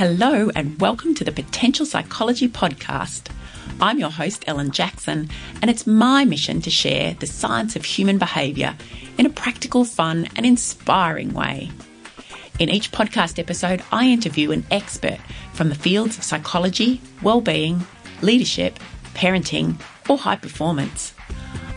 Hello, 0.00 0.48
and 0.56 0.80
welcome 0.80 1.14
to 1.14 1.24
the 1.24 1.30
Potential 1.30 1.84
Psychology 1.84 2.48
Podcast. 2.48 3.30
I'm 3.82 3.98
your 3.98 4.08
host, 4.08 4.44
Ellen 4.46 4.70
Jackson, 4.70 5.28
and 5.60 5.70
it's 5.70 5.86
my 5.86 6.24
mission 6.24 6.62
to 6.62 6.70
share 6.70 7.12
the 7.12 7.26
science 7.26 7.76
of 7.76 7.84
human 7.84 8.16
behaviour 8.16 8.74
in 9.18 9.26
a 9.26 9.28
practical, 9.28 9.84
fun, 9.84 10.26
and 10.36 10.46
inspiring 10.46 11.34
way. 11.34 11.70
In 12.58 12.70
each 12.70 12.92
podcast 12.92 13.38
episode, 13.38 13.82
I 13.92 14.06
interview 14.06 14.52
an 14.52 14.64
expert 14.70 15.18
from 15.52 15.68
the 15.68 15.74
fields 15.74 16.16
of 16.16 16.24
psychology, 16.24 17.02
well-being, 17.22 17.84
leadership, 18.22 18.78
parenting, 19.12 19.78
or 20.08 20.16
high 20.16 20.36
performance. 20.36 21.12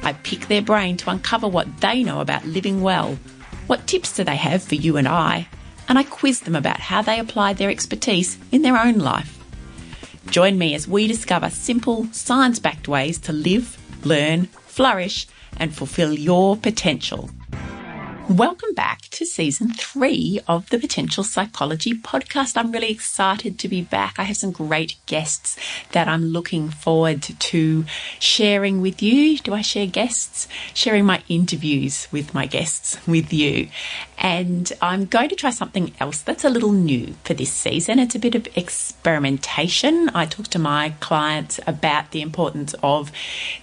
I 0.01 0.13
pick 0.13 0.47
their 0.47 0.61
brain 0.61 0.95
to 0.95 1.09
uncover 1.09 1.49
what 1.49 1.81
they 1.81 2.03
know 2.05 2.21
about 2.21 2.45
living 2.45 2.81
well. 2.81 3.19
What 3.67 3.85
tips 3.85 4.15
do 4.15 4.23
they 4.23 4.37
have 4.37 4.63
for 4.63 4.75
you 4.75 4.95
and 4.95 5.09
I? 5.09 5.49
And 5.88 5.97
I 5.97 6.04
quiz 6.04 6.41
them 6.41 6.55
about 6.55 6.79
how 6.79 7.02
they 7.02 7.20
apply 7.20 7.54
their 7.54 7.69
expertise 7.69 8.37
in 8.51 8.61
their 8.61 8.78
own 8.78 8.97
life. 9.00 9.39
Join 10.28 10.57
me 10.57 10.73
as 10.73 10.87
we 10.87 11.07
discover 11.07 11.50
simple, 11.50 12.07
science 12.11 12.59
backed 12.59 12.87
ways 12.87 13.19
to 13.19 13.33
live, 13.33 13.78
learn, 14.06 14.46
flourish, 14.68 15.28
and 15.57 15.75
fulfill 15.75 16.14
your 16.14 16.56
potential. 16.57 17.29
Welcome 18.29 18.73
back 18.73 19.01
to 19.11 19.25
season 19.25 19.73
three 19.73 20.39
of 20.47 20.69
the 20.69 20.79
Potential 20.79 21.25
Psychology 21.25 21.93
podcast. 21.93 22.56
I'm 22.56 22.71
really 22.71 22.89
excited 22.89 23.59
to 23.59 23.68
be 23.68 23.81
back. 23.81 24.18
I 24.18 24.23
have 24.23 24.37
some 24.37 24.51
great 24.51 24.95
guests 25.07 25.57
that 25.92 26.07
I'm 26.07 26.28
looking 26.28 26.70
forward 26.70 27.21
to 27.21 27.84
sharing 28.20 28.79
with 28.79 29.04
you. 29.04 29.37
Do 29.39 29.54
I 29.54 29.61
share 29.61 29.87
guests? 29.87 30.47
Sharing 30.73 31.04
my 31.04 31.21
interviews 31.28 32.08
with 32.14 32.34
my 32.34 32.45
guests 32.45 32.97
with 33.06 33.34
you. 33.34 33.67
And 34.23 34.72
I'm 34.81 35.05
going 35.05 35.27
to 35.30 35.36
try 35.36 35.50
something 35.50 35.94
else 36.00 36.22
that's 36.22 36.45
a 36.45 36.50
little 36.50 36.72
new 36.72 37.16
for 37.25 37.33
this 37.33 37.52
season. 37.52 38.00
It's 38.00 38.16
a 38.16 38.19
bit 38.19 38.36
of 38.36 38.47
experimentation. 38.55 40.09
I 40.16 40.25
talk 40.25 40.48
to 40.48 40.59
my 40.59 40.94
clients 41.02 41.59
about 41.67 42.11
the 42.11 42.22
importance 42.22 42.73
of 42.81 43.11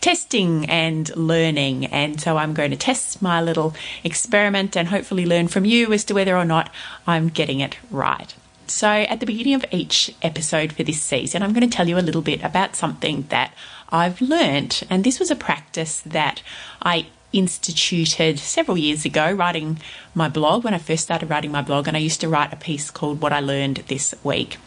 testing 0.02 0.68
and 0.68 1.16
learning. 1.16 1.86
And 1.86 2.20
so 2.20 2.36
I'm 2.36 2.52
going 2.52 2.72
to 2.72 2.76
test 2.76 3.22
my 3.22 3.40
little 3.40 3.74
experiment 4.04 4.76
and 4.76 4.88
hopefully 4.88 5.24
learn 5.24 5.48
from 5.48 5.64
you 5.64 5.94
as 5.94 6.04
to 6.04 6.14
whether 6.14 6.36
or 6.36 6.44
not 6.44 6.70
I'm 7.06 7.30
getting 7.30 7.60
it 7.60 7.78
right. 7.90 8.34
So, 8.66 8.88
at 8.88 9.18
the 9.18 9.26
beginning 9.26 9.54
of 9.54 9.64
each 9.72 10.14
episode 10.22 10.72
for 10.72 10.84
this 10.84 11.02
season, 11.02 11.42
I'm 11.42 11.52
going 11.52 11.68
to 11.68 11.76
tell 11.76 11.88
you 11.88 11.98
a 11.98 12.06
little 12.06 12.22
bit 12.22 12.44
about 12.44 12.76
something 12.76 13.26
that 13.30 13.52
I've 13.88 14.20
learned. 14.20 14.84
And 14.88 15.02
this 15.02 15.18
was 15.18 15.30
a 15.30 15.36
practice 15.36 16.00
that 16.02 16.40
I 16.80 17.06
instituted 17.32 18.38
several 18.38 18.76
years 18.76 19.04
ago, 19.04 19.32
writing 19.32 19.78
my 20.14 20.28
blog 20.28 20.64
when 20.64 20.74
I 20.74 20.78
first 20.78 21.04
started 21.04 21.30
writing 21.30 21.52
my 21.52 21.62
blog. 21.62 21.88
And 21.88 21.96
I 21.96 22.00
used 22.00 22.20
to 22.20 22.28
write 22.28 22.52
a 22.52 22.56
piece 22.56 22.90
called 22.90 23.20
What 23.20 23.32
I 23.32 23.40
Learned 23.40 23.76
This 23.88 24.14
Week. 24.24 24.58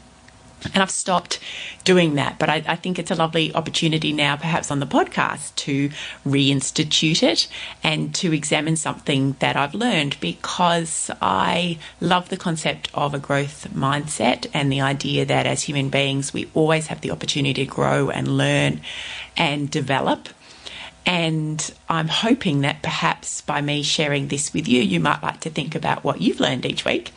And 0.73 0.81
I've 0.81 0.91
stopped 0.91 1.39
doing 1.84 2.16
that, 2.16 2.39
but 2.39 2.50
I, 2.50 2.64
I, 2.66 2.75
think 2.75 2.97
it's 2.97 3.11
a 3.11 3.16
lovely 3.16 3.53
opportunity 3.53 4.14
now, 4.14 4.38
perhaps 4.38 4.72
on 4.72 4.80
the 4.80 4.86
podcast, 4.86 5.53
to 5.56 5.89
reinstitute 6.25 7.22
it 7.22 7.47
and 7.84 8.16
to 8.16 8.34
examine 8.34 8.78
something 8.78 9.36
that 9.39 9.58
I've 9.58 9.73
learned 9.73 10.17
because 10.22 11.11
I 11.22 11.80
love 12.00 12.30
the 12.30 12.38
concept 12.38 12.89
of 12.94 13.14
a 13.14 13.19
growth 13.19 13.67
mindset 13.73 14.50
and 14.53 14.72
the 14.72 14.81
idea 14.81 15.25
that 15.25 15.45
as 15.45 15.64
human 15.64 15.89
beings, 15.89 16.34
we 16.34 16.50
always 16.53 16.88
have 16.88 17.02
the 17.02 17.11
opportunity 17.11 17.66
to 17.66 17.69
grow 17.69 18.09
and 18.09 18.38
learn 18.38 18.81
and 19.36 19.69
develop. 19.69 20.30
And 21.06 21.73
I'm 21.90 22.08
hoping 22.08 22.62
that 22.62 22.82
perhaps 22.82 23.42
by 23.42 23.62
me 23.62 23.84
sharing 23.84 24.30
this 24.30 24.54
with 24.54 24.68
you, 24.68 24.82
you 24.82 25.00
might 25.00 25.22
like 25.22 25.42
to 25.42 25.50
think 25.50 25.76
about 25.76 26.04
what 26.04 26.22
you've 26.22 26.40
learned 26.40 26.66
each 26.66 26.86
week. 26.86 27.12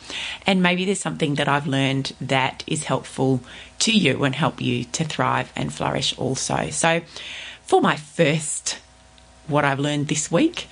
And 0.45 0.61
maybe 0.61 0.83
there's 0.83 0.99
something 0.99 1.35
that 1.35 1.47
I've 1.47 1.67
learned 1.67 2.13
that 2.19 2.63
is 2.67 2.83
helpful 2.83 3.41
to 3.79 3.91
you 3.91 4.23
and 4.23 4.35
help 4.35 4.61
you 4.61 4.83
to 4.85 5.05
thrive 5.05 5.51
and 5.55 5.73
flourish 5.73 6.17
also. 6.17 6.69
So, 6.69 7.01
for 7.63 7.81
my 7.81 7.95
first, 7.95 8.79
what 9.47 9.63
I've 9.63 9.79
learned 9.79 10.07
this 10.09 10.31
week, 10.31 10.67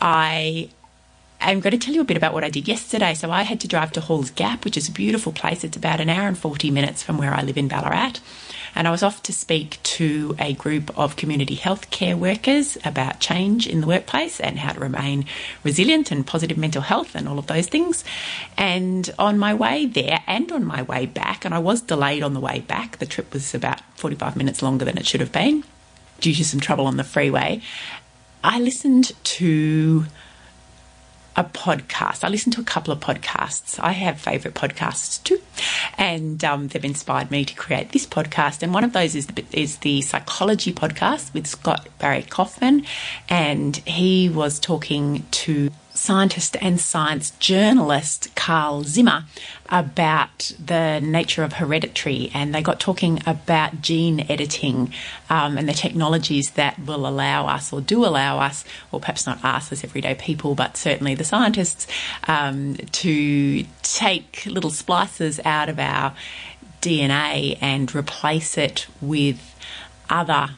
I 0.00 0.70
I'm 1.40 1.60
going 1.60 1.70
to 1.70 1.78
tell 1.78 1.94
you 1.94 2.00
a 2.00 2.04
bit 2.04 2.16
about 2.16 2.34
what 2.34 2.42
I 2.42 2.50
did 2.50 2.66
yesterday. 2.66 3.14
So 3.14 3.30
I 3.30 3.42
had 3.42 3.60
to 3.60 3.68
drive 3.68 3.92
to 3.92 4.00
Halls 4.00 4.30
Gap, 4.30 4.64
which 4.64 4.76
is 4.76 4.88
a 4.88 4.92
beautiful 4.92 5.32
place. 5.32 5.62
It's 5.62 5.76
about 5.76 6.00
an 6.00 6.08
hour 6.08 6.26
and 6.26 6.36
40 6.36 6.70
minutes 6.70 7.02
from 7.02 7.16
where 7.16 7.32
I 7.32 7.42
live 7.42 7.56
in 7.56 7.68
Ballarat. 7.68 8.14
And 8.74 8.88
I 8.88 8.90
was 8.90 9.02
off 9.02 9.22
to 9.24 9.32
speak 9.32 9.80
to 9.82 10.34
a 10.38 10.52
group 10.54 10.96
of 10.98 11.16
community 11.16 11.56
healthcare 11.56 12.18
workers 12.18 12.76
about 12.84 13.20
change 13.20 13.66
in 13.66 13.80
the 13.80 13.86
workplace 13.86 14.40
and 14.40 14.58
how 14.58 14.72
to 14.72 14.80
remain 14.80 15.26
resilient 15.62 16.10
and 16.10 16.26
positive 16.26 16.58
mental 16.58 16.82
health 16.82 17.14
and 17.14 17.28
all 17.28 17.38
of 17.38 17.46
those 17.46 17.68
things. 17.68 18.04
And 18.56 19.08
on 19.18 19.38
my 19.38 19.54
way 19.54 19.86
there 19.86 20.20
and 20.26 20.50
on 20.50 20.64
my 20.64 20.82
way 20.82 21.06
back, 21.06 21.44
and 21.44 21.54
I 21.54 21.60
was 21.60 21.80
delayed 21.80 22.22
on 22.22 22.34
the 22.34 22.40
way 22.40 22.60
back, 22.60 22.98
the 22.98 23.06
trip 23.06 23.32
was 23.32 23.54
about 23.54 23.80
45 23.96 24.36
minutes 24.36 24.60
longer 24.60 24.84
than 24.84 24.98
it 24.98 25.06
should 25.06 25.20
have 25.20 25.32
been 25.32 25.64
due 26.20 26.34
to 26.34 26.44
some 26.44 26.60
trouble 26.60 26.86
on 26.86 26.96
the 26.96 27.04
freeway. 27.04 27.62
I 28.42 28.60
listened 28.60 29.12
to 29.24 30.06
a 31.38 31.44
podcast. 31.44 32.24
I 32.24 32.28
listen 32.28 32.50
to 32.52 32.60
a 32.60 32.64
couple 32.64 32.92
of 32.92 32.98
podcasts. 32.98 33.78
I 33.78 33.92
have 33.92 34.20
favourite 34.20 34.56
podcasts 34.56 35.22
too, 35.22 35.40
and 35.96 36.42
um, 36.44 36.66
they've 36.66 36.84
inspired 36.84 37.30
me 37.30 37.44
to 37.44 37.54
create 37.54 37.92
this 37.92 38.06
podcast. 38.06 38.62
And 38.62 38.74
one 38.74 38.82
of 38.82 38.92
those 38.92 39.14
is 39.14 39.28
the, 39.28 39.44
is 39.52 39.78
the 39.78 40.02
psychology 40.02 40.72
podcast 40.72 41.32
with 41.32 41.46
Scott 41.46 41.88
Barry 42.00 42.24
Kaufman, 42.24 42.84
and 43.28 43.76
he 43.76 44.28
was 44.28 44.58
talking 44.58 45.24
to 45.30 45.70
scientist 45.98 46.56
and 46.60 46.80
science 46.80 47.32
journalist 47.32 48.34
Carl 48.34 48.84
Zimmer 48.84 49.24
about 49.68 50.52
the 50.64 51.00
nature 51.00 51.42
of 51.42 51.54
hereditary, 51.54 52.30
and 52.32 52.54
they 52.54 52.62
got 52.62 52.80
talking 52.80 53.20
about 53.26 53.82
gene 53.82 54.24
editing 54.30 54.92
um, 55.28 55.58
and 55.58 55.68
the 55.68 55.74
technologies 55.74 56.52
that 56.52 56.78
will 56.78 57.06
allow 57.06 57.46
us, 57.46 57.72
or 57.72 57.80
do 57.80 58.04
allow 58.04 58.38
us, 58.38 58.64
or 58.92 59.00
perhaps 59.00 59.26
not 59.26 59.44
us 59.44 59.72
as 59.72 59.84
everyday 59.84 60.14
people, 60.14 60.54
but 60.54 60.76
certainly 60.76 61.14
the 61.14 61.24
scientists, 61.24 61.86
um, 62.26 62.76
to 62.92 63.64
take 63.82 64.46
little 64.46 64.70
splices 64.70 65.40
out 65.44 65.68
of 65.68 65.78
our 65.78 66.14
DNA 66.80 67.58
and 67.60 67.94
replace 67.94 68.56
it 68.56 68.86
with 69.00 69.54
other 70.08 70.50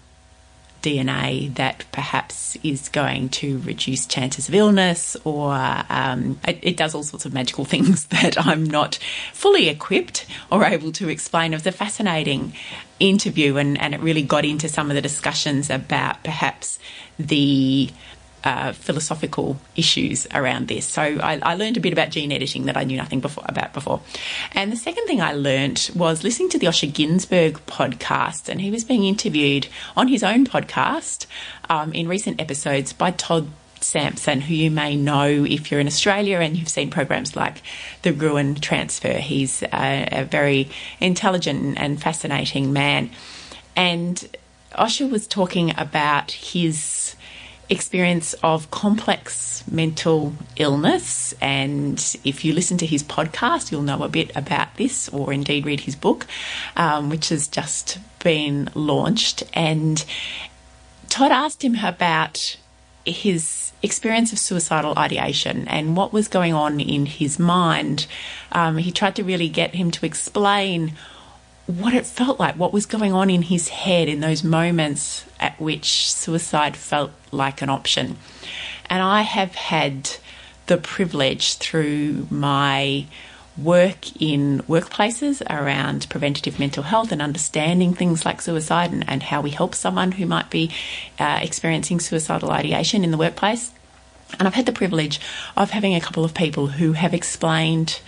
DNA 0.83 1.55
that 1.55 1.85
perhaps 1.93 2.57
is 2.63 2.89
going 2.89 3.29
to 3.29 3.59
reduce 3.61 4.07
chances 4.07 4.49
of 4.49 4.55
illness, 4.55 5.17
or 5.25 5.53
um, 5.89 6.39
it, 6.47 6.59
it, 6.63 6.77
does 6.77 6.95
all 6.95 7.03
sorts 7.03 7.27
of 7.27 7.35
magical 7.35 7.65
things 7.73 8.07
that 8.07 8.45
I'm 8.45 8.65
not 8.65 8.99
fully 9.33 9.69
equipped 9.69 10.27
or 10.51 10.65
able 10.65 10.93
to 10.93 11.09
explain. 11.09 11.53
It 11.53 11.57
was 11.57 11.67
a 11.67 11.73
fascinating 11.73 12.55
interview, 12.99 13.57
and, 13.57 13.81
and 13.81 13.95
it 13.95 14.01
really 14.01 14.23
got 14.23 14.45
into 14.45 14.69
some 14.69 14.91
of 14.91 14.95
the 14.95 15.03
discussions 15.03 15.71
about 15.71 16.23
perhaps 16.25 16.79
the 17.19 17.91
uh, 18.45 18.73
philosophical 18.73 19.59
issues 19.77 20.27
around 20.35 20.69
this. 20.69 20.87
So 20.87 21.03
I, 21.03 21.39
I, 21.43 21.55
learned 21.55 21.77
a 21.77 21.81
bit 21.81 21.93
about 21.93 22.11
gene 22.11 22.33
editing 22.33 22.65
that 22.67 22.77
I 22.77 22.85
knew 22.85 22.97
nothing 22.97 23.21
before, 23.21 23.45
about 23.47 23.75
before. 23.75 24.01
And 24.53 24.73
the 24.73 24.77
second 24.77 25.07
thing 25.07 25.21
I 25.21 25.33
learned 25.33 25.91
was 25.95 26.25
listening 26.25 26.49
to 26.51 26.59
the 26.59 26.67
Osher 26.67 26.91
Günsberg 26.91 27.61
podcast, 27.67 28.49
and 28.49 28.61
he 28.61 28.71
was 28.71 28.85
being 28.85 29.05
interviewed 29.05 29.69
on 29.97 30.09
his 30.09 30.23
own 30.23 30.47
podcast 30.47 31.27
um, 31.69 31.93
in 31.93 32.09
recent 32.09 32.41
episodes 32.41 32.93
by 32.93 33.11
Todd 33.11 33.49
Sampson, 33.83 34.43
who 34.43 34.55
you 34.55 34.71
may 34.71 34.97
know 34.97 35.27
if 35.27 35.71
you're 35.71 35.81
in 35.81 35.87
Australia 35.87 36.39
and 36.39 36.57
you've 36.57 36.69
seen 36.69 36.91
programs 36.91 37.37
like 37.37 37.63
the 38.03 38.13
Gruen 38.13 38.55
Transfer. 38.57 39.15
He's 39.15 39.63
a, 39.63 40.09
a 40.13 40.25
very 40.25 40.69
intelligent 41.01 41.79
and 41.79 42.01
fascinating 42.01 42.73
man. 42.73 43.11
And 43.77 44.37
Osher 44.73 45.11
was 45.11 45.27
talking 45.27 45.73
about 45.77 46.31
his 46.31 47.17
experience 47.71 48.35
of 48.43 48.71
complex 48.71 49.65
mental 49.71 50.35
illness. 50.57 51.33
And 51.41 52.17
if 52.25 52.45
you 52.45 52.53
listen 52.53 52.77
to 52.79 52.87
his 52.87 53.03
podcast, 53.03 53.71
you'll 53.71 53.83
know 53.83 54.03
a 54.03 54.09
bit 54.09 54.35
about 54.37 54.77
this, 54.77 55.09
or 55.09 55.33
indeed 55.33 55.65
read 55.65 55.81
his 55.81 55.95
book, 55.97 56.27
um, 56.77 57.09
which 57.09 57.29
has 57.29 57.49
just 57.49 57.99
been 58.23 58.69
launched. 58.75 59.45
And 59.55 60.05
Todd 61.09 61.31
asked 61.31 61.65
him 61.65 61.77
about 61.83 62.57
his 63.07 63.73
experience 63.83 64.33
of 64.33 64.39
suicidal 64.39 64.99
ideation 64.99 65.67
and 65.69 65.97
what 65.97 66.13
was 66.13 66.29
going 66.29 66.53
on 66.53 66.81
in 66.81 67.07
his 67.07 67.39
mind. 67.39 68.07
Um, 68.53 68.77
he 68.77 68.93
tried 68.93 69.17
to 69.17 69.25
really 69.25 69.49
get 69.49 69.75
him 69.75 69.91
to 69.93 70.05
explain 70.05 70.93
what 71.71 71.95
it 71.95 72.07
felt 72.07 72.41
like, 72.41 72.57
what 72.57 72.73
was 72.73 72.87
going 72.87 73.13
on 73.13 73.31
in 73.31 73.43
his 73.43 73.69
head 73.69 74.09
in 74.09 74.21
those 74.21 74.43
moments 74.43 75.25
at 75.39 75.61
which 75.61 76.13
suicide 76.13 76.77
felt 76.77 77.13
like 77.31 77.63
an 77.63 77.71
option. 77.71 78.17
And 78.89 79.03
I 79.03 79.23
have 79.23 79.55
had 79.55 80.11
the 80.67 80.77
privilege 80.77 81.57
through 81.57 82.27
my 82.31 83.07
work 83.57 84.21
in 84.21 84.61
workplaces 84.69 85.43
around 85.51 86.09
preventative 86.09 86.59
mental 86.59 86.85
health 86.85 87.13
and 87.13 87.21
understanding 87.21 87.93
things 87.93 88.25
like 88.25 88.41
suicide 88.41 88.93
and, 88.93 89.09
and 89.09 89.23
how 89.23 89.41
we 89.41 89.51
help 89.51 89.75
someone 89.75 90.13
who 90.13 90.27
might 90.27 90.51
be 90.51 90.71
uh, 91.19 91.39
experiencing 91.43 92.01
suicidal 92.01 92.51
ideation 92.51 93.05
in 93.05 93.11
the 93.11 93.19
workplace. 93.19 93.73
And 94.39 94.47
I've 94.47 94.55
had 94.55 94.67
the 94.67 94.73
privilege 94.73 95.21
of 95.57 95.71
having 95.71 95.95
a 95.95 96.01
couple 96.01 96.25
of 96.25 96.35
people 96.35 96.69
who 96.69 96.93
have 96.93 97.13
explained 97.13 98.01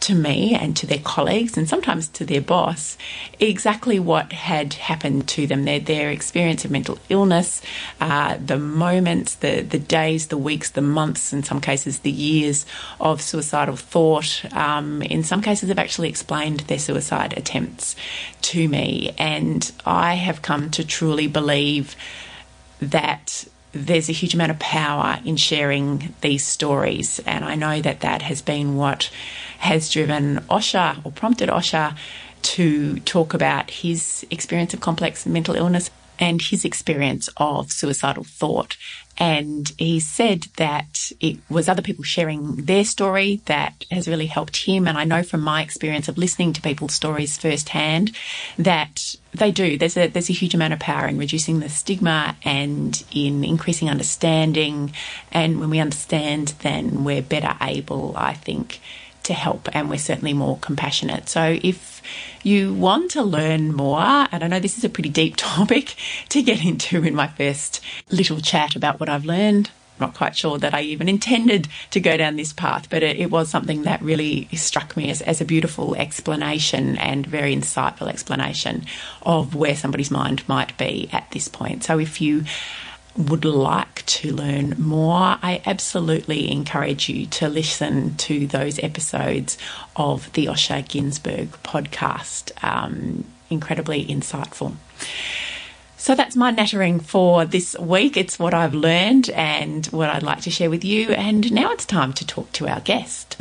to 0.00 0.14
me 0.14 0.54
and 0.54 0.76
to 0.76 0.86
their 0.86 0.98
colleagues 0.98 1.56
and 1.56 1.68
sometimes 1.68 2.08
to 2.08 2.24
their 2.24 2.40
boss 2.40 2.96
exactly 3.38 3.98
what 3.98 4.32
had 4.32 4.74
happened 4.74 5.28
to 5.28 5.46
them, 5.46 5.64
their, 5.64 5.78
their 5.78 6.10
experience 6.10 6.64
of 6.64 6.70
mental 6.70 6.98
illness, 7.08 7.60
uh, 8.00 8.36
the 8.44 8.58
moments, 8.58 9.36
the, 9.36 9.60
the 9.60 9.78
days, 9.78 10.28
the 10.28 10.38
weeks, 10.38 10.70
the 10.70 10.80
months, 10.80 11.32
in 11.32 11.42
some 11.42 11.60
cases, 11.60 12.00
the 12.00 12.10
years 12.10 12.64
of 13.00 13.20
suicidal 13.20 13.76
thought. 13.76 14.44
Um, 14.54 15.02
in 15.02 15.22
some 15.22 15.42
cases, 15.42 15.68
have 15.68 15.78
actually 15.78 16.08
explained 16.08 16.60
their 16.60 16.78
suicide 16.78 17.36
attempts 17.36 17.94
to 18.42 18.68
me. 18.68 19.14
And 19.18 19.70
I 19.84 20.14
have 20.14 20.42
come 20.42 20.70
to 20.70 20.84
truly 20.84 21.26
believe 21.26 21.94
that 22.80 23.44
there's 23.72 24.08
a 24.08 24.12
huge 24.12 24.34
amount 24.34 24.50
of 24.50 24.58
power 24.58 25.20
in 25.24 25.36
sharing 25.36 26.14
these 26.22 26.44
stories. 26.44 27.20
And 27.20 27.44
I 27.44 27.54
know 27.54 27.80
that 27.80 28.00
that 28.00 28.22
has 28.22 28.42
been 28.42 28.76
what 28.76 29.10
has 29.60 29.90
driven 29.90 30.38
Osher 30.50 31.04
or 31.04 31.12
prompted 31.12 31.48
Osher 31.48 31.96
to 32.42 32.98
talk 33.00 33.34
about 33.34 33.70
his 33.70 34.26
experience 34.30 34.74
of 34.74 34.80
complex 34.80 35.26
mental 35.26 35.54
illness 35.54 35.90
and 36.18 36.40
his 36.40 36.64
experience 36.64 37.28
of 37.38 37.72
suicidal 37.72 38.24
thought. 38.24 38.76
And 39.18 39.70
he 39.76 40.00
said 40.00 40.46
that 40.56 41.12
it 41.20 41.38
was 41.50 41.68
other 41.68 41.82
people 41.82 42.04
sharing 42.04 42.56
their 42.56 42.84
story 42.84 43.42
that 43.46 43.84
has 43.90 44.08
really 44.08 44.26
helped 44.26 44.56
him. 44.56 44.88
And 44.88 44.96
I 44.96 45.04
know 45.04 45.22
from 45.22 45.42
my 45.42 45.62
experience 45.62 46.08
of 46.08 46.16
listening 46.16 46.54
to 46.54 46.62
people's 46.62 46.94
stories 46.94 47.36
firsthand 47.36 48.16
that 48.58 49.16
they 49.32 49.50
do. 49.50 49.76
There's 49.76 49.98
a 49.98 50.08
there's 50.08 50.30
a 50.30 50.34
huge 50.34 50.54
amount 50.54 50.72
of 50.72 50.78
power 50.80 51.06
in 51.06 51.18
reducing 51.18 51.60
the 51.60 51.68
stigma 51.68 52.36
and 52.44 53.02
in 53.12 53.44
increasing 53.44 53.90
understanding. 53.90 54.94
And 55.32 55.60
when 55.60 55.68
we 55.68 55.80
understand, 55.80 56.54
then 56.62 57.04
we're 57.04 57.22
better 57.22 57.56
able, 57.60 58.14
I 58.16 58.32
think, 58.32 58.80
to 59.24 59.34
help 59.34 59.68
and 59.72 59.90
we're 59.90 59.98
certainly 59.98 60.32
more 60.32 60.58
compassionate. 60.58 61.28
So 61.28 61.58
if 61.62 62.02
you 62.42 62.72
want 62.72 63.10
to 63.12 63.22
learn 63.22 63.74
more, 63.74 64.00
and 64.00 64.42
I 64.42 64.46
know 64.46 64.60
this 64.60 64.78
is 64.78 64.84
a 64.84 64.88
pretty 64.88 65.10
deep 65.10 65.34
topic 65.36 65.94
to 66.30 66.42
get 66.42 66.64
into 66.64 67.02
in 67.04 67.14
my 67.14 67.28
first 67.28 67.80
little 68.10 68.40
chat 68.40 68.76
about 68.76 69.00
what 69.00 69.08
I've 69.08 69.24
learned. 69.24 69.70
I'm 69.98 70.06
not 70.06 70.14
quite 70.14 70.34
sure 70.34 70.56
that 70.58 70.72
I 70.72 70.80
even 70.80 71.10
intended 71.10 71.68
to 71.90 72.00
go 72.00 72.16
down 72.16 72.36
this 72.36 72.54
path, 72.54 72.88
but 72.88 73.02
it, 73.02 73.18
it 73.18 73.30
was 73.30 73.50
something 73.50 73.82
that 73.82 74.00
really 74.00 74.48
struck 74.54 74.96
me 74.96 75.10
as, 75.10 75.20
as 75.20 75.42
a 75.42 75.44
beautiful 75.44 75.94
explanation 75.94 76.96
and 76.96 77.26
very 77.26 77.54
insightful 77.54 78.08
explanation 78.08 78.86
of 79.22 79.54
where 79.54 79.76
somebody's 79.76 80.10
mind 80.10 80.48
might 80.48 80.76
be 80.78 81.10
at 81.12 81.30
this 81.32 81.48
point. 81.48 81.84
So 81.84 81.98
if 81.98 82.20
you 82.20 82.44
would 83.16 83.44
like 83.44 84.04
to 84.06 84.32
learn 84.32 84.74
more, 84.78 85.36
I 85.42 85.62
absolutely 85.66 86.50
encourage 86.50 87.08
you 87.08 87.26
to 87.26 87.48
listen 87.48 88.16
to 88.16 88.46
those 88.46 88.78
episodes 88.78 89.58
of 89.96 90.32
the 90.32 90.46
Osher 90.46 90.82
Günsberg 90.84 91.48
podcast. 91.64 92.52
Um, 92.62 93.24
incredibly 93.50 94.06
insightful. 94.06 94.74
So 95.96 96.14
that's 96.14 96.34
my 96.34 96.50
nattering 96.50 97.00
for 97.00 97.44
this 97.44 97.76
week. 97.78 98.16
It's 98.16 98.38
what 98.38 98.54
I've 98.54 98.74
learned 98.74 99.28
and 99.30 99.84
what 99.86 100.08
I'd 100.08 100.22
like 100.22 100.40
to 100.42 100.50
share 100.50 100.70
with 100.70 100.84
you. 100.84 101.10
And 101.10 101.52
now 101.52 101.72
it's 101.72 101.84
time 101.84 102.14
to 102.14 102.26
talk 102.26 102.50
to 102.52 102.68
our 102.68 102.80
guest. 102.80 103.36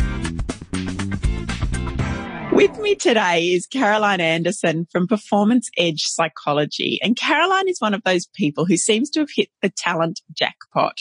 With 2.51 2.77
me 2.79 2.95
today 2.95 3.51
is 3.51 3.67
Caroline 3.67 4.19
Anderson 4.19 4.87
from 4.91 5.07
Performance 5.07 5.69
Edge 5.77 6.03
Psychology. 6.03 6.99
And 7.01 7.15
Caroline 7.15 7.69
is 7.69 7.79
one 7.79 7.93
of 7.93 8.03
those 8.03 8.27
people 8.33 8.65
who 8.65 8.75
seems 8.75 9.09
to 9.11 9.21
have 9.21 9.29
hit 9.33 9.49
the 9.61 9.69
talent 9.69 10.21
jackpot. 10.33 10.97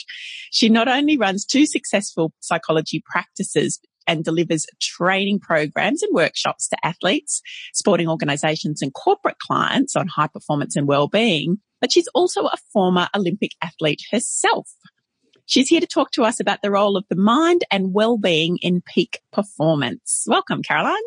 She 0.51 0.69
not 0.69 0.87
only 0.87 1.17
runs 1.17 1.45
two 1.45 1.65
successful 1.65 2.33
psychology 2.39 3.03
practices, 3.05 3.79
and 4.07 4.23
delivers 4.23 4.65
training 4.81 5.39
programs 5.39 6.01
and 6.01 6.13
workshops 6.15 6.67
to 6.67 6.77
athletes, 6.83 7.41
sporting 7.75 8.09
organizations 8.09 8.81
and 8.81 8.91
corporate 8.91 9.37
clients 9.37 9.95
on 9.95 10.07
high 10.07 10.27
performance 10.27 10.75
and 10.75 10.87
well-being. 10.87 11.59
But 11.79 11.91
she's 11.91 12.07
also 12.15 12.45
a 12.45 12.57
former 12.73 13.07
Olympic 13.15 13.51
athlete 13.61 14.01
herself. 14.11 14.67
She's 15.45 15.67
here 15.67 15.79
to 15.79 15.87
talk 15.87 16.11
to 16.11 16.23
us 16.23 16.39
about 16.39 16.63
the 16.63 16.71
role 16.71 16.97
of 16.97 17.05
the 17.09 17.15
mind 17.15 17.63
and 17.69 17.93
well-being 17.93 18.57
in 18.63 18.81
peak 18.81 19.19
performance. 19.31 20.25
Welcome, 20.27 20.63
Caroline. 20.63 20.97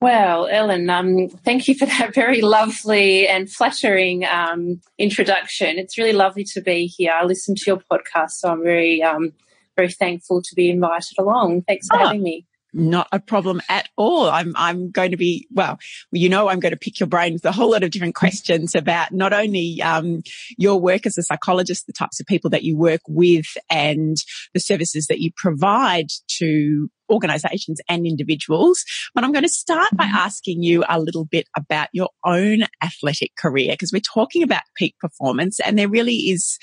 Well, 0.00 0.48
Ellen, 0.50 0.88
um, 0.88 1.28
thank 1.28 1.68
you 1.68 1.74
for 1.74 1.84
that 1.84 2.14
very 2.14 2.40
lovely 2.40 3.28
and 3.28 3.50
flattering 3.50 4.24
um, 4.24 4.80
introduction. 4.98 5.78
It's 5.78 5.98
really 5.98 6.14
lovely 6.14 6.44
to 6.44 6.62
be 6.62 6.86
here. 6.86 7.12
I 7.12 7.24
listen 7.24 7.54
to 7.54 7.64
your 7.66 7.82
podcast, 7.90 8.30
so 8.30 8.50
I'm 8.50 8.62
very, 8.62 9.02
um, 9.02 9.32
very 9.76 9.90
thankful 9.90 10.40
to 10.40 10.54
be 10.54 10.70
invited 10.70 11.18
along. 11.18 11.62
Thanks 11.62 11.86
for 11.88 11.96
oh, 11.96 12.06
having 12.06 12.22
me. 12.22 12.46
Not 12.72 13.08
a 13.12 13.18
problem 13.18 13.60
at 13.68 13.88
all. 13.96 14.30
I'm 14.30 14.54
I'm 14.56 14.90
going 14.92 15.10
to 15.10 15.16
be 15.16 15.48
well. 15.50 15.78
You 16.12 16.28
know, 16.28 16.48
I'm 16.48 16.60
going 16.60 16.72
to 16.72 16.78
pick 16.78 17.00
your 17.00 17.08
brain 17.08 17.32
with 17.32 17.44
a 17.44 17.50
whole 17.52 17.72
lot 17.72 17.82
of 17.82 17.90
different 17.90 18.14
questions 18.14 18.76
about 18.76 19.12
not 19.12 19.32
only 19.32 19.82
um, 19.82 20.22
your 20.56 20.80
work 20.80 21.04
as 21.04 21.18
a 21.18 21.22
psychologist, 21.22 21.86
the 21.86 21.92
types 21.92 22.20
of 22.20 22.26
people 22.26 22.48
that 22.50 22.62
you 22.62 22.76
work 22.76 23.00
with, 23.08 23.46
and 23.68 24.16
the 24.54 24.60
services 24.60 25.08
that 25.08 25.18
you 25.18 25.32
provide 25.36 26.10
to 26.38 26.88
organizations 27.10 27.80
and 27.88 28.06
individuals. 28.06 28.84
But 29.14 29.24
I'm 29.24 29.32
going 29.32 29.44
to 29.44 29.48
start 29.48 29.88
by 29.94 30.04
mm-hmm. 30.04 30.14
asking 30.14 30.62
you 30.62 30.84
a 30.88 31.00
little 31.00 31.24
bit 31.24 31.48
about 31.56 31.88
your 31.92 32.10
own 32.24 32.64
athletic 32.82 33.36
career 33.36 33.72
because 33.72 33.92
we're 33.92 34.00
talking 34.00 34.42
about 34.42 34.62
peak 34.76 34.94
performance 35.00 35.60
and 35.60 35.78
there 35.78 35.88
really 35.88 36.16
is 36.16 36.58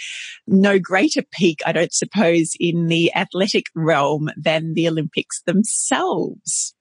no 0.47 0.79
greater 0.79 1.21
peak, 1.31 1.59
I 1.65 1.71
don't 1.71 1.94
suppose, 1.94 2.53
in 2.59 2.88
the 2.88 3.13
athletic 3.15 3.65
realm 3.75 4.29
than 4.38 4.73
the 4.73 4.88
Olympics 4.88 5.41
themselves. 5.44 6.73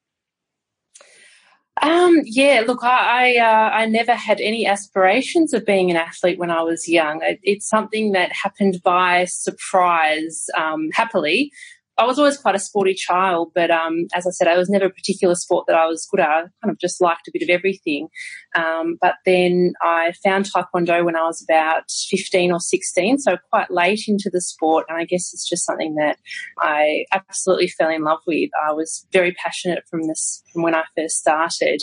Um, 1.83 2.23
yeah, 2.25 2.63
look, 2.67 2.83
I 2.83 3.37
I, 3.37 3.39
uh, 3.39 3.71
I, 3.71 3.87
never 3.87 4.15
had 4.15 4.41
any 4.41 4.67
aspirations 4.67 5.53
of 5.53 5.67
being 5.67 5.91
an 5.91 5.99
athlete 5.99 6.39
when 6.39 6.51
I 6.51 6.63
was 6.63 6.89
young. 6.89 7.21
It, 7.23 7.39
it's 7.43 7.69
something 7.69 8.13
that 8.13 8.33
happened 8.33 8.81
by 8.83 9.27
surprise, 9.27 10.47
um, 10.57 10.89
happily. 10.95 11.53
I 11.99 12.05
was 12.05 12.19
always 12.19 12.37
quite 12.37 12.55
a 12.55 12.59
sporty 12.59 12.93
child, 12.93 13.53
but 13.55 13.71
um, 13.71 14.07
as 14.15 14.27
I 14.27 14.31
said, 14.31 14.49
I 14.49 14.59
was 14.59 14.69
never 14.69 14.85
a 14.87 14.91
particular 14.91 15.35
sport 15.35 15.65
that 15.67 15.77
I 15.77 15.87
was 15.87 16.07
good 16.11 16.21
at. 16.21 16.29
I 16.29 16.41
kind 16.41 16.71
of 16.71 16.79
just 16.79 17.01
liked 17.01 17.27
a 17.27 17.31
bit 17.33 17.43
of 17.43 17.49
everything. 17.49 18.09
Um, 18.55 18.99
but 19.01 19.15
then 19.25 19.73
I 19.83 20.13
found 20.23 20.45
Taekwondo 20.45 21.05
when 21.05 21.17
I 21.17 21.23
was 21.23 21.43
about 21.43 21.91
15 21.91 22.53
or 22.53 22.61
16, 22.61 23.19
so 23.19 23.39
quite 23.51 23.71
late 23.71 24.03
into 24.09 24.29
the 24.31 24.43
sport. 24.43 24.85
And 24.89 24.99
I 24.99 25.05
guess 25.05 25.33
it's 25.33 25.49
just 25.49 25.65
something 25.65 25.95
that 25.95 26.19
I 26.61 27.07
absolutely 27.13 27.69
fell 27.69 27.91
in 27.91 28.03
love 28.03 28.21
with. 28.27 28.51
I 28.63 28.73
was 28.73 29.07
very 29.11 29.33
passionate 29.33 29.85
from 29.91 30.07
this 30.07 30.43
from 30.53 30.63
when 30.63 30.75
I 30.75 30.85
first 30.97 31.17
started. 31.17 31.83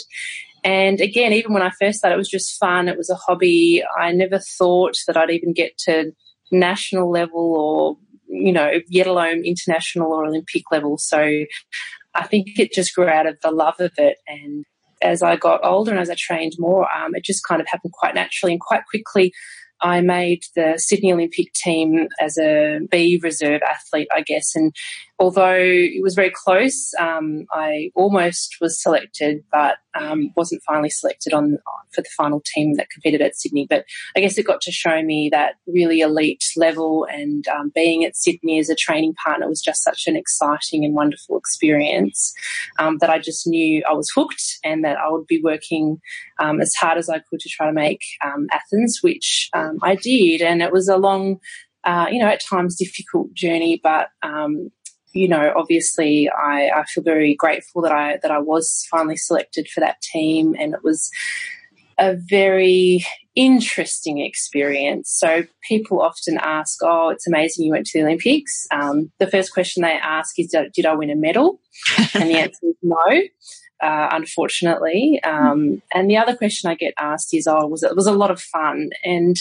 And 0.62 1.00
again, 1.00 1.32
even 1.32 1.52
when 1.52 1.62
I 1.62 1.72
first 1.80 1.98
started, 1.98 2.14
it 2.14 2.18
was 2.18 2.30
just 2.30 2.58
fun. 2.58 2.88
It 2.88 2.96
was 2.96 3.10
a 3.10 3.16
hobby. 3.16 3.82
I 3.98 4.12
never 4.12 4.38
thought 4.38 4.96
that 5.08 5.16
I'd 5.16 5.30
even 5.30 5.52
get 5.52 5.76
to 5.78 6.12
national 6.52 7.10
level 7.10 7.56
or 7.56 7.96
you 8.34 8.52
know, 8.52 8.80
yet 8.88 9.06
alone 9.06 9.44
international 9.44 10.12
or 10.12 10.26
Olympic 10.26 10.64
level. 10.70 10.98
So 10.98 11.18
I 12.14 12.26
think 12.26 12.58
it 12.58 12.72
just 12.72 12.94
grew 12.94 13.08
out 13.08 13.26
of 13.26 13.38
the 13.42 13.50
love 13.50 13.80
of 13.80 13.92
it. 13.96 14.18
And 14.26 14.64
as 15.02 15.22
I 15.22 15.36
got 15.36 15.64
older 15.64 15.90
and 15.90 16.00
as 16.00 16.10
I 16.10 16.16
trained 16.16 16.54
more, 16.58 16.86
um, 16.94 17.14
it 17.14 17.24
just 17.24 17.46
kind 17.46 17.60
of 17.60 17.66
happened 17.68 17.92
quite 17.92 18.14
naturally 18.14 18.52
and 18.52 18.60
quite 18.60 18.84
quickly. 18.86 19.32
I 19.80 20.00
made 20.00 20.44
the 20.56 20.74
Sydney 20.78 21.12
Olympic 21.12 21.52
team 21.52 22.08
as 22.20 22.38
a 22.38 22.80
B 22.90 23.20
reserve 23.22 23.60
athlete, 23.62 24.08
I 24.14 24.22
guess. 24.22 24.54
And 24.54 24.74
although 25.18 25.54
it 25.56 26.02
was 26.02 26.14
very 26.14 26.30
close, 26.34 26.92
um, 26.98 27.46
I 27.52 27.90
almost 27.94 28.56
was 28.60 28.82
selected, 28.82 29.44
but 29.52 29.76
um, 29.94 30.32
wasn't 30.36 30.62
finally 30.66 30.90
selected 30.90 31.32
on 31.32 31.58
for 31.92 32.02
the 32.02 32.08
final 32.16 32.42
team 32.44 32.74
that 32.74 32.90
competed 32.90 33.22
at 33.22 33.36
Sydney. 33.36 33.66
But 33.68 33.84
I 34.16 34.20
guess 34.20 34.36
it 34.36 34.46
got 34.46 34.60
to 34.62 34.72
show 34.72 35.02
me 35.02 35.28
that 35.30 35.54
really 35.68 36.00
elite 36.00 36.44
level, 36.56 37.06
and 37.10 37.46
um, 37.48 37.70
being 37.74 38.04
at 38.04 38.16
Sydney 38.16 38.58
as 38.58 38.68
a 38.68 38.74
training 38.74 39.14
partner 39.24 39.48
was 39.48 39.62
just 39.62 39.84
such 39.84 40.04
an 40.06 40.16
exciting 40.16 40.84
and 40.84 40.94
wonderful 40.94 41.38
experience 41.38 42.34
um, 42.78 42.98
that 42.98 43.10
I 43.10 43.18
just 43.18 43.46
knew 43.46 43.84
I 43.88 43.92
was 43.92 44.10
hooked, 44.14 44.58
and 44.64 44.84
that 44.84 44.98
I 44.98 45.08
would 45.10 45.26
be 45.26 45.40
working 45.42 45.98
um, 46.40 46.60
as 46.60 46.74
hard 46.74 46.98
as 46.98 47.08
I 47.08 47.20
could 47.20 47.38
to 47.40 47.48
try 47.48 47.66
to 47.66 47.72
make 47.72 48.00
um, 48.24 48.48
Athens, 48.50 48.98
which 49.02 49.48
I 49.54 49.94
did, 49.94 50.42
and 50.42 50.60
it 50.62 50.72
was 50.72 50.88
a 50.88 50.96
long. 50.96 51.38
Uh, 51.86 52.06
you 52.10 52.18
know, 52.18 52.28
at 52.28 52.42
times 52.42 52.76
difficult 52.76 53.30
journey, 53.34 53.78
but 53.84 54.08
um, 54.22 54.70
you 55.14 55.28
know, 55.28 55.52
obviously, 55.56 56.28
I, 56.28 56.70
I 56.74 56.84
feel 56.84 57.04
very 57.04 57.34
grateful 57.34 57.82
that 57.82 57.92
I 57.92 58.18
that 58.22 58.32
I 58.32 58.40
was 58.40 58.86
finally 58.90 59.16
selected 59.16 59.68
for 59.68 59.80
that 59.80 60.02
team, 60.02 60.56
and 60.58 60.74
it 60.74 60.82
was 60.82 61.08
a 61.98 62.16
very 62.16 63.04
interesting 63.36 64.18
experience. 64.18 65.14
So 65.16 65.44
people 65.68 66.02
often 66.02 66.36
ask, 66.38 66.78
"Oh, 66.82 67.10
it's 67.10 67.28
amazing 67.28 67.64
you 67.64 67.70
went 67.70 67.86
to 67.86 67.98
the 67.98 68.04
Olympics." 68.04 68.66
Um, 68.72 69.12
the 69.20 69.28
first 69.28 69.52
question 69.52 69.82
they 69.82 69.92
ask 69.92 70.36
is, 70.38 70.54
"Did 70.74 70.84
I 70.84 70.94
win 70.94 71.10
a 71.10 71.16
medal?" 71.16 71.60
and 72.14 72.28
the 72.28 72.38
answer 72.38 72.66
is 72.66 72.76
no. 72.82 73.22
Uh, 73.82 74.08
unfortunately, 74.12 75.20
um, 75.24 75.82
and 75.92 76.08
the 76.08 76.16
other 76.16 76.34
question 76.34 76.70
I 76.70 76.74
get 76.74 76.94
asked 76.98 77.34
is, 77.34 77.46
"Oh, 77.46 77.66
was 77.68 77.84
it 77.84 77.94
was 77.94 78.06
a 78.08 78.12
lot 78.12 78.32
of 78.32 78.40
fun?" 78.40 78.90
And 79.04 79.36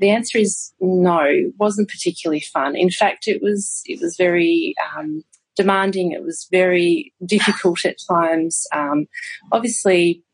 the 0.00 0.10
answer 0.10 0.38
is 0.38 0.72
no. 0.80 1.20
It 1.20 1.54
wasn't 1.58 1.90
particularly 1.90 2.40
fun. 2.40 2.74
In 2.74 2.90
fact, 2.90 3.28
it 3.28 3.40
was 3.42 3.82
it 3.84 4.00
was 4.00 4.16
very 4.16 4.74
um, 4.96 5.22
demanding. 5.56 6.12
It 6.12 6.22
was 6.22 6.48
very 6.50 7.12
difficult 7.24 7.84
at 7.84 7.96
times. 8.08 8.66
Um, 8.72 9.06
obviously, 9.52 10.24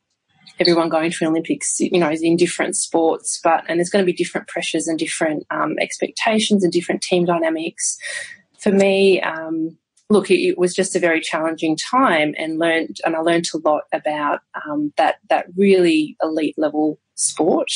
everyone 0.61 0.89
going 0.89 1.11
to 1.11 1.19
an 1.23 1.31
Olympics, 1.31 1.81
you 1.81 1.99
know, 1.99 2.11
is 2.11 2.23
in 2.23 2.37
different 2.37 2.77
sports, 2.77 3.41
but 3.43 3.65
and 3.69 3.79
there's 3.79 3.91
going 3.91 4.05
to 4.05 4.13
be 4.13 4.17
different 4.17 4.47
pressures 4.47 4.87
and 4.87 4.99
different 4.99 5.45
um, 5.51 5.75
expectations 5.81 6.63
and 6.63 6.73
different 6.73 7.03
team 7.03 7.25
dynamics. 7.25 7.99
For 8.59 8.73
me, 8.73 9.21
um, 9.21 9.77
look, 10.11 10.31
it, 10.31 10.41
it, 10.41 10.59
was 10.59 10.75
just 10.75 10.97
a 10.97 11.01
very 11.01 11.21
challenging 11.21 11.77
time, 11.77 12.35
and 12.39 12.59
learned 12.59 12.99
and 13.05 13.17
I 13.17 13.21
learned 13.21 13.49
a 13.55 13.59
lot 13.59 13.85
about 13.93 14.41
um, 14.67 14.93
that 14.97 15.17
that 15.29 15.47
really 15.57 16.17
elite 16.23 16.55
level 16.57 16.99
sport, 17.15 17.71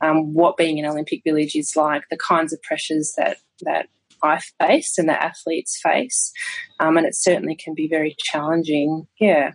um, 0.00 0.34
what 0.34 0.56
being 0.56 0.78
an 0.78 0.86
Olympic 0.86 1.22
village 1.24 1.54
is 1.54 1.76
like, 1.76 2.04
the 2.10 2.16
kinds 2.16 2.52
of 2.52 2.62
pressures 2.62 3.14
that 3.16 3.38
that 3.62 3.88
I 4.22 4.40
face 4.60 4.98
and 4.98 5.08
that 5.08 5.22
athletes 5.22 5.80
face, 5.80 6.32
um, 6.80 6.96
and 6.96 7.06
it 7.06 7.14
certainly 7.14 7.54
can 7.54 7.74
be 7.74 7.88
very 7.88 8.16
challenging. 8.18 9.06
Yeah. 9.20 9.52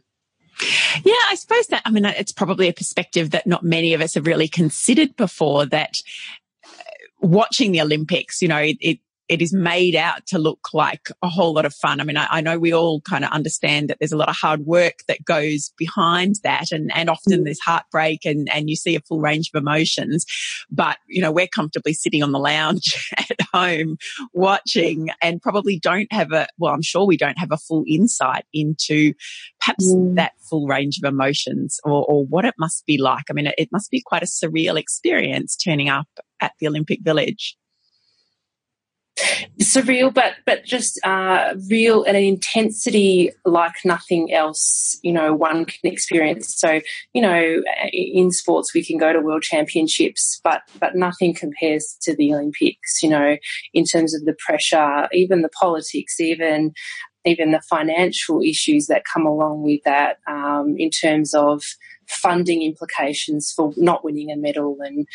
Yeah, 1.03 1.13
I 1.29 1.35
suppose 1.35 1.67
that, 1.67 1.81
I 1.85 1.91
mean, 1.91 2.05
it's 2.05 2.33
probably 2.33 2.67
a 2.67 2.73
perspective 2.73 3.31
that 3.31 3.47
not 3.47 3.63
many 3.63 3.93
of 3.93 4.01
us 4.01 4.13
have 4.13 4.27
really 4.27 4.47
considered 4.47 5.15
before 5.15 5.65
that 5.67 5.97
uh, 6.63 6.69
watching 7.19 7.71
the 7.71 7.81
Olympics, 7.81 8.41
you 8.41 8.47
know, 8.47 8.61
it, 8.61 8.99
it 9.31 9.41
is 9.41 9.53
made 9.53 9.95
out 9.95 10.27
to 10.27 10.37
look 10.37 10.67
like 10.73 11.07
a 11.21 11.29
whole 11.29 11.53
lot 11.53 11.65
of 11.65 11.73
fun. 11.73 12.01
I 12.01 12.03
mean, 12.03 12.17
I, 12.17 12.27
I 12.29 12.41
know 12.41 12.59
we 12.59 12.73
all 12.73 12.99
kind 12.99 13.23
of 13.23 13.31
understand 13.31 13.89
that 13.89 13.97
there's 13.97 14.11
a 14.11 14.17
lot 14.17 14.27
of 14.27 14.35
hard 14.35 14.65
work 14.65 14.95
that 15.07 15.23
goes 15.23 15.71
behind 15.77 16.35
that 16.43 16.73
and, 16.73 16.91
and 16.93 17.09
often 17.09 17.39
mm. 17.39 17.45
there's 17.45 17.61
heartbreak 17.61 18.25
and, 18.25 18.49
and 18.53 18.69
you 18.69 18.75
see 18.75 18.93
a 18.93 18.99
full 18.99 19.21
range 19.21 19.49
of 19.53 19.61
emotions. 19.61 20.25
But, 20.69 20.97
you 21.07 21.21
know, 21.21 21.31
we're 21.31 21.47
comfortably 21.47 21.93
sitting 21.93 22.21
on 22.21 22.33
the 22.33 22.39
lounge 22.39 23.09
at 23.17 23.37
home 23.53 23.95
watching 24.33 25.11
and 25.21 25.41
probably 25.41 25.79
don't 25.79 26.11
have 26.11 26.33
a, 26.33 26.47
well, 26.57 26.73
I'm 26.73 26.81
sure 26.81 27.05
we 27.05 27.15
don't 27.15 27.39
have 27.39 27.53
a 27.53 27.57
full 27.57 27.85
insight 27.87 28.43
into 28.51 29.13
perhaps 29.61 29.93
mm. 29.93 30.13
that 30.15 30.33
full 30.49 30.67
range 30.67 30.99
of 31.01 31.07
emotions 31.07 31.79
or, 31.85 32.03
or 32.03 32.25
what 32.25 32.43
it 32.43 32.55
must 32.59 32.85
be 32.85 32.97
like. 32.97 33.23
I 33.29 33.33
mean, 33.33 33.47
it, 33.47 33.55
it 33.57 33.69
must 33.71 33.91
be 33.91 34.03
quite 34.05 34.23
a 34.23 34.25
surreal 34.25 34.77
experience 34.77 35.55
turning 35.55 35.87
up 35.87 36.09
at 36.41 36.51
the 36.59 36.67
Olympic 36.67 36.99
Village 37.01 37.55
surreal, 39.59 40.13
but 40.13 40.33
but 40.45 40.63
just 40.65 40.99
uh, 41.05 41.53
real 41.69 42.03
and 42.03 42.17
an 42.17 42.23
intensity 42.23 43.31
like 43.45 43.75
nothing 43.85 44.33
else. 44.33 44.99
You 45.03 45.13
know, 45.13 45.33
one 45.33 45.65
can 45.65 45.91
experience. 45.91 46.55
So 46.55 46.81
you 47.13 47.21
know, 47.21 47.61
in 47.91 48.31
sports 48.31 48.73
we 48.73 48.83
can 48.83 48.97
go 48.97 49.13
to 49.13 49.19
world 49.19 49.43
championships, 49.43 50.39
but 50.43 50.61
but 50.79 50.95
nothing 50.95 51.33
compares 51.33 51.97
to 52.01 52.15
the 52.15 52.33
Olympics. 52.33 53.01
You 53.01 53.09
know, 53.09 53.37
in 53.73 53.85
terms 53.85 54.13
of 54.13 54.25
the 54.25 54.35
pressure, 54.45 55.07
even 55.11 55.41
the 55.41 55.49
politics, 55.49 56.19
even 56.19 56.73
even 57.25 57.51
the 57.51 57.61
financial 57.69 58.41
issues 58.41 58.87
that 58.87 59.03
come 59.11 59.25
along 59.25 59.61
with 59.61 59.81
that, 59.85 60.17
um, 60.27 60.75
in 60.77 60.89
terms 60.89 61.33
of 61.33 61.63
funding 62.11 62.61
implications 62.61 63.51
for 63.55 63.73
not 63.77 64.03
winning 64.03 64.31
a 64.31 64.37
medal 64.37 64.77
and 64.81 65.07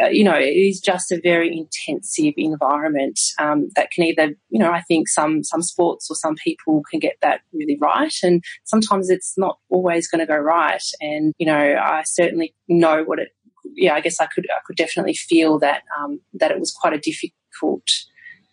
uh, 0.00 0.08
you 0.08 0.24
know, 0.24 0.34
it 0.34 0.56
is 0.56 0.80
just 0.80 1.12
a 1.12 1.20
very 1.22 1.56
intensive 1.56 2.34
environment 2.36 3.18
um, 3.38 3.68
that 3.76 3.90
can 3.90 4.04
either, 4.04 4.34
you 4.48 4.58
know, 4.58 4.70
I 4.70 4.80
think 4.82 5.08
some 5.08 5.42
some 5.42 5.62
sports 5.62 6.08
or 6.10 6.14
some 6.14 6.36
people 6.36 6.82
can 6.90 7.00
get 7.00 7.16
that 7.22 7.40
really 7.52 7.76
right, 7.80 8.14
and 8.22 8.42
sometimes 8.64 9.10
it's 9.10 9.34
not 9.36 9.58
always 9.68 10.08
going 10.08 10.20
to 10.20 10.26
go 10.26 10.38
right. 10.38 10.82
And 11.00 11.34
you 11.38 11.46
know, 11.46 11.76
I 11.82 12.02
certainly 12.04 12.54
know 12.68 13.02
what 13.04 13.18
it. 13.18 13.28
Yeah, 13.74 13.94
I 13.94 14.00
guess 14.00 14.20
I 14.20 14.26
could 14.26 14.46
I 14.50 14.60
could 14.64 14.76
definitely 14.76 15.14
feel 15.14 15.58
that 15.58 15.82
um, 15.98 16.20
that 16.34 16.50
it 16.50 16.60
was 16.60 16.72
quite 16.72 16.94
a 16.94 16.98
difficult 16.98 17.88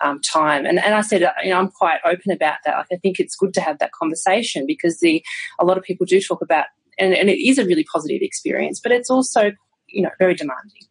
um, 0.02 0.22
time. 0.22 0.66
And, 0.66 0.80
and 0.80 0.94
I 0.94 1.02
said, 1.02 1.24
uh, 1.24 1.32
you 1.44 1.50
know, 1.50 1.58
I'm 1.58 1.70
quite 1.72 2.00
open 2.06 2.32
about 2.32 2.58
that. 2.66 2.78
Like, 2.78 2.88
I 2.92 2.98
think 2.98 3.20
it's 3.20 3.36
good 3.36 3.54
to 3.56 3.62
have 3.62 3.80
that 3.80 3.92
conversation 3.94 4.66
because 4.68 5.00
the 5.00 5.24
a 5.60 5.66
lot 5.66 5.78
of 5.78 5.84
people 5.84 6.06
do 6.06 6.22
talk 6.22 6.42
about, 6.42 6.66
and, 7.00 7.14
and 7.14 7.30
it 7.30 7.40
is 7.44 7.58
a 7.58 7.66
really 7.66 7.84
positive 7.84 8.22
experience, 8.22 8.80
but 8.82 8.92
it's 8.92 9.10
also, 9.10 9.52
you 9.88 10.04
know, 10.04 10.12
very 10.20 10.36
demanding. 10.36 10.84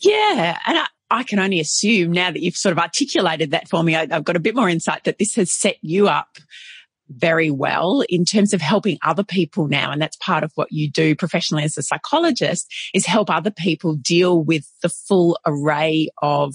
Yeah. 0.00 0.58
And 0.66 0.78
I, 0.78 0.86
I 1.10 1.22
can 1.22 1.38
only 1.38 1.60
assume 1.60 2.10
now 2.10 2.30
that 2.30 2.42
you've 2.42 2.56
sort 2.56 2.72
of 2.72 2.78
articulated 2.78 3.50
that 3.50 3.68
for 3.68 3.82
me, 3.82 3.94
I, 3.94 4.08
I've 4.10 4.24
got 4.24 4.36
a 4.36 4.40
bit 4.40 4.56
more 4.56 4.68
insight 4.68 5.04
that 5.04 5.18
this 5.18 5.34
has 5.36 5.52
set 5.52 5.76
you 5.82 6.08
up 6.08 6.38
very 7.08 7.50
well 7.50 8.02
in 8.08 8.24
terms 8.24 8.54
of 8.54 8.60
helping 8.60 8.98
other 9.02 9.24
people 9.24 9.68
now. 9.68 9.90
And 9.90 10.00
that's 10.00 10.16
part 10.16 10.44
of 10.44 10.52
what 10.54 10.72
you 10.72 10.90
do 10.90 11.14
professionally 11.14 11.64
as 11.64 11.76
a 11.76 11.82
psychologist 11.82 12.66
is 12.94 13.06
help 13.06 13.28
other 13.30 13.50
people 13.50 13.94
deal 13.96 14.42
with 14.42 14.64
the 14.82 14.88
full 14.88 15.38
array 15.46 16.08
of 16.22 16.54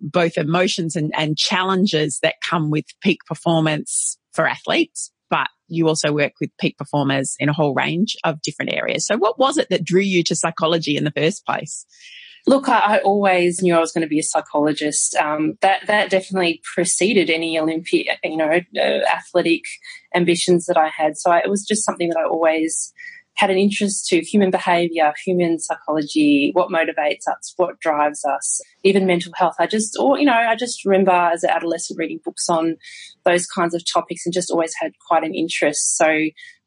both 0.00 0.36
emotions 0.36 0.96
and, 0.96 1.12
and 1.16 1.38
challenges 1.38 2.18
that 2.22 2.34
come 2.46 2.70
with 2.70 2.84
peak 3.00 3.20
performance 3.26 4.18
for 4.32 4.46
athletes. 4.46 5.10
But 5.30 5.48
you 5.68 5.88
also 5.88 6.12
work 6.12 6.32
with 6.40 6.50
peak 6.58 6.76
performers 6.76 7.36
in 7.38 7.48
a 7.48 7.52
whole 7.52 7.74
range 7.74 8.16
of 8.24 8.42
different 8.42 8.72
areas. 8.72 9.06
So 9.06 9.16
what 9.16 9.38
was 9.38 9.58
it 9.58 9.68
that 9.70 9.84
drew 9.84 10.02
you 10.02 10.22
to 10.24 10.36
psychology 10.36 10.96
in 10.96 11.04
the 11.04 11.10
first 11.10 11.44
place? 11.46 11.86
Look, 12.46 12.68
I, 12.68 12.96
I, 12.96 12.98
always 12.98 13.62
knew 13.62 13.74
I 13.74 13.80
was 13.80 13.92
going 13.92 14.02
to 14.02 14.08
be 14.08 14.18
a 14.18 14.22
psychologist. 14.22 15.16
Um, 15.16 15.54
that 15.62 15.86
that 15.86 16.10
definitely 16.10 16.60
preceded 16.74 17.30
any 17.30 17.58
Olympic, 17.58 18.06
you 18.22 18.36
know, 18.36 18.60
uh, 18.76 18.80
athletic 18.80 19.62
ambitions 20.14 20.66
that 20.66 20.76
I 20.76 20.88
had. 20.88 21.16
So 21.16 21.30
I, 21.30 21.38
it 21.38 21.48
was 21.48 21.64
just 21.64 21.86
something 21.86 22.10
that 22.10 22.18
I 22.18 22.24
always 22.24 22.92
had 23.36 23.50
an 23.50 23.58
interest 23.58 24.06
to 24.06 24.20
human 24.20 24.50
behavior, 24.50 25.12
human 25.24 25.58
psychology, 25.58 26.50
what 26.52 26.68
motivates 26.68 27.26
us, 27.28 27.52
what 27.56 27.80
drives 27.80 28.24
us, 28.24 28.60
even 28.84 29.06
mental 29.06 29.32
health. 29.36 29.56
I 29.58 29.66
just, 29.66 29.96
or, 29.98 30.18
you 30.18 30.24
know, 30.24 30.32
I 30.32 30.54
just 30.54 30.84
remember 30.84 31.10
as 31.10 31.42
an 31.42 31.50
adolescent 31.50 31.98
reading 31.98 32.20
books 32.24 32.48
on 32.48 32.76
those 33.24 33.46
kinds 33.46 33.74
of 33.74 33.82
topics 33.90 34.24
and 34.24 34.32
just 34.32 34.50
always 34.50 34.74
had 34.80 34.92
quite 35.08 35.24
an 35.24 35.34
interest. 35.34 35.96
So 35.96 36.06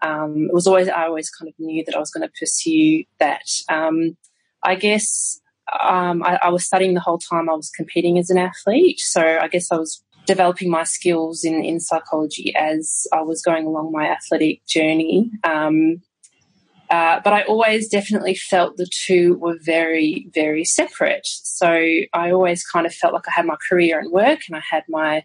um, 0.02 0.48
it 0.50 0.54
was 0.54 0.68
always, 0.68 0.90
I 0.90 1.06
always 1.06 1.30
kind 1.30 1.48
of 1.48 1.56
knew 1.58 1.84
that 1.86 1.96
I 1.96 2.00
was 2.00 2.12
going 2.12 2.28
to 2.28 2.34
pursue 2.38 3.04
that. 3.20 3.48
Um, 3.70 4.18
I 4.62 4.76
guess 4.76 5.40
um, 5.82 6.22
I, 6.24 6.40
I 6.44 6.50
was 6.50 6.66
studying 6.66 6.96
the 6.96 7.00
whole 7.00 7.20
time 7.20 7.50
I 7.50 7.54
was 7.54 7.70
competing 7.70 8.18
as 8.18 8.30
an 8.30 8.38
athlete. 8.38 9.00
So 9.00 9.22
I 9.22 9.48
guess 9.48 9.72
I 9.72 9.78
was 9.78 10.04
developing 10.26 10.70
my 10.70 10.84
skills 10.84 11.46
in, 11.46 11.64
in 11.64 11.80
psychology 11.80 12.54
as 12.56 13.08
I 13.14 13.22
was 13.22 13.42
going 13.42 13.66
along 13.66 13.94
my 13.94 14.10
athletic 14.10 14.66
journey. 14.66 15.32
Um, 15.46 16.02
uh, 16.90 17.20
but 17.24 17.34
I 17.34 17.44
always 17.44 17.90
definitely 17.90 18.36
felt 18.36 18.78
the 18.78 18.88
two 18.90 19.36
were 19.36 19.58
very, 19.62 20.28
very 20.34 20.64
separate. 20.64 21.26
So 21.26 21.68
I 21.68 22.32
always 22.32 22.64
kind 22.64 22.86
of 22.86 22.94
felt 22.94 23.14
like 23.14 23.28
I 23.28 23.32
had 23.36 23.46
my 23.46 23.58
career 23.70 24.00
and 24.00 24.12
work 24.12 24.42
and 24.48 24.56
I 24.56 24.62
had 24.70 24.84
my 24.88 25.24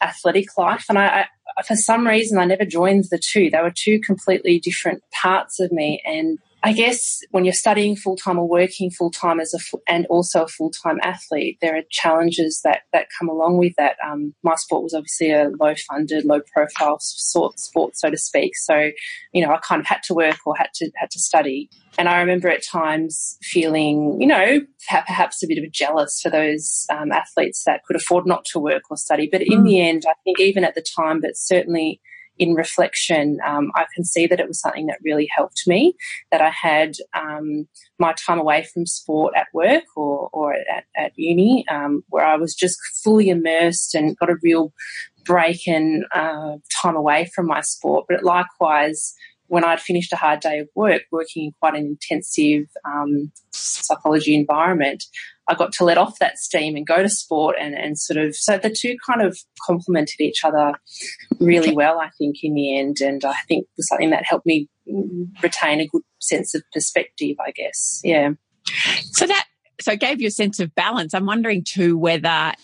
athletic 0.00 0.56
life. 0.58 0.86
And 0.88 0.98
I, 0.98 1.06
I 1.06 1.62
for 1.62 1.76
some 1.76 2.06
reason, 2.06 2.38
I 2.38 2.44
never 2.46 2.64
joined 2.64 3.04
the 3.10 3.18
two. 3.18 3.48
They 3.48 3.60
were 3.62 3.70
two 3.70 4.00
completely 4.00 4.58
different 4.58 5.02
parts 5.12 5.60
of 5.60 5.70
me. 5.70 6.02
And 6.04 6.38
I 6.64 6.72
guess 6.72 7.20
when 7.30 7.44
you're 7.44 7.52
studying 7.52 7.94
full 7.94 8.16
time 8.16 8.38
or 8.38 8.48
working 8.48 8.90
full 8.90 9.10
time 9.10 9.38
as 9.38 9.52
a 9.52 9.58
and 9.86 10.06
also 10.06 10.44
a 10.44 10.48
full 10.48 10.70
time 10.70 10.98
athlete, 11.02 11.58
there 11.60 11.76
are 11.76 11.82
challenges 11.90 12.62
that 12.64 12.82
that 12.94 13.08
come 13.18 13.28
along 13.28 13.58
with 13.58 13.74
that. 13.76 13.96
Um, 14.04 14.34
my 14.42 14.54
sport 14.54 14.82
was 14.82 14.94
obviously 14.94 15.30
a 15.30 15.50
low 15.60 15.74
funded, 15.86 16.24
low 16.24 16.40
profile 16.54 16.96
sort 17.00 17.60
sport, 17.60 17.98
so 17.98 18.08
to 18.08 18.16
speak. 18.16 18.56
So, 18.56 18.90
you 19.34 19.44
know, 19.44 19.52
I 19.52 19.58
kind 19.58 19.80
of 19.80 19.86
had 19.86 20.02
to 20.04 20.14
work 20.14 20.38
or 20.46 20.56
had 20.56 20.70
to 20.76 20.90
had 20.96 21.10
to 21.10 21.20
study. 21.20 21.68
And 21.98 22.08
I 22.08 22.18
remember 22.18 22.48
at 22.48 22.64
times 22.64 23.36
feeling, 23.42 24.16
you 24.18 24.26
know, 24.26 24.60
perhaps 24.88 25.42
a 25.42 25.46
bit 25.46 25.58
of 25.58 25.64
a 25.64 25.70
jealous 25.70 26.18
for 26.22 26.30
those 26.30 26.86
um, 26.90 27.12
athletes 27.12 27.64
that 27.66 27.84
could 27.84 27.96
afford 27.96 28.26
not 28.26 28.46
to 28.46 28.58
work 28.58 28.84
or 28.90 28.96
study. 28.96 29.28
But 29.30 29.42
in 29.42 29.60
mm. 29.60 29.64
the 29.64 29.80
end, 29.82 30.04
I 30.08 30.14
think 30.24 30.40
even 30.40 30.64
at 30.64 30.74
the 30.74 30.84
time, 30.96 31.20
but 31.20 31.32
certainly 31.34 32.00
in 32.38 32.54
reflection, 32.54 33.38
um, 33.46 33.70
I 33.74 33.86
can 33.94 34.04
see 34.04 34.26
that 34.26 34.40
it 34.40 34.48
was 34.48 34.60
something 34.60 34.86
that 34.86 34.98
really 35.02 35.28
helped 35.34 35.62
me, 35.66 35.94
that 36.30 36.40
I 36.40 36.50
had 36.50 36.94
um, 37.14 37.68
my 37.98 38.12
time 38.14 38.38
away 38.38 38.66
from 38.72 38.86
sport 38.86 39.34
at 39.36 39.46
work 39.54 39.84
or, 39.96 40.28
or 40.32 40.54
at, 40.54 40.84
at 40.96 41.12
uni, 41.16 41.64
um, 41.68 42.02
where 42.08 42.26
I 42.26 42.36
was 42.36 42.54
just 42.54 42.78
fully 43.02 43.28
immersed 43.28 43.94
and 43.94 44.16
got 44.18 44.30
a 44.30 44.36
real 44.42 44.72
break 45.24 45.66
and 45.66 46.04
uh, 46.14 46.56
time 46.82 46.96
away 46.96 47.30
from 47.34 47.46
my 47.46 47.60
sport. 47.62 48.06
But 48.08 48.24
likewise, 48.24 49.14
when 49.54 49.64
I'd 49.64 49.80
finished 49.80 50.12
a 50.12 50.16
hard 50.16 50.40
day 50.40 50.58
of 50.58 50.68
work, 50.74 51.02
working 51.12 51.44
in 51.44 51.52
quite 51.60 51.76
an 51.76 51.86
intensive 51.86 52.66
um, 52.84 53.30
psychology 53.52 54.34
environment, 54.34 55.04
I 55.46 55.54
got 55.54 55.72
to 55.74 55.84
let 55.84 55.96
off 55.96 56.18
that 56.18 56.38
steam 56.38 56.74
and 56.74 56.84
go 56.84 57.02
to 57.02 57.08
sport 57.08 57.54
and, 57.60 57.72
and 57.72 57.96
sort 57.96 58.16
of 58.16 58.34
so 58.34 58.58
the 58.58 58.68
two 58.70 58.96
kind 59.06 59.22
of 59.22 59.38
complemented 59.64 60.20
each 60.20 60.44
other 60.44 60.72
really 61.38 61.72
well, 61.72 62.00
I 62.00 62.10
think, 62.18 62.38
in 62.42 62.54
the 62.54 62.76
end. 62.76 63.00
And 63.00 63.24
I 63.24 63.36
think 63.46 63.68
was 63.76 63.86
something 63.86 64.10
that 64.10 64.24
helped 64.24 64.44
me 64.44 64.68
retain 65.40 65.80
a 65.80 65.86
good 65.86 66.02
sense 66.18 66.56
of 66.56 66.64
perspective, 66.72 67.36
I 67.46 67.52
guess. 67.52 68.00
Yeah. 68.02 68.30
So 69.12 69.28
that 69.28 69.44
so 69.80 69.92
it 69.92 70.00
gave 70.00 70.20
you 70.20 70.26
a 70.26 70.32
sense 70.32 70.58
of 70.58 70.74
balance. 70.74 71.14
I'm 71.14 71.26
wondering 71.26 71.62
too 71.62 71.96
whether 71.96 72.54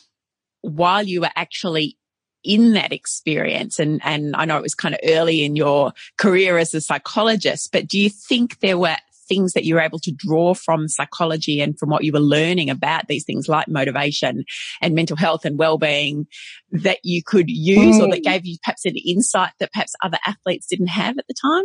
while 0.63 1.05
you 1.05 1.21
were 1.21 1.31
actually 1.37 1.97
in 2.43 2.73
that 2.73 2.93
experience 2.93 3.79
and 3.79 4.01
and 4.05 4.35
I 4.35 4.45
know 4.45 4.57
it 4.57 4.63
was 4.63 4.75
kind 4.75 4.95
of 4.95 5.01
early 5.05 5.45
in 5.45 5.57
your 5.57 5.93
career 6.19 6.59
as 6.59 6.75
a 6.75 6.81
psychologist, 6.81 7.71
but 7.73 7.87
do 7.87 7.99
you 7.99 8.11
think 8.11 8.61
there 8.61 8.79
were 8.79 8.97
things 9.31 9.53
that 9.53 9.65
you 9.65 9.77
were 9.77 9.81
able 9.81 10.01
to 10.01 10.11
draw 10.11 10.53
from 10.55 10.89
psychology 10.89 11.61
and 11.61 11.79
from 11.79 11.89
what 11.89 12.03
you 12.03 12.13
were 12.13 12.19
learning 12.19 12.69
about 12.69 13.07
these 13.07 13.25
things 13.25 13.49
like 13.49 13.69
motivation 13.69 14.45
and 14.83 14.95
mental 14.95 15.17
health 15.17 15.45
and 15.45 15.57
well-being 15.57 16.27
that 16.73 16.99
you 17.05 17.23
could 17.23 17.49
use 17.49 17.97
mm. 17.97 18.01
or 18.01 18.11
that 18.11 18.19
hmm. 18.25 18.31
gave 18.31 18.45
you 18.45 18.57
perhaps 18.65 18.85
an 18.85 18.97
insight 18.97 19.53
that 19.61 19.73
perhaps 19.73 19.95
other 20.03 20.19
athletes 20.27 20.67
didn't 20.67 20.89
have 20.89 21.17
at 21.17 21.27
the 21.29 21.35
time? 21.41 21.65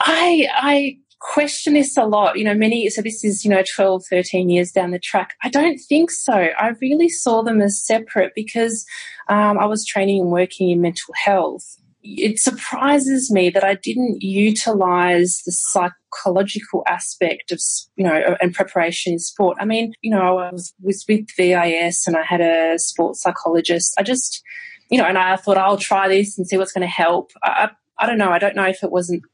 I, 0.00 0.48
I 0.54 0.98
question 1.20 1.74
this 1.74 1.96
a 1.96 2.04
lot. 2.04 2.38
You 2.38 2.44
know, 2.44 2.54
many, 2.54 2.88
so 2.90 3.02
this 3.02 3.24
is, 3.24 3.44
you 3.44 3.50
know, 3.50 3.62
12, 3.74 4.04
13 4.08 4.48
years 4.48 4.70
down 4.72 4.90
the 4.90 4.98
track. 4.98 5.34
I 5.42 5.48
don't 5.48 5.78
think 5.78 6.10
so. 6.10 6.32
I 6.32 6.72
really 6.80 7.08
saw 7.08 7.42
them 7.42 7.60
as 7.60 7.84
separate 7.84 8.32
because 8.34 8.84
um, 9.28 9.58
I 9.58 9.66
was 9.66 9.86
training 9.86 10.20
and 10.20 10.30
working 10.30 10.70
in 10.70 10.80
mental 10.80 11.14
health. 11.24 11.76
It 12.02 12.38
surprises 12.38 13.30
me 13.30 13.50
that 13.50 13.64
I 13.64 13.74
didn't 13.74 14.22
utilize 14.22 15.42
the 15.44 15.52
psychological 15.52 16.84
aspect 16.86 17.50
of, 17.50 17.60
you 17.96 18.04
know, 18.04 18.36
and 18.40 18.54
preparation 18.54 19.14
in 19.14 19.18
sport. 19.18 19.58
I 19.60 19.64
mean, 19.64 19.94
you 20.00 20.10
know, 20.10 20.38
I 20.38 20.52
was, 20.52 20.72
was 20.80 21.04
with 21.08 21.26
VIS 21.36 22.06
and 22.06 22.16
I 22.16 22.22
had 22.22 22.40
a 22.40 22.78
sports 22.78 23.22
psychologist. 23.22 23.94
I 23.98 24.04
just, 24.04 24.42
you 24.90 24.98
know, 24.98 25.04
and 25.04 25.18
I 25.18 25.36
thought 25.36 25.58
I'll 25.58 25.76
try 25.76 26.08
this 26.08 26.38
and 26.38 26.46
see 26.46 26.56
what's 26.56 26.72
going 26.72 26.86
to 26.86 26.88
help. 26.88 27.32
I, 27.42 27.70
I 27.98 28.06
don't 28.06 28.18
know. 28.18 28.30
I 28.30 28.38
don't 28.38 28.56
know 28.56 28.66
if 28.66 28.82
it 28.84 28.92
wasn't 28.92 29.24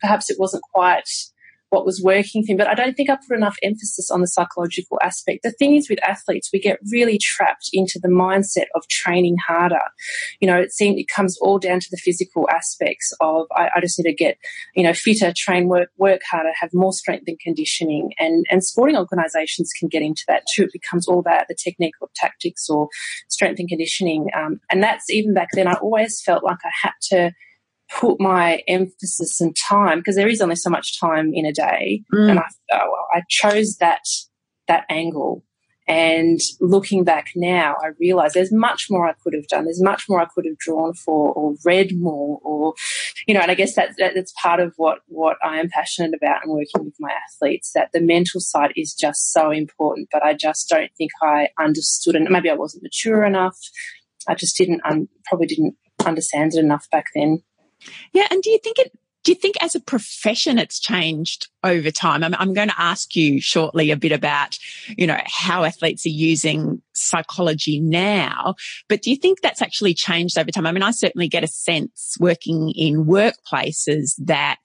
perhaps 0.00 0.30
it 0.30 0.36
wasn't 0.38 0.62
quite 0.72 1.08
what 1.70 1.84
was 1.84 2.00
working 2.02 2.44
for 2.44 2.52
him. 2.52 2.58
But 2.58 2.68
I 2.68 2.74
don't 2.74 2.94
think 2.96 3.10
I 3.10 3.16
put 3.16 3.36
enough 3.36 3.56
emphasis 3.62 4.10
on 4.10 4.20
the 4.20 4.26
psychological 4.26 4.98
aspect. 5.02 5.42
The 5.42 5.50
thing 5.52 5.74
is 5.74 5.90
with 5.90 6.02
athletes, 6.06 6.50
we 6.52 6.60
get 6.60 6.78
really 6.90 7.18
trapped 7.18 7.70
into 7.72 7.98
the 8.00 8.08
mindset 8.08 8.66
of 8.74 8.86
training 8.88 9.36
harder. 9.46 9.80
You 10.40 10.46
know, 10.46 10.58
it 10.58 10.72
seems 10.72 10.98
it 10.98 11.08
comes 11.14 11.36
all 11.40 11.58
down 11.58 11.80
to 11.80 11.88
the 11.90 11.96
physical 11.96 12.48
aspects 12.50 13.12
of 13.20 13.46
I, 13.54 13.70
I, 13.74 13.80
just 13.80 13.98
need 13.98 14.10
to 14.10 14.14
get, 14.14 14.38
you 14.74 14.84
know, 14.84 14.94
fitter, 14.94 15.32
train 15.36 15.68
work 15.68 15.90
work 15.98 16.20
harder, 16.30 16.52
have 16.60 16.70
more 16.72 16.92
strength 16.92 17.24
and 17.26 17.38
conditioning. 17.40 18.12
And 18.18 18.46
and 18.50 18.64
sporting 18.64 18.96
organisations 18.96 19.72
can 19.78 19.88
get 19.88 20.02
into 20.02 20.22
that 20.28 20.44
too. 20.52 20.64
It 20.64 20.72
becomes 20.72 21.08
all 21.08 21.18
about 21.18 21.48
the 21.48 21.56
technique 21.56 21.94
or 22.00 22.08
tactics 22.14 22.68
or 22.68 22.88
strength 23.28 23.58
and 23.58 23.68
conditioning. 23.68 24.28
Um, 24.36 24.60
and 24.70 24.82
that's 24.82 25.10
even 25.10 25.34
back 25.34 25.48
then 25.52 25.66
I 25.66 25.74
always 25.74 26.22
felt 26.22 26.44
like 26.44 26.58
I 26.64 26.70
had 26.82 26.92
to 27.10 27.32
put 27.90 28.20
my 28.20 28.62
emphasis 28.68 29.40
and 29.40 29.56
time 29.56 29.98
because 29.98 30.16
there 30.16 30.28
is 30.28 30.40
only 30.40 30.56
so 30.56 30.70
much 30.70 30.98
time 30.98 31.32
in 31.32 31.46
a 31.46 31.52
day, 31.52 32.02
mm. 32.12 32.30
and 32.30 32.38
I, 32.38 32.44
oh, 32.72 32.92
I 33.12 33.22
chose 33.28 33.76
that 33.76 34.02
that 34.68 34.84
angle. 34.88 35.44
And 35.88 36.40
looking 36.60 37.04
back 37.04 37.28
now, 37.36 37.76
I 37.80 37.90
realize 38.00 38.32
there's 38.32 38.52
much 38.52 38.86
more 38.90 39.08
I 39.08 39.12
could 39.22 39.34
have 39.34 39.46
done. 39.46 39.66
There's 39.66 39.82
much 39.82 40.06
more 40.08 40.20
I 40.20 40.24
could 40.24 40.44
have 40.44 40.58
drawn 40.58 40.94
for 40.94 41.32
or 41.32 41.54
read 41.64 41.92
more 41.96 42.40
or, 42.42 42.74
you 43.28 43.34
know, 43.34 43.40
and 43.40 43.52
I 43.52 43.54
guess 43.54 43.76
that, 43.76 43.90
that, 43.98 44.14
that's 44.16 44.32
part 44.42 44.58
of 44.58 44.74
what, 44.78 44.98
what 45.06 45.36
I 45.44 45.60
am 45.60 45.68
passionate 45.68 46.12
about 46.12 46.42
and 46.42 46.52
working 46.52 46.84
with 46.84 46.96
my 46.98 47.12
athletes, 47.12 47.70
that 47.76 47.90
the 47.92 48.00
mental 48.00 48.40
side 48.40 48.72
is 48.74 48.94
just 48.94 49.32
so 49.32 49.52
important, 49.52 50.08
but 50.10 50.24
I 50.24 50.34
just 50.34 50.68
don't 50.68 50.90
think 50.98 51.12
I 51.22 51.50
understood 51.56 52.16
and 52.16 52.28
maybe 52.30 52.50
I 52.50 52.54
wasn't 52.54 52.82
mature 52.82 53.24
enough. 53.24 53.56
I 54.26 54.34
just 54.34 54.56
didn't, 54.56 54.80
um, 54.84 55.08
probably 55.24 55.46
didn't 55.46 55.76
understand 56.04 56.54
it 56.54 56.58
enough 56.58 56.90
back 56.90 57.06
then. 57.14 57.44
Yeah. 58.12 58.26
And 58.30 58.42
do 58.42 58.50
you 58.50 58.58
think 58.58 58.78
it, 58.78 58.92
do 59.26 59.32
you 59.32 59.36
think 59.36 59.56
as 59.60 59.74
a 59.74 59.80
profession 59.80 60.56
it's 60.56 60.78
changed 60.78 61.48
over 61.64 61.90
time? 61.90 62.22
I'm, 62.22 62.36
I'm, 62.36 62.54
going 62.54 62.68
to 62.68 62.80
ask 62.80 63.16
you 63.16 63.40
shortly 63.40 63.90
a 63.90 63.96
bit 63.96 64.12
about, 64.12 64.56
you 64.96 65.04
know, 65.04 65.18
how 65.26 65.64
athletes 65.64 66.06
are 66.06 66.10
using 66.10 66.80
psychology 66.94 67.80
now, 67.80 68.54
but 68.88 69.02
do 69.02 69.10
you 69.10 69.16
think 69.16 69.40
that's 69.40 69.60
actually 69.60 69.94
changed 69.94 70.38
over 70.38 70.52
time? 70.52 70.64
I 70.64 70.70
mean, 70.70 70.84
I 70.84 70.92
certainly 70.92 71.26
get 71.26 71.42
a 71.42 71.48
sense 71.48 72.14
working 72.20 72.70
in 72.76 73.04
workplaces 73.04 74.14
that 74.18 74.62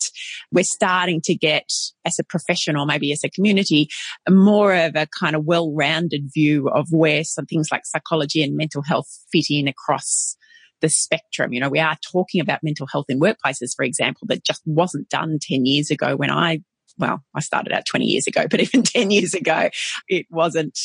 we're 0.52 0.64
starting 0.64 1.22
to 1.22 1.34
get 1.34 1.72
as 2.06 2.20
a 2.20 2.24
profession 2.24 2.78
or 2.78 2.86
maybe 2.86 3.12
as 3.12 3.24
a 3.24 3.32
community, 3.32 3.90
more 4.30 4.76
of 4.76 4.96
a 4.96 5.08
kind 5.20 5.36
of 5.36 5.44
well-rounded 5.44 6.30
view 6.32 6.70
of 6.70 6.86
where 6.92 7.24
some 7.24 7.48
things 7.48 7.70
like 7.72 7.82
psychology 7.84 8.44
and 8.44 8.56
mental 8.56 8.84
health 8.84 9.08
fit 9.32 9.48
in 9.50 9.68
across 9.68 10.38
the 10.82 10.90
spectrum. 10.90 11.54
You 11.54 11.60
know, 11.60 11.70
we 11.70 11.80
are 11.80 11.98
talking 12.12 12.42
about 12.42 12.64
mental 12.64 12.88
health 12.88 13.06
in 13.10 13.20
workplaces, 13.20 13.76
for 13.76 13.84
example, 13.84 14.28
that 14.28 14.44
just 14.44 14.62
wasn't 14.66 15.10
done 15.10 15.40
10 15.42 15.66
years 15.66 15.90
ago 15.92 16.16
when 16.16 16.32
I, 16.32 16.62
well, 16.98 17.24
I 17.34 17.40
started 17.40 17.74
out 17.74 17.86
20 17.86 18.06
years 18.06 18.28
ago, 18.28 18.46
but 18.52 18.60
even 18.60 18.84
10 18.84 19.12
years 19.12 19.34
ago, 19.34 19.70
it 20.08 20.26
wasn't 20.30 20.78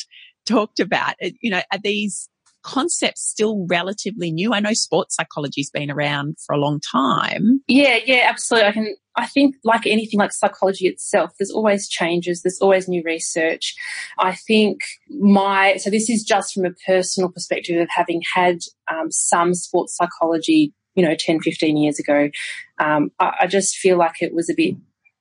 talked 0.45 0.81
about. 0.81 1.15
You 1.41 1.51
know, 1.51 1.63
are 1.73 1.79
these 1.83 2.29
concept's 2.63 3.23
still 3.23 3.65
relatively 3.69 4.33
new. 4.33 4.53
I 4.53 4.61
know 4.61 4.73
sports 4.73 5.15
psychology's 5.15 5.71
been 5.71 5.91
around 5.91 6.37
for 6.45 6.55
a 6.55 6.59
long 6.59 6.81
time. 6.81 7.61
Yeah, 7.69 7.99
yeah, 8.05 8.27
absolutely. 8.29 8.69
I 8.69 8.73
can 8.73 8.97
I 9.17 9.27
think 9.27 9.57
like 9.65 9.87
anything 9.87 10.19
like 10.19 10.33
psychology 10.33 10.87
itself, 10.87 11.33
there's 11.39 11.51
always 11.51 11.89
changes, 11.89 12.43
there's 12.43 12.61
always 12.61 12.89
new 12.89 13.03
research. 13.05 13.75
I 14.19 14.35
think 14.35 14.81
my 15.09 15.77
so 15.77 15.91
this 15.91 16.11
is 16.11 16.23
just 16.23 16.55
from 16.55 16.67
a 16.67 16.75
personal 16.87 17.31
perspective 17.31 17.81
of 17.81 17.89
having 17.91 18.23
had 18.35 18.59
um, 18.91 19.11
some 19.11 19.55
sports 19.55 19.97
psychology, 19.97 20.75
you 20.95 21.07
know, 21.07 21.15
10, 21.19 21.41
15 21.41 21.77
years 21.77 21.99
ago. 21.99 22.31
Um, 22.79 23.11
I, 23.19 23.33
I 23.43 23.47
just 23.47 23.77
feel 23.77 23.97
like 23.97 24.21
it 24.21 24.35
was 24.35 24.51
a 24.51 24.55
bit 24.55 24.77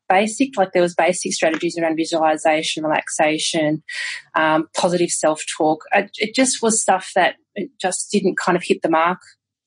basic, 0.09 0.57
like 0.57 0.71
there 0.73 0.81
was 0.81 0.93
basic 0.93 1.33
strategies 1.33 1.77
around 1.77 1.95
visualization, 1.95 2.83
relaxation, 2.83 3.81
um, 4.35 4.67
positive 4.75 5.09
self-talk. 5.09 5.83
It 5.93 6.35
just 6.35 6.61
was 6.61 6.81
stuff 6.81 7.11
that 7.15 7.35
just 7.81 8.11
didn't 8.11 8.37
kind 8.37 8.55
of 8.55 8.63
hit 8.63 8.81
the 8.81 8.89
mark 8.89 9.21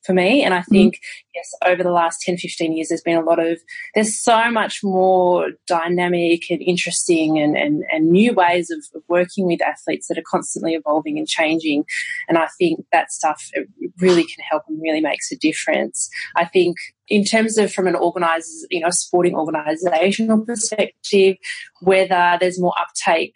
for 0.08 0.14
me. 0.14 0.42
And 0.42 0.54
I 0.54 0.60
mm-hmm. 0.60 0.74
think, 0.74 0.94
mm-hmm. 0.94 1.28
yes, 1.34 1.50
over 1.66 1.82
the 1.82 1.92
last 1.92 2.22
10, 2.22 2.38
15 2.38 2.72
years, 2.72 2.88
there's 2.88 3.02
been 3.02 3.18
a 3.18 3.24
lot 3.24 3.38
of, 3.38 3.58
there's 3.94 4.18
so 4.18 4.50
much 4.50 4.80
more 4.82 5.50
dynamic 5.66 6.50
and 6.50 6.62
interesting 6.62 7.38
and, 7.38 7.56
and, 7.56 7.84
and 7.92 8.10
new 8.10 8.32
ways 8.32 8.70
of, 8.70 8.78
of, 8.94 9.02
working 9.08 9.46
with 9.46 9.60
athletes 9.62 10.08
that 10.08 10.18
are 10.18 10.24
constantly 10.26 10.72
evolving 10.72 11.18
and 11.18 11.28
changing. 11.28 11.84
And 12.26 12.38
I 12.38 12.48
think 12.58 12.86
that 12.90 13.12
stuff 13.12 13.50
really 14.00 14.24
can 14.24 14.44
help 14.50 14.62
and 14.68 14.80
really 14.82 15.00
makes 15.02 15.30
a 15.30 15.36
difference. 15.36 16.08
I 16.36 16.46
think 16.46 16.76
in 17.08 17.24
terms 17.24 17.58
of 17.58 17.72
from 17.72 17.86
an 17.86 17.94
organized, 17.94 18.66
you 18.70 18.80
know, 18.80 18.90
sporting 18.90 19.34
organizational 19.34 20.44
perspective, 20.44 21.36
whether 21.80 22.38
there's 22.40 22.60
more 22.60 22.74
uptake 22.80 23.34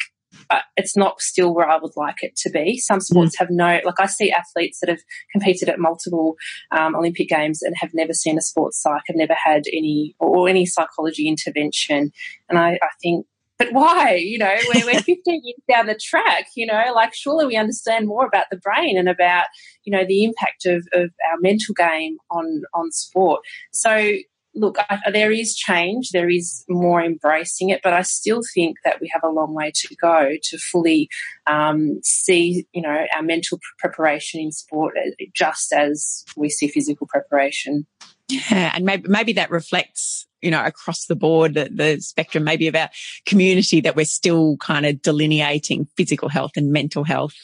it's 0.77 0.97
not 0.97 1.21
still 1.21 1.55
where 1.55 1.69
I 1.69 1.79
would 1.79 1.93
like 1.97 2.23
it 2.23 2.37
to 2.37 2.51
be. 2.51 2.79
Some 2.79 3.01
sports 3.01 3.37
mm. 3.37 3.38
have 3.41 3.51
no, 3.51 3.81
like 3.85 4.01
I 4.01 4.07
see 4.07 4.31
athletes 4.31 4.81
that 4.81 4.88
have 4.91 5.01
competed 5.31 5.69
at 5.69 5.79
multiple 5.79 6.37
um, 6.71 6.95
Olympic 6.95 7.29
Games 7.29 7.62
and 7.62 7.75
have 7.77 7.91
never 7.95 8.12
seen 8.12 8.38
a 8.38 8.43
sports 8.43 8.81
psych, 8.81 9.03
have 9.07 9.17
never 9.17 9.35
had 9.35 9.62
any 9.73 10.15
or 10.19 10.49
any 10.49 10.67
psychology 10.67 11.29
intervention. 11.29 12.12
And 12.49 12.59
I, 12.59 12.73
I 12.83 12.88
think 13.03 13.27
but 13.59 13.73
why? 13.73 14.15
You 14.17 14.38
know, 14.38 14.57
we're, 14.75 14.87
we're 14.87 15.01
15 15.03 15.17
years 15.27 15.61
down 15.69 15.87
the 15.87 15.95
track, 15.95 16.47
you 16.57 16.67
know, 16.67 16.83
like 16.95 17.15
surely 17.15 17.47
we 17.47 17.57
understand 17.57 18.09
more 18.09 18.27
about 18.27 18.47
the 18.51 18.57
brain 18.57 18.99
and 18.99 19.09
about, 19.09 19.47
you 19.85 19.93
know, 19.93 20.05
the 20.05 20.25
impact 20.25 20.67
of, 20.67 20.85
of 20.93 21.11
our 21.31 21.38
mental 21.41 21.73
game 21.75 22.17
on, 22.31 22.62
on 22.75 22.91
sport. 22.91 23.43
So 23.73 24.17
look, 24.55 24.77
I, 24.91 24.99
there 25.11 25.33
is 25.33 25.55
change, 25.55 26.11
there 26.11 26.29
is 26.29 26.65
more 26.69 27.03
embracing 27.03 27.71
it, 27.71 27.81
but 27.83 27.93
I 27.93 28.03
still 28.03 28.43
think 28.55 28.77
that 28.85 29.01
we 29.01 29.11
have 29.12 29.23
a 29.25 29.29
long 29.29 29.55
way 29.55 29.73
to 29.75 29.97
go 30.01 30.33
to 30.43 30.59
fully 30.59 31.09
um, 31.47 32.01
see, 32.03 32.67
you 32.73 32.83
know, 32.83 33.07
our 33.15 33.23
mental 33.23 33.59
preparation 33.79 34.41
in 34.41 34.53
sport 34.53 34.95
uh, 34.97 35.11
just 35.35 35.73
as 35.73 36.25
we 36.37 36.49
see 36.51 36.69
physical 36.69 37.07
preparation. 37.07 37.87
Yeah, 38.29 38.73
and 38.75 38.85
maybe 38.85 39.09
maybe 39.09 39.33
that 39.35 39.51
reflects 39.51 40.27
you 40.43 40.51
know, 40.51 40.65
across 40.65 41.07
the 41.07 41.17
board, 41.17 41.55
the, 41.55 41.71
the 41.73 42.01
spectrum, 42.01 42.45
maybe 42.45 42.67
about 42.67 42.91
community 43.27 43.81
that 43.81 43.97
we're 43.97 44.05
still 44.05 44.57
kind 44.59 44.85
of 44.85 45.01
delineating 45.01 45.87
physical 45.97 46.29
health 46.29 46.53
and 46.57 46.73
mental 46.73 47.05
health. 47.05 47.35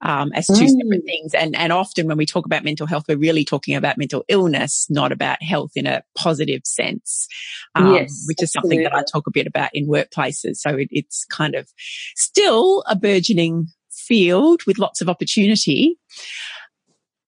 Um, 0.00 0.30
as 0.32 0.46
two 0.46 0.52
mm. 0.52 0.68
separate 0.68 1.04
things. 1.04 1.34
And, 1.34 1.56
and 1.56 1.72
often 1.72 2.06
when 2.06 2.16
we 2.16 2.24
talk 2.24 2.46
about 2.46 2.62
mental 2.62 2.86
health, 2.86 3.06
we're 3.08 3.18
really 3.18 3.44
talking 3.44 3.74
about 3.74 3.98
mental 3.98 4.24
illness, 4.28 4.86
not 4.88 5.10
about 5.10 5.42
health 5.42 5.72
in 5.74 5.88
a 5.88 6.04
positive 6.16 6.60
sense, 6.64 7.26
um, 7.74 7.94
yes, 7.94 8.24
which 8.28 8.40
is 8.40 8.52
something 8.52 8.84
that 8.84 8.94
I 8.94 9.02
talk 9.12 9.26
a 9.26 9.32
bit 9.32 9.48
about 9.48 9.70
in 9.74 9.88
workplaces. 9.88 10.58
So 10.58 10.70
it, 10.76 10.86
it's 10.92 11.24
kind 11.24 11.56
of 11.56 11.68
still 12.14 12.84
a 12.86 12.94
burgeoning 12.94 13.66
field 13.90 14.62
with 14.68 14.78
lots 14.78 15.00
of 15.00 15.08
opportunity. 15.08 15.98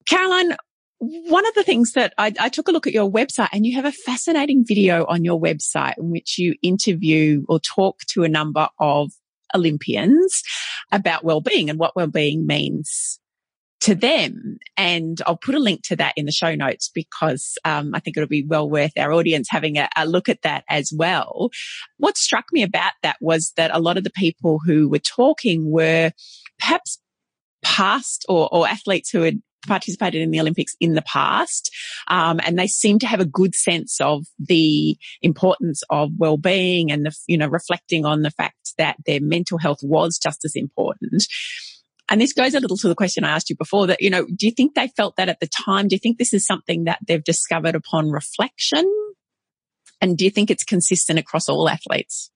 Caroline, 0.06 0.56
one 1.00 1.46
of 1.46 1.54
the 1.54 1.62
things 1.62 1.92
that 1.94 2.12
I, 2.18 2.32
I, 2.38 2.50
took 2.50 2.68
a 2.68 2.72
look 2.72 2.86
at 2.86 2.92
your 2.92 3.10
website 3.10 3.48
and 3.52 3.64
you 3.64 3.74
have 3.74 3.86
a 3.86 3.92
fascinating 3.92 4.66
video 4.66 5.06
on 5.06 5.24
your 5.24 5.40
website 5.40 5.96
in 5.96 6.10
which 6.10 6.38
you 6.38 6.54
interview 6.62 7.42
or 7.48 7.58
talk 7.58 8.00
to 8.08 8.22
a 8.22 8.28
number 8.28 8.68
of 8.78 9.10
Olympians 9.54 10.42
about 10.92 11.24
well-being 11.24 11.70
and 11.70 11.78
what 11.78 11.96
well-being 11.96 12.46
means 12.46 13.18
to 13.80 13.94
them. 13.94 14.58
And 14.76 15.22
I'll 15.26 15.38
put 15.38 15.54
a 15.54 15.58
link 15.58 15.82
to 15.84 15.96
that 15.96 16.12
in 16.18 16.26
the 16.26 16.32
show 16.32 16.54
notes 16.54 16.90
because 16.94 17.56
um, 17.64 17.94
I 17.94 18.00
think 18.00 18.18
it'll 18.18 18.28
be 18.28 18.44
well 18.44 18.68
worth 18.68 18.92
our 18.98 19.12
audience 19.12 19.48
having 19.50 19.78
a, 19.78 19.88
a, 19.96 20.04
look 20.04 20.28
at 20.28 20.42
that 20.42 20.64
as 20.68 20.92
well. 20.94 21.48
What 21.96 22.18
struck 22.18 22.44
me 22.52 22.62
about 22.62 22.92
that 23.02 23.16
was 23.22 23.52
that 23.56 23.74
a 23.74 23.80
lot 23.80 23.96
of 23.96 24.04
the 24.04 24.10
people 24.10 24.58
who 24.58 24.86
were 24.90 24.98
talking 24.98 25.70
were 25.70 26.12
perhaps 26.58 26.98
past 27.62 28.26
or, 28.28 28.50
or 28.52 28.68
athletes 28.68 29.08
who 29.10 29.22
had 29.22 29.40
participated 29.66 30.22
in 30.22 30.30
the 30.30 30.40
Olympics 30.40 30.76
in 30.80 30.94
the 30.94 31.02
past, 31.02 31.70
um, 32.08 32.40
and 32.44 32.58
they 32.58 32.66
seem 32.66 32.98
to 33.00 33.06
have 33.06 33.20
a 33.20 33.26
good 33.26 33.54
sense 33.54 34.00
of 34.00 34.26
the 34.38 34.96
importance 35.22 35.82
of 35.90 36.10
well-being 36.18 36.90
and 36.90 37.04
the 37.04 37.14
you 37.26 37.38
know 37.38 37.48
reflecting 37.48 38.04
on 38.04 38.22
the 38.22 38.30
fact 38.30 38.74
that 38.78 38.96
their 39.06 39.20
mental 39.20 39.58
health 39.58 39.80
was 39.82 40.18
just 40.18 40.44
as 40.44 40.54
important. 40.54 41.26
And 42.08 42.20
this 42.20 42.32
goes 42.32 42.54
a 42.54 42.60
little 42.60 42.76
to 42.78 42.88
the 42.88 42.96
question 42.96 43.22
I 43.22 43.30
asked 43.30 43.50
you 43.50 43.56
before 43.56 43.86
that, 43.86 44.02
you 44.02 44.10
know, 44.10 44.26
do 44.26 44.46
you 44.46 44.50
think 44.50 44.74
they 44.74 44.88
felt 44.88 45.14
that 45.16 45.28
at 45.28 45.38
the 45.38 45.46
time? 45.46 45.86
Do 45.86 45.94
you 45.94 46.00
think 46.00 46.18
this 46.18 46.34
is 46.34 46.44
something 46.44 46.84
that 46.84 46.98
they've 47.06 47.22
discovered 47.22 47.76
upon 47.76 48.10
reflection? 48.10 48.84
And 50.00 50.18
do 50.18 50.24
you 50.24 50.30
think 50.30 50.50
it's 50.50 50.64
consistent 50.64 51.20
across 51.20 51.48
all 51.48 51.68
athletes? 51.68 52.30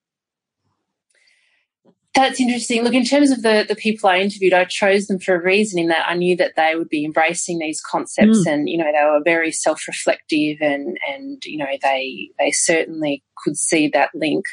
That's 2.15 2.39
interesting. 2.39 2.81
Look, 2.83 2.93
in 2.93 3.03
terms 3.03 3.29
of 3.29 3.41
the, 3.41 3.65
the 3.67 3.75
people 3.75 4.09
I 4.09 4.19
interviewed, 4.19 4.53
I 4.53 4.63
chose 4.63 5.07
them 5.07 5.19
for 5.19 5.35
a 5.35 5.43
reason 5.43 5.77
in 5.77 5.89
that 5.89 6.07
I 6.07 6.15
knew 6.15 6.37
that 6.37 6.53
they 6.55 6.73
would 6.75 6.87
be 6.87 7.03
embracing 7.03 7.59
these 7.59 7.81
concepts 7.81 8.47
mm. 8.47 8.53
and, 8.53 8.69
you 8.69 8.77
know, 8.77 8.85
they 8.85 9.03
were 9.03 9.19
very 9.21 9.51
self-reflective 9.51 10.59
and, 10.61 10.97
and, 11.09 11.43
you 11.43 11.57
know, 11.57 11.65
they, 11.83 12.29
they 12.39 12.51
certainly 12.51 13.21
could 13.43 13.57
see 13.57 13.89
that 13.89 14.11
link. 14.15 14.45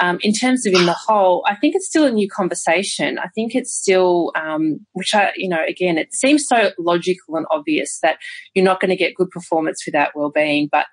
Um, 0.00 0.18
in 0.22 0.32
terms 0.32 0.66
of 0.66 0.74
in 0.74 0.86
the 0.86 0.92
whole, 0.92 1.44
I 1.46 1.54
think 1.54 1.76
it's 1.76 1.86
still 1.86 2.04
a 2.04 2.10
new 2.10 2.28
conversation. 2.28 3.16
I 3.20 3.28
think 3.28 3.54
it's 3.54 3.72
still, 3.72 4.32
um, 4.34 4.84
which 4.92 5.14
I, 5.14 5.30
you 5.36 5.48
know, 5.48 5.62
again, 5.64 5.98
it 5.98 6.12
seems 6.12 6.48
so 6.48 6.72
logical 6.80 7.36
and 7.36 7.46
obvious 7.52 8.00
that 8.02 8.18
you're 8.54 8.64
not 8.64 8.80
going 8.80 8.90
to 8.90 8.96
get 8.96 9.14
good 9.14 9.30
performance 9.30 9.84
without 9.86 10.16
well-being, 10.16 10.68
but 10.70 10.86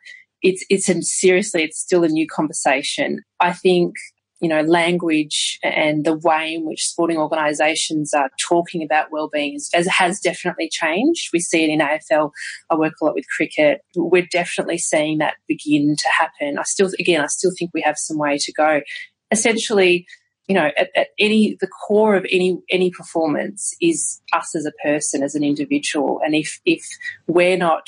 it's, 0.44 0.64
it's, 0.70 0.86
seriously, 1.20 1.64
it's 1.64 1.80
still 1.80 2.04
a 2.04 2.10
new 2.10 2.28
conversation. 2.28 3.24
I 3.40 3.54
think 3.54 3.96
you 4.42 4.50
know, 4.50 4.62
language 4.62 5.60
and 5.64 6.04
the 6.04 6.18
way 6.18 6.56
in 6.56 6.66
which 6.66 6.88
sporting 6.88 7.18
organisations 7.18 8.12
are 8.14 8.32
talking 8.40 8.84
about 8.84 9.12
well-being 9.12 9.58
as 9.76 9.88
has 9.88 10.20
definitely 10.20 10.68
changed. 10.68 11.30
We 11.32 11.40
see 11.40 11.64
it 11.64 11.70
in 11.70 11.80
AFL. 11.80 12.32
I 12.70 12.76
work 12.76 12.94
a 13.00 13.06
lot 13.06 13.14
with 13.14 13.26
cricket. 13.36 13.82
We're 13.96 14.28
definitely 14.32 14.80
seeing 14.80 15.20
that 15.20 15.36
begin 15.48 15.96
to 15.96 16.10
happen. 16.10 16.58
I 16.58 16.64
still, 16.64 16.90
again, 17.00 17.22
I 17.22 17.28
still 17.28 17.52
think 17.58 17.72
we 17.74 17.82
have 17.82 17.98
some 17.98 18.18
way 18.18 18.40
to 18.40 18.52
go. 18.52 18.82
Essentially, 19.30 20.08
you 20.48 20.56
know, 20.56 20.72
at, 20.76 20.90
at 20.96 21.08
any 21.20 21.56
the 21.62 21.68
core 21.68 22.16
of 22.16 22.26
any 22.30 22.58
any 22.70 22.90
performance 22.90 23.74
is 23.80 24.20
us 24.34 24.56
as 24.56 24.66
a 24.66 24.72
person, 24.84 25.24
as 25.24 25.36
an 25.36 25.44
individual, 25.44 26.20
and 26.26 26.36
if 26.36 26.60
if 26.66 26.84
we're 27.28 27.56
not 27.56 27.88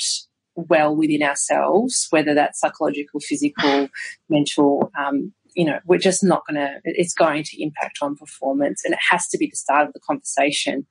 well 0.54 0.94
within 0.94 1.22
ourselves, 1.22 2.06
whether 2.10 2.32
that's 2.32 2.60
psychological, 2.60 3.20
physical, 3.20 3.88
mental, 4.28 4.90
um, 4.98 5.32
you 5.54 5.64
know, 5.64 5.78
we're 5.86 5.98
just 5.98 6.24
not 6.24 6.42
going 6.48 6.56
to, 6.56 6.80
it's 6.84 7.14
going 7.14 7.44
to 7.44 7.62
impact 7.62 7.98
on 8.02 8.16
performance 8.16 8.84
and 8.84 8.92
it 8.92 9.00
has 9.10 9.28
to 9.28 9.38
be 9.38 9.46
the 9.46 9.56
start 9.56 9.86
of 9.86 9.92
the 9.92 10.00
conversation, 10.00 10.86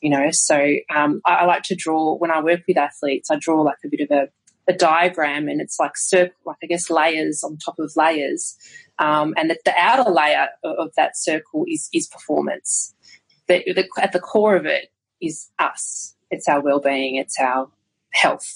you 0.00 0.10
know. 0.10 0.30
So 0.30 0.76
um, 0.94 1.20
I, 1.24 1.34
I, 1.36 1.44
like 1.44 1.62
to 1.64 1.76
draw, 1.76 2.16
when 2.16 2.30
I 2.30 2.42
work 2.42 2.60
with 2.66 2.76
athletes, 2.76 3.30
I 3.30 3.36
draw 3.36 3.62
like 3.62 3.78
a 3.84 3.88
bit 3.88 4.00
of 4.00 4.10
a, 4.10 4.28
a 4.68 4.74
diagram 4.74 5.48
and 5.48 5.60
it's 5.60 5.78
like 5.78 5.96
circle, 5.96 6.34
like 6.44 6.58
I 6.62 6.66
guess 6.66 6.90
layers 6.90 7.42
on 7.42 7.56
top 7.58 7.78
of 7.78 7.92
layers. 7.96 8.56
Um, 8.98 9.34
and 9.36 9.50
the, 9.50 9.58
the, 9.64 9.74
outer 9.76 10.10
layer 10.10 10.48
of, 10.64 10.90
that 10.96 11.16
circle 11.16 11.64
is, 11.68 11.88
is 11.94 12.08
performance. 12.08 12.94
The, 13.46 13.62
the, 13.66 13.88
at 14.02 14.12
the 14.12 14.20
core 14.20 14.56
of 14.56 14.66
it 14.66 14.88
is 15.22 15.50
us. 15.58 16.14
It's 16.30 16.48
our 16.48 16.60
well-being. 16.60 17.14
It's 17.16 17.38
our 17.38 17.70
health 18.12 18.52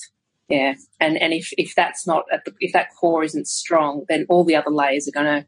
yeah. 0.49 0.75
And 1.01 1.21
and 1.21 1.33
if 1.33 1.53
if 1.57 1.75
that's 1.75 2.07
not 2.07 2.25
the, 2.45 2.53
if 2.61 2.73
that 2.73 2.89
core 2.99 3.25
isn't 3.25 3.49
strong 3.49 4.05
then 4.09 4.27
all 4.29 4.45
the 4.45 4.57
other 4.57 4.71
layers 4.71 5.09
are 5.09 5.13
going 5.13 5.43
to 5.43 5.47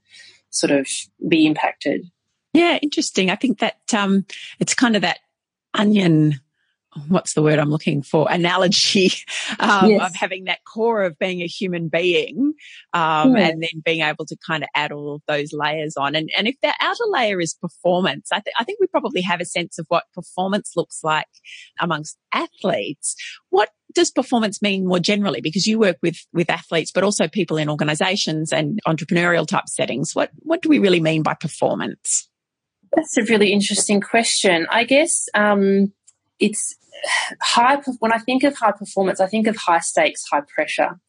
sort 0.50 0.70
of 0.70 0.88
be 1.28 1.46
impacted. 1.46 2.06
Yeah 2.52 2.78
interesting. 2.82 3.30
I 3.30 3.36
think 3.36 3.58
that 3.58 3.92
um 3.92 4.26
it's 4.60 4.74
kind 4.74 4.96
of 4.96 5.02
that 5.02 5.18
onion 5.74 6.40
what's 7.08 7.34
the 7.34 7.42
word 7.42 7.58
I'm 7.58 7.70
looking 7.70 8.02
for? 8.02 8.26
Analogy 8.30 9.12
um, 9.58 9.90
yes. 9.90 10.02
of 10.10 10.14
having 10.14 10.44
that 10.44 10.64
core 10.64 11.02
of 11.02 11.18
being 11.18 11.40
a 11.40 11.46
human 11.46 11.88
being, 11.88 12.54
um, 12.92 13.36
and 13.36 13.62
then 13.62 13.82
being 13.84 14.02
able 14.02 14.26
to 14.26 14.36
kind 14.46 14.62
of 14.62 14.68
add 14.74 14.92
all 14.92 15.16
of 15.16 15.22
those 15.26 15.52
layers 15.52 15.96
on. 15.96 16.14
And, 16.14 16.30
and 16.36 16.46
if 16.46 16.56
that 16.62 16.76
outer 16.80 17.04
layer 17.08 17.40
is 17.40 17.54
performance, 17.54 18.28
I, 18.32 18.40
th- 18.40 18.54
I 18.58 18.64
think 18.64 18.80
we 18.80 18.86
probably 18.86 19.22
have 19.22 19.40
a 19.40 19.44
sense 19.44 19.78
of 19.78 19.86
what 19.88 20.04
performance 20.14 20.72
looks 20.76 21.00
like 21.02 21.26
amongst 21.80 22.16
athletes. 22.32 23.16
What 23.50 23.70
does 23.92 24.10
performance 24.10 24.60
mean 24.60 24.86
more 24.86 24.98
generally? 24.98 25.40
Because 25.40 25.66
you 25.66 25.78
work 25.78 25.96
with 26.02 26.18
with 26.32 26.50
athletes, 26.50 26.90
but 26.92 27.04
also 27.04 27.28
people 27.28 27.56
in 27.56 27.68
organisations 27.68 28.52
and 28.52 28.80
entrepreneurial 28.86 29.46
type 29.46 29.68
settings. 29.68 30.14
What 30.14 30.30
what 30.40 30.62
do 30.62 30.68
we 30.68 30.78
really 30.78 31.00
mean 31.00 31.22
by 31.22 31.34
performance? 31.34 32.28
That's 32.94 33.16
a 33.16 33.24
really 33.24 33.52
interesting 33.52 34.00
question. 34.00 34.66
I 34.70 34.84
guess 34.84 35.28
um, 35.34 35.92
it's 36.38 36.76
high, 37.40 37.76
when 37.98 38.12
I 38.12 38.18
think 38.18 38.44
of 38.44 38.56
high 38.56 38.72
performance, 38.72 39.20
I 39.20 39.26
think 39.26 39.46
of 39.46 39.56
high 39.56 39.80
stakes, 39.80 40.24
high 40.30 40.42
pressure, 40.54 41.00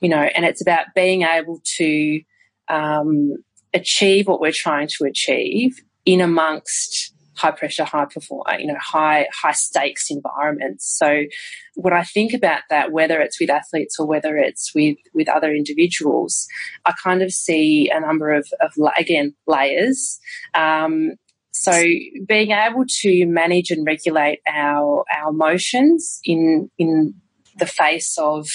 you 0.00 0.08
know, 0.08 0.22
and 0.22 0.44
it's 0.44 0.62
about 0.62 0.86
being 0.94 1.22
able 1.22 1.60
to 1.76 2.20
um, 2.68 3.36
achieve 3.72 4.26
what 4.26 4.40
we're 4.40 4.52
trying 4.52 4.88
to 4.98 5.04
achieve 5.04 5.80
in 6.04 6.20
amongst 6.20 7.14
high 7.36 7.50
pressure, 7.50 7.84
high 7.84 8.04
perform, 8.04 8.42
you 8.58 8.66
know, 8.66 8.78
high 8.80 9.26
high 9.42 9.52
stakes 9.52 10.10
environments. 10.10 10.96
So 10.98 11.24
when 11.74 11.92
I 11.92 12.04
think 12.04 12.32
about 12.32 12.62
that, 12.70 12.92
whether 12.92 13.20
it's 13.20 13.40
with 13.40 13.50
athletes 13.50 13.96
or 13.98 14.06
whether 14.06 14.36
it's 14.36 14.74
with 14.74 14.96
with 15.12 15.28
other 15.28 15.52
individuals, 15.52 16.46
I 16.84 16.92
kind 17.02 17.22
of 17.22 17.32
see 17.32 17.90
a 17.92 18.00
number 18.00 18.32
of, 18.32 18.46
of 18.60 18.72
again 18.96 19.34
layers. 19.46 20.20
Um, 20.54 21.12
so 21.54 21.84
being 22.26 22.50
able 22.50 22.84
to 23.00 23.26
manage 23.26 23.70
and 23.70 23.86
regulate 23.86 24.40
our 24.46 25.04
our 25.16 25.30
emotions 25.30 26.18
in 26.24 26.68
in 26.78 27.14
the 27.56 27.66
face 27.66 28.18
of 28.18 28.48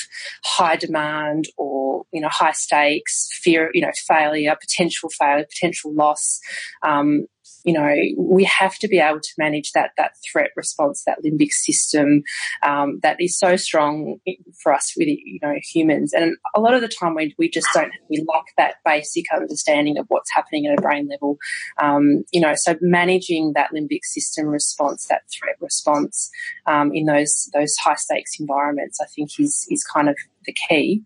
high 0.43 0.75
demand 0.75 1.45
or 1.57 2.03
you 2.11 2.19
know 2.19 2.27
high 2.29 2.51
stakes, 2.51 3.29
fear, 3.41 3.71
you 3.73 3.81
know 3.81 3.91
failure, 4.05 4.55
potential 4.59 5.09
failure, 5.09 5.45
potential 5.45 5.93
loss, 5.95 6.41
um, 6.85 7.25
you 7.63 7.73
know, 7.73 7.93
we 8.17 8.43
have 8.45 8.77
to 8.79 8.87
be 8.87 8.99
able 8.99 9.19
to 9.19 9.33
manage 9.37 9.71
that 9.73 9.91
that 9.97 10.13
threat 10.31 10.51
response, 10.55 11.03
that 11.05 11.23
limbic 11.23 11.51
system 11.51 12.23
um, 12.63 12.99
that 13.03 13.17
is 13.19 13.37
so 13.37 13.55
strong 13.55 14.17
for 14.61 14.73
us 14.73 14.93
with 14.97 15.07
you 15.07 15.39
know 15.41 15.55
humans. 15.71 16.13
And 16.13 16.37
a 16.55 16.59
lot 16.59 16.73
of 16.73 16.81
the 16.81 16.87
time, 16.87 17.15
we 17.15 17.35
we 17.37 17.49
just 17.49 17.67
don't 17.73 17.91
we 18.09 18.23
lack 18.27 18.45
that 18.57 18.75
basic 18.85 19.25
understanding 19.33 19.97
of 19.97 20.05
what's 20.07 20.33
happening 20.33 20.67
at 20.67 20.77
a 20.77 20.81
brain 20.81 21.07
level. 21.09 21.37
Um, 21.81 22.23
you 22.31 22.41
know, 22.41 22.53
so 22.55 22.75
managing 22.81 23.53
that 23.55 23.71
limbic 23.73 24.03
system 24.03 24.47
response, 24.47 25.07
that 25.07 25.23
threat 25.31 25.55
response 25.59 26.29
um, 26.65 26.91
in 26.93 27.05
those 27.05 27.49
those 27.53 27.75
high 27.77 27.95
stakes 27.95 28.39
environments, 28.39 28.99
I 29.01 29.05
think 29.15 29.31
is 29.39 29.67
is 29.69 29.83
kind 29.83 30.09
of 30.09 30.15
the 30.45 30.55
key. 30.67 31.03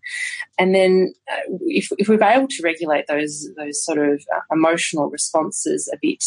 And 0.58 0.74
then 0.74 1.12
uh, 1.30 1.56
if, 1.62 1.88
if 1.98 2.08
we're 2.08 2.22
able 2.22 2.48
to 2.48 2.62
regulate 2.62 3.06
those 3.06 3.48
those 3.56 3.84
sort 3.84 3.98
of 3.98 4.24
uh, 4.34 4.40
emotional 4.50 5.10
responses 5.10 5.90
a 5.92 5.98
bit 6.00 6.24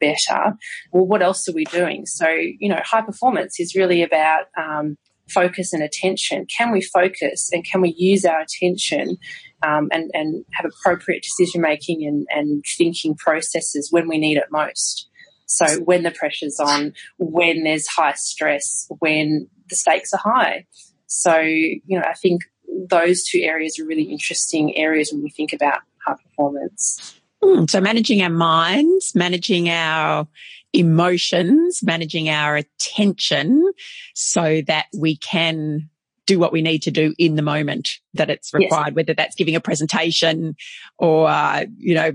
better, 0.00 0.56
well, 0.92 1.06
what 1.06 1.22
else 1.22 1.48
are 1.48 1.54
we 1.54 1.64
doing? 1.66 2.06
So 2.06 2.28
you 2.28 2.68
know, 2.68 2.80
high 2.84 3.02
performance 3.02 3.60
is 3.60 3.74
really 3.74 4.02
about 4.02 4.46
um, 4.56 4.96
focus 5.28 5.72
and 5.72 5.82
attention. 5.82 6.46
Can 6.56 6.72
we 6.72 6.82
focus 6.82 7.50
and 7.52 7.64
can 7.64 7.80
we 7.80 7.94
use 7.96 8.24
our 8.24 8.40
attention 8.40 9.18
um, 9.62 9.88
and, 9.92 10.10
and 10.14 10.44
have 10.54 10.70
appropriate 10.70 11.22
decision 11.22 11.60
making 11.60 12.06
and, 12.06 12.26
and 12.30 12.64
thinking 12.76 13.16
processes 13.16 13.88
when 13.90 14.08
we 14.08 14.18
need 14.18 14.36
it 14.36 14.46
most? 14.50 15.08
So 15.46 15.80
when 15.80 16.02
the 16.02 16.10
pressure's 16.10 16.60
on, 16.60 16.92
when 17.18 17.64
there's 17.64 17.86
high 17.86 18.12
stress, 18.14 18.86
when 18.98 19.48
the 19.70 19.76
stakes 19.76 20.12
are 20.12 20.20
high. 20.22 20.66
So, 21.08 21.38
you 21.40 21.80
know, 21.88 22.04
I 22.06 22.14
think 22.14 22.42
those 22.88 23.24
two 23.24 23.40
areas 23.40 23.78
are 23.78 23.84
really 23.84 24.04
interesting 24.04 24.76
areas 24.76 25.10
when 25.12 25.22
we 25.22 25.30
think 25.30 25.52
about 25.52 25.80
high 26.06 26.14
performance. 26.22 27.20
Mm, 27.42 27.68
so 27.68 27.80
managing 27.80 28.22
our 28.22 28.30
minds, 28.30 29.14
managing 29.14 29.68
our 29.70 30.28
emotions, 30.72 31.82
managing 31.82 32.28
our 32.28 32.56
attention 32.56 33.72
so 34.14 34.62
that 34.66 34.86
we 34.96 35.16
can 35.16 35.88
do 36.26 36.38
what 36.38 36.52
we 36.52 36.60
need 36.60 36.82
to 36.82 36.90
do 36.90 37.14
in 37.18 37.36
the 37.36 37.42
moment 37.42 37.88
that 38.12 38.28
it's 38.28 38.52
required, 38.52 38.88
yes. 38.88 38.94
whether 38.94 39.14
that's 39.14 39.34
giving 39.34 39.56
a 39.56 39.60
presentation 39.60 40.56
or, 40.98 41.28
uh, 41.28 41.64
you 41.78 41.94
know, 41.94 42.12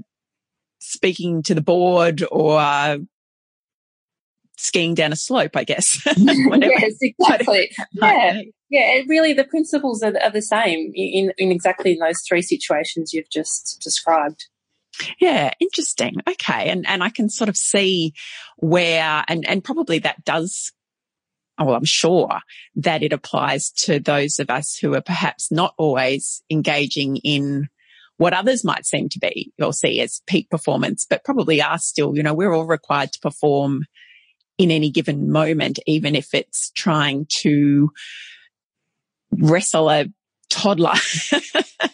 speaking 0.79 1.41
to 1.41 1.55
the 1.55 1.61
board 1.61 2.23
or 2.31 2.59
uh, 2.59 2.97
skiing 4.57 4.93
down 4.93 5.11
a 5.11 5.15
slope, 5.15 5.55
I 5.55 5.63
guess. 5.63 6.01
yes, 6.17 6.93
exactly. 7.01 7.71
yeah. 7.93 8.41
Yeah, 8.69 9.01
really, 9.07 9.33
the 9.33 9.43
principles 9.43 10.01
are, 10.01 10.13
are 10.19 10.31
the 10.31 10.41
same 10.41 10.91
in, 10.95 11.31
in 11.37 11.51
exactly 11.51 11.95
those 11.99 12.21
three 12.27 12.41
situations 12.41 13.13
you've 13.13 13.29
just 13.29 13.79
described. 13.83 14.47
Yeah, 15.19 15.51
interesting. 15.59 16.15
Okay. 16.27 16.69
And 16.69 16.87
and 16.87 17.03
I 17.03 17.09
can 17.09 17.29
sort 17.29 17.49
of 17.49 17.57
see 17.57 18.13
where 18.57 19.23
and 19.27 19.47
and 19.47 19.63
probably 19.63 19.99
that 19.99 20.25
does 20.25 20.71
oh, 21.59 21.65
well, 21.65 21.75
I'm 21.75 21.85
sure 21.85 22.39
that 22.75 23.03
it 23.03 23.13
applies 23.13 23.69
to 23.71 23.99
those 23.99 24.39
of 24.39 24.49
us 24.49 24.75
who 24.75 24.95
are 24.95 25.01
perhaps 25.01 25.51
not 25.51 25.73
always 25.77 26.43
engaging 26.49 27.17
in 27.17 27.69
what 28.17 28.33
others 28.33 28.63
might 28.63 28.85
seem 28.85 29.09
to 29.09 29.19
be 29.19 29.51
or 29.61 29.73
see 29.73 29.99
as 29.99 30.21
peak 30.27 30.49
performance, 30.49 31.05
but 31.07 31.23
probably 31.23 31.61
are 31.61 31.77
still, 31.77 32.15
you 32.15 32.23
know, 32.23 32.33
we're 32.33 32.53
all 32.53 32.65
required 32.65 33.11
to 33.13 33.19
perform 33.19 33.85
in 34.57 34.71
any 34.71 34.89
given 34.89 35.31
moment, 35.31 35.79
even 35.87 36.15
if 36.15 36.33
it's 36.33 36.71
trying 36.71 37.25
to 37.41 37.91
wrestle 39.31 39.89
a 39.89 40.05
toddler. 40.53 40.93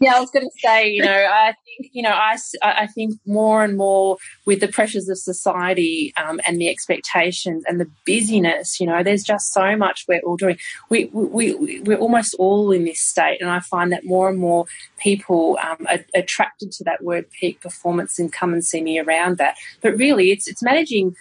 yeah, 0.01 0.15
I 0.15 0.19
was 0.19 0.29
going 0.31 0.45
to 0.45 0.51
say, 0.57 0.89
you 0.89 1.01
know, 1.01 1.11
I 1.31 1.53
think, 1.65 1.91
you 1.93 2.01
know, 2.01 2.11
I, 2.11 2.37
I 2.61 2.87
think 2.87 3.15
more 3.25 3.63
and 3.63 3.77
more 3.77 4.17
with 4.45 4.59
the 4.59 4.67
pressures 4.67 5.07
of 5.07 5.17
society 5.17 6.13
um, 6.17 6.41
and 6.45 6.59
the 6.59 6.67
expectations 6.67 7.63
and 7.67 7.79
the 7.79 7.89
busyness, 8.05 8.79
you 8.79 8.87
know, 8.87 9.01
there's 9.01 9.23
just 9.23 9.53
so 9.53 9.77
much 9.77 10.05
we're 10.07 10.19
all 10.19 10.35
doing. 10.35 10.57
We, 10.89 11.05
we, 11.05 11.53
we, 11.55 11.79
we're 11.81 11.97
almost 11.97 12.35
all 12.37 12.71
in 12.71 12.83
this 12.83 12.99
state. 12.99 13.39
And 13.39 13.49
I 13.49 13.61
find 13.61 13.91
that 13.93 14.05
more 14.05 14.29
and 14.29 14.37
more 14.37 14.65
people 14.99 15.57
um, 15.61 15.87
are 15.89 15.99
attracted 16.13 16.71
to 16.73 16.83
that 16.83 17.03
word 17.03 17.29
peak 17.31 17.61
performance 17.61 18.19
and 18.19 18.31
come 18.31 18.51
and 18.51 18.65
see 18.65 18.81
me 18.81 18.99
around 18.99 19.37
that. 19.37 19.55
But 19.81 19.95
really, 19.97 20.31
it's, 20.31 20.47
it's 20.47 20.61
managing 20.61 21.15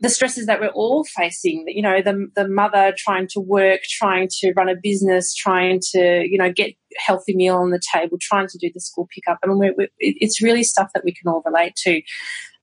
the 0.00 0.10
stresses 0.10 0.46
that 0.46 0.60
we're 0.60 0.68
all 0.68 1.04
facing 1.04 1.64
you 1.68 1.82
know 1.82 2.00
the, 2.02 2.28
the 2.34 2.48
mother 2.48 2.94
trying 2.96 3.26
to 3.28 3.40
work 3.40 3.80
trying 3.88 4.28
to 4.30 4.52
run 4.56 4.68
a 4.68 4.74
business 4.80 5.34
trying 5.34 5.80
to 5.92 6.26
you 6.28 6.38
know 6.38 6.52
get 6.52 6.74
healthy 6.98 7.34
meal 7.34 7.56
on 7.56 7.70
the 7.70 7.80
table 7.92 8.18
trying 8.20 8.46
to 8.46 8.58
do 8.58 8.70
the 8.72 8.80
school 8.80 9.08
pickup 9.14 9.38
i 9.42 9.46
mean 9.46 9.58
we're, 9.58 9.74
we're, 9.76 9.88
it's 9.98 10.42
really 10.42 10.62
stuff 10.62 10.90
that 10.94 11.04
we 11.04 11.12
can 11.12 11.28
all 11.28 11.42
relate 11.44 11.74
to 11.76 12.02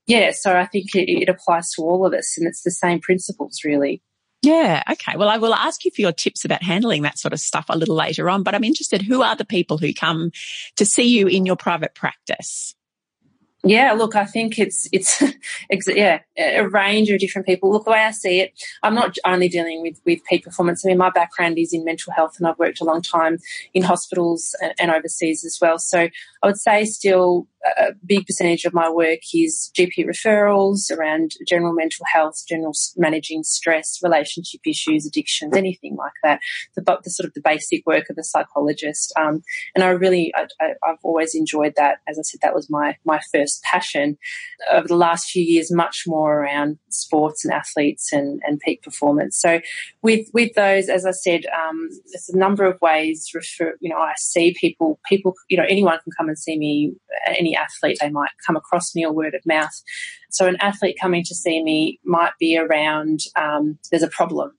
yeah 0.06 0.30
so 0.30 0.56
i 0.56 0.66
think 0.66 0.94
it, 0.94 1.10
it 1.10 1.28
applies 1.28 1.70
to 1.72 1.82
all 1.82 2.06
of 2.06 2.12
us 2.12 2.34
and 2.36 2.46
it's 2.46 2.62
the 2.62 2.70
same 2.70 3.00
principles 3.00 3.60
really 3.64 4.02
yeah. 4.42 4.82
Okay. 4.90 5.16
Well, 5.16 5.30
I 5.30 5.38
will 5.38 5.54
ask 5.54 5.86
you 5.86 5.90
for 5.90 6.02
your 6.02 6.12
tips 6.12 6.44
about 6.44 6.62
handling 6.62 7.00
that 7.00 7.18
sort 7.18 7.32
of 7.32 7.40
stuff 7.40 7.64
a 7.70 7.78
little 7.78 7.94
later 7.94 8.28
on, 8.28 8.42
but 8.42 8.54
I'm 8.54 8.62
interested 8.62 9.00
who 9.00 9.22
are 9.22 9.34
the 9.34 9.46
people 9.46 9.78
who 9.78 9.94
come 9.94 10.32
to 10.76 10.84
see 10.84 11.04
you 11.04 11.26
in 11.28 11.46
your 11.46 11.56
private 11.56 11.94
practice? 11.94 12.74
Yeah, 13.66 13.92
look, 13.94 14.14
I 14.14 14.26
think 14.26 14.58
it's 14.58 14.86
it's 14.92 15.22
yeah 15.88 16.20
a 16.38 16.68
range 16.68 17.08
of 17.10 17.18
different 17.18 17.46
people. 17.46 17.72
Look, 17.72 17.86
the 17.86 17.92
way 17.92 18.00
I 18.00 18.10
see 18.10 18.40
it, 18.40 18.52
I'm 18.82 18.94
not 18.94 19.16
only 19.24 19.48
dealing 19.48 19.80
with 19.80 20.00
with 20.04 20.22
peak 20.24 20.44
performance. 20.44 20.84
I 20.84 20.88
mean, 20.88 20.98
my 20.98 21.10
background 21.10 21.58
is 21.58 21.72
in 21.72 21.82
mental 21.84 22.12
health, 22.12 22.34
and 22.38 22.46
I've 22.46 22.58
worked 22.58 22.82
a 22.82 22.84
long 22.84 23.00
time 23.00 23.38
in 23.72 23.82
hospitals 23.82 24.54
and, 24.60 24.74
and 24.78 24.90
overseas 24.90 25.44
as 25.46 25.58
well. 25.62 25.78
So 25.78 26.08
I 26.42 26.46
would 26.46 26.58
say 26.58 26.84
still 26.84 27.46
a 27.78 27.92
big 28.04 28.26
percentage 28.26 28.64
of 28.64 28.74
my 28.74 28.90
work 28.90 29.20
is 29.34 29.70
GP 29.78 30.06
referrals 30.06 30.90
around 30.90 31.32
general 31.48 31.72
mental 31.72 32.04
health, 32.12 32.42
general 32.46 32.72
managing 32.96 33.42
stress, 33.42 33.98
relationship 34.02 34.60
issues, 34.66 35.06
addictions, 35.06 35.56
anything 35.56 35.96
like 35.96 36.12
that. 36.22 36.40
The, 36.76 36.82
the 37.02 37.10
sort 37.10 37.26
of 37.26 37.34
the 37.34 37.40
basic 37.40 37.86
work 37.86 38.04
of 38.10 38.16
a 38.18 38.24
psychologist. 38.24 39.12
Um, 39.18 39.42
and 39.74 39.82
I 39.82 39.88
really, 39.88 40.32
I, 40.36 40.46
have 40.84 40.98
always 41.02 41.34
enjoyed 41.34 41.74
that. 41.76 41.98
As 42.06 42.18
I 42.18 42.22
said, 42.22 42.40
that 42.42 42.54
was 42.54 42.68
my, 42.68 42.96
my 43.04 43.20
first 43.32 43.62
passion. 43.62 44.18
Over 44.70 44.88
the 44.88 44.96
last 44.96 45.30
few 45.30 45.42
years, 45.42 45.72
much 45.72 46.04
more 46.06 46.40
around 46.40 46.78
sports 46.90 47.44
and 47.44 47.54
athletes 47.54 48.12
and, 48.12 48.40
and 48.46 48.60
peak 48.60 48.82
performance. 48.82 49.40
So 49.40 49.60
with, 50.02 50.28
with 50.34 50.54
those, 50.54 50.88
as 50.88 51.06
I 51.06 51.12
said, 51.12 51.46
um, 51.46 51.88
there's 52.12 52.28
a 52.28 52.36
number 52.36 52.64
of 52.64 52.80
ways, 52.82 53.30
refer, 53.34 53.74
you 53.80 53.88
know, 53.88 53.98
I 53.98 54.12
see 54.18 54.54
people, 54.60 55.00
people, 55.06 55.34
you 55.48 55.56
know, 55.56 55.64
anyone 55.68 55.98
can 56.02 56.12
come 56.16 56.28
and 56.28 56.38
see 56.38 56.58
me, 56.58 56.92
any 57.26 57.53
athlete 57.56 57.98
they 58.00 58.10
might 58.10 58.30
come 58.46 58.56
across 58.56 58.94
me 58.94 59.04
or 59.04 59.12
word 59.12 59.34
of 59.34 59.42
mouth. 59.46 59.82
So 60.30 60.46
an 60.46 60.56
athlete 60.60 60.96
coming 61.00 61.24
to 61.24 61.34
see 61.34 61.62
me 61.62 62.00
might 62.04 62.32
be 62.38 62.56
around 62.58 63.20
um, 63.36 63.78
there's 63.90 64.02
a 64.02 64.08
problem. 64.08 64.52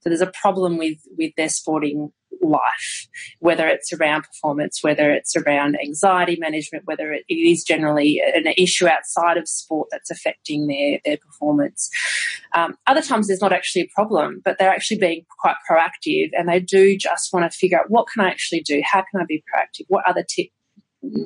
So 0.00 0.10
there's 0.10 0.20
a 0.20 0.32
problem 0.40 0.78
with 0.78 0.98
with 1.16 1.32
their 1.36 1.48
sporting 1.48 2.12
life, 2.42 3.08
whether 3.38 3.66
it's 3.66 3.92
around 3.92 4.22
performance, 4.22 4.82
whether 4.82 5.12
it's 5.12 5.36
around 5.36 5.76
anxiety 5.80 6.36
management, 6.38 6.84
whether 6.86 7.12
it 7.12 7.24
is 7.28 7.64
generally 7.64 8.20
an 8.34 8.52
issue 8.56 8.86
outside 8.86 9.36
of 9.36 9.48
sport 9.48 9.88
that's 9.90 10.10
affecting 10.10 10.66
their, 10.66 10.98
their 11.04 11.18
performance. 11.18 11.88
Um, 12.54 12.76
other 12.86 13.02
times 13.02 13.28
there's 13.28 13.40
not 13.40 13.52
actually 13.52 13.82
a 13.82 13.94
problem, 13.94 14.42
but 14.44 14.58
they're 14.58 14.70
actually 14.70 14.98
being 14.98 15.24
quite 15.40 15.56
proactive 15.70 16.30
and 16.32 16.48
they 16.48 16.60
do 16.60 16.96
just 16.96 17.32
want 17.32 17.50
to 17.50 17.56
figure 17.56 17.78
out 17.78 17.90
what 17.90 18.06
can 18.12 18.24
I 18.24 18.28
actually 18.28 18.60
do? 18.60 18.82
How 18.84 19.04
can 19.10 19.20
I 19.20 19.24
be 19.26 19.42
proactive? 19.54 19.84
What 19.88 20.04
other 20.06 20.24
tips? 20.28 20.52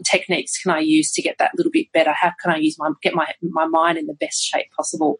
Techniques 0.04 0.60
can 0.62 0.72
I 0.72 0.80
use 0.80 1.12
to 1.12 1.22
get 1.22 1.38
that 1.38 1.52
little 1.56 1.72
bit 1.72 1.92
better? 1.92 2.12
How 2.12 2.32
can 2.42 2.52
I 2.52 2.58
use 2.58 2.76
my 2.78 2.90
get 3.02 3.14
my 3.14 3.26
my 3.42 3.66
mind 3.66 3.98
in 3.98 4.06
the 4.06 4.14
best 4.14 4.42
shape 4.42 4.66
possible? 4.76 5.18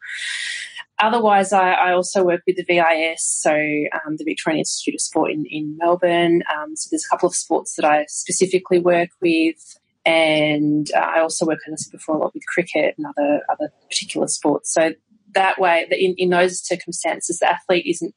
Otherwise, 0.99 1.53
I, 1.53 1.73
I 1.73 1.93
also 1.93 2.25
work 2.25 2.41
with 2.47 2.57
the 2.57 2.65
VIS, 2.65 3.23
so 3.23 3.53
um, 3.53 4.17
the 4.17 4.25
Victorian 4.25 4.61
Institute 4.61 4.95
of 4.95 5.01
Sport 5.03 5.31
in, 5.31 5.45
in 5.51 5.77
Melbourne. 5.77 6.43
Um, 6.57 6.75
so 6.75 6.89
there's 6.91 7.05
a 7.05 7.15
couple 7.15 7.29
of 7.29 7.35
sports 7.35 7.77
that 7.77 7.85
I 7.85 8.07
specifically 8.09 8.79
work 8.79 9.11
with, 9.21 9.79
and 10.07 10.91
uh, 10.97 11.01
I 11.01 11.21
also 11.21 11.45
work, 11.45 11.59
as 11.67 11.73
I 11.73 11.77
said 11.77 11.93
before, 11.93 12.17
a 12.17 12.19
lot 12.19 12.33
with 12.33 12.47
cricket 12.47 12.95
and 12.97 13.07
other 13.07 13.43
other 13.51 13.73
particular 13.91 14.27
sports. 14.29 14.73
So 14.73 14.95
that 15.35 15.61
way, 15.61 15.87
in, 15.91 16.15
in 16.17 16.31
those 16.31 16.67
circumstances, 16.67 17.39
the 17.39 17.51
athlete 17.51 17.85
isn't 17.87 18.15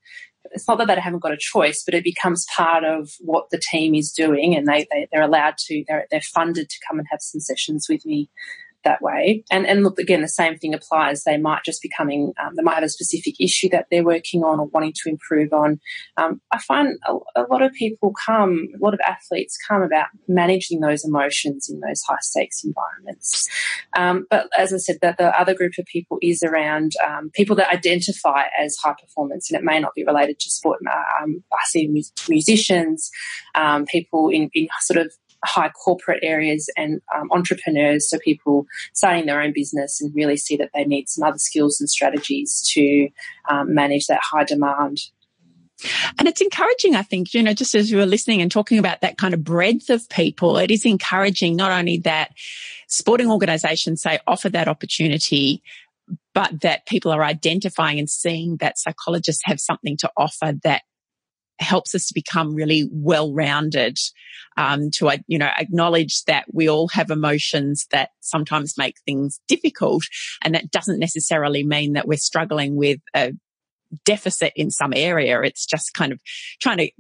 it's 0.52 0.68
not 0.68 0.78
that 0.78 0.88
they 0.88 1.00
haven't 1.00 1.22
got 1.22 1.34
a 1.34 1.38
choice, 1.38 1.84
but 1.86 1.94
it 1.94 2.04
becomes 2.04 2.46
part 2.56 2.84
of 2.84 3.12
what 3.20 3.50
the 3.52 3.62
team 3.72 3.94
is 3.96 4.12
doing, 4.12 4.56
and 4.56 4.68
they, 4.68 4.88
they 4.92 5.08
they're 5.12 5.22
allowed 5.22 5.58
to 5.58 5.84
they're 5.88 6.08
they're 6.12 6.22
funded 6.22 6.70
to 6.70 6.78
come 6.88 7.00
and 7.00 7.08
have 7.12 7.22
some 7.22 7.40
sessions 7.40 7.88
with 7.90 8.06
me 8.06 8.30
that 8.90 9.02
way. 9.02 9.44
And 9.52 9.66
and 9.68 9.84
look 9.84 10.00
again, 10.00 10.22
the 10.22 10.28
same 10.28 10.58
thing 10.58 10.74
applies. 10.74 11.24
They 11.24 11.38
might 11.38 11.64
just 11.64 11.82
be 11.82 11.90
coming. 11.96 12.34
Um, 12.44 12.56
they 12.56 12.64
might 12.64 12.76
have 12.76 12.84
a 12.84 12.90
specific 12.90 13.36
issue 13.40 13.70
that 13.70 13.86
they're 13.92 14.04
working 14.04 14.44
on 14.44 14.60
or 14.60 14.66
wanting 14.66 14.94
to 15.04 15.10
improve 15.10 15.54
on. 15.54 15.80
Um, 16.18 16.42
I 16.52 16.60
find 16.60 16.98
a, 17.08 17.14
a, 17.36 17.44
lot 17.44 17.62
of 17.62 17.72
people 17.74 18.14
come, 18.26 18.68
a 18.76 18.84
lot 18.84 18.94
of 18.94 19.00
athletes 19.06 19.58
come 19.68 19.82
about 19.84 20.08
managing 20.28 20.80
those 20.80 21.06
emotions 21.06 21.70
in 21.70 21.80
those 21.80 22.02
high 22.02 22.18
stakes 22.22 22.64
environments. 22.64 23.48
Um, 23.96 24.26
but 24.30 24.48
as 24.58 24.74
I 24.74 24.78
said, 24.78 24.98
that 25.02 25.18
the 25.18 25.40
other 25.40 25.54
group 25.54 25.74
of 25.78 25.86
people 25.86 26.18
is 26.22 26.42
around 26.44 26.94
um, 27.08 27.30
people 27.34 27.56
that 27.58 27.72
identify 27.72 28.44
as 28.60 28.76
high 28.78 28.96
performance, 29.00 29.52
and 29.52 29.60
it 29.60 29.64
may 29.64 29.80
not 29.80 29.94
be 29.94 30.04
related 30.04 30.40
to 30.40 30.50
sport. 30.50 30.80
Um, 31.22 31.44
I 31.54 31.64
see 31.68 31.88
musicians, 32.28 33.12
um, 33.56 33.86
people 33.86 34.30
in, 34.30 34.50
in 34.54 34.68
sort 34.82 35.06
of 35.06 35.14
high 35.46 35.70
corporate 35.70 36.20
areas 36.24 36.70
and 36.76 37.02
um, 37.16 37.30
entrepreneurs, 37.32 38.10
so 38.10 38.18
people 38.20 38.66
starting 38.94 39.26
their 39.26 39.42
own 39.42 39.54
business 39.54 40.02
and 40.02 40.14
really 40.16 40.38
see 40.38 40.58
that 40.58 40.70
they 40.74 40.84
need 40.84 41.08
some 41.10 41.24
other 41.24 41.38
skills 41.38 41.80
and 41.80 41.90
strategies 41.90 42.62
to 42.74 43.10
um, 43.50 43.74
manage 43.74 44.08
that 44.08 44.22
high 44.22 44.44
demand. 44.44 45.00
And 46.18 46.28
it's 46.28 46.42
encouraging, 46.42 46.96
I 46.96 47.04
think, 47.04 47.34
you 47.34 47.42
know, 47.42 47.54
just 47.54 47.74
as 47.74 47.90
you 47.90 47.98
were 47.98 48.06
listening 48.06 48.42
and 48.42 48.52
talking 48.52 48.80
about 48.80 49.00
that 49.02 49.18
kind 49.18 49.34
of 49.34 49.44
breadth 49.44 49.90
of 49.90 50.10
people, 50.10 50.58
it 50.58 50.72
is 50.72 50.86
encouraging 50.86 51.56
not 51.56 51.72
only 51.72 52.00
that 52.00 52.34
sporting 52.88 53.32
organizations 53.32 54.02
say 54.02 54.20
offer 54.28 54.50
that 54.50 54.68
opportunity, 54.68 55.64
but 56.34 56.62
that 56.62 56.86
people 56.86 57.12
are 57.12 57.24
identifying 57.24 58.00
and 58.00 58.10
seeing 58.10 58.58
that 58.58 58.78
psychologists 58.78 59.44
have 59.46 59.60
something 59.60 59.96
to 59.98 60.12
offer 60.18 60.54
that 60.64 60.82
helps 61.60 61.94
us 61.94 62.08
to 62.08 62.14
become 62.14 62.56
really 62.56 62.90
well-rounded 62.92 63.98
um, 64.58 64.90
to 64.92 65.12
you 65.28 65.38
know 65.38 65.50
acknowledge 65.58 66.24
that 66.26 66.46
we 66.52 66.70
all 66.70 66.88
have 66.90 67.10
emotions 67.10 67.88
that 67.92 68.10
sometimes 68.20 68.78
make 68.78 68.96
things 69.06 69.40
difficult 69.48 70.04
and 70.44 70.56
that 70.56 70.72
doesn't 70.72 71.00
necessarily 71.00 71.64
mean 71.64 71.94
that 71.94 72.08
we're 72.08 72.18
struggling 72.18 72.76
with 72.76 73.00
a 73.16 73.34
deficit 74.06 74.54
in 74.56 74.70
some 74.70 74.94
area. 74.96 75.42
It's 75.42 75.66
just 75.66 75.94
kind 75.94 76.12
of 76.12 76.20
trying 76.62 76.78
to 76.78 76.92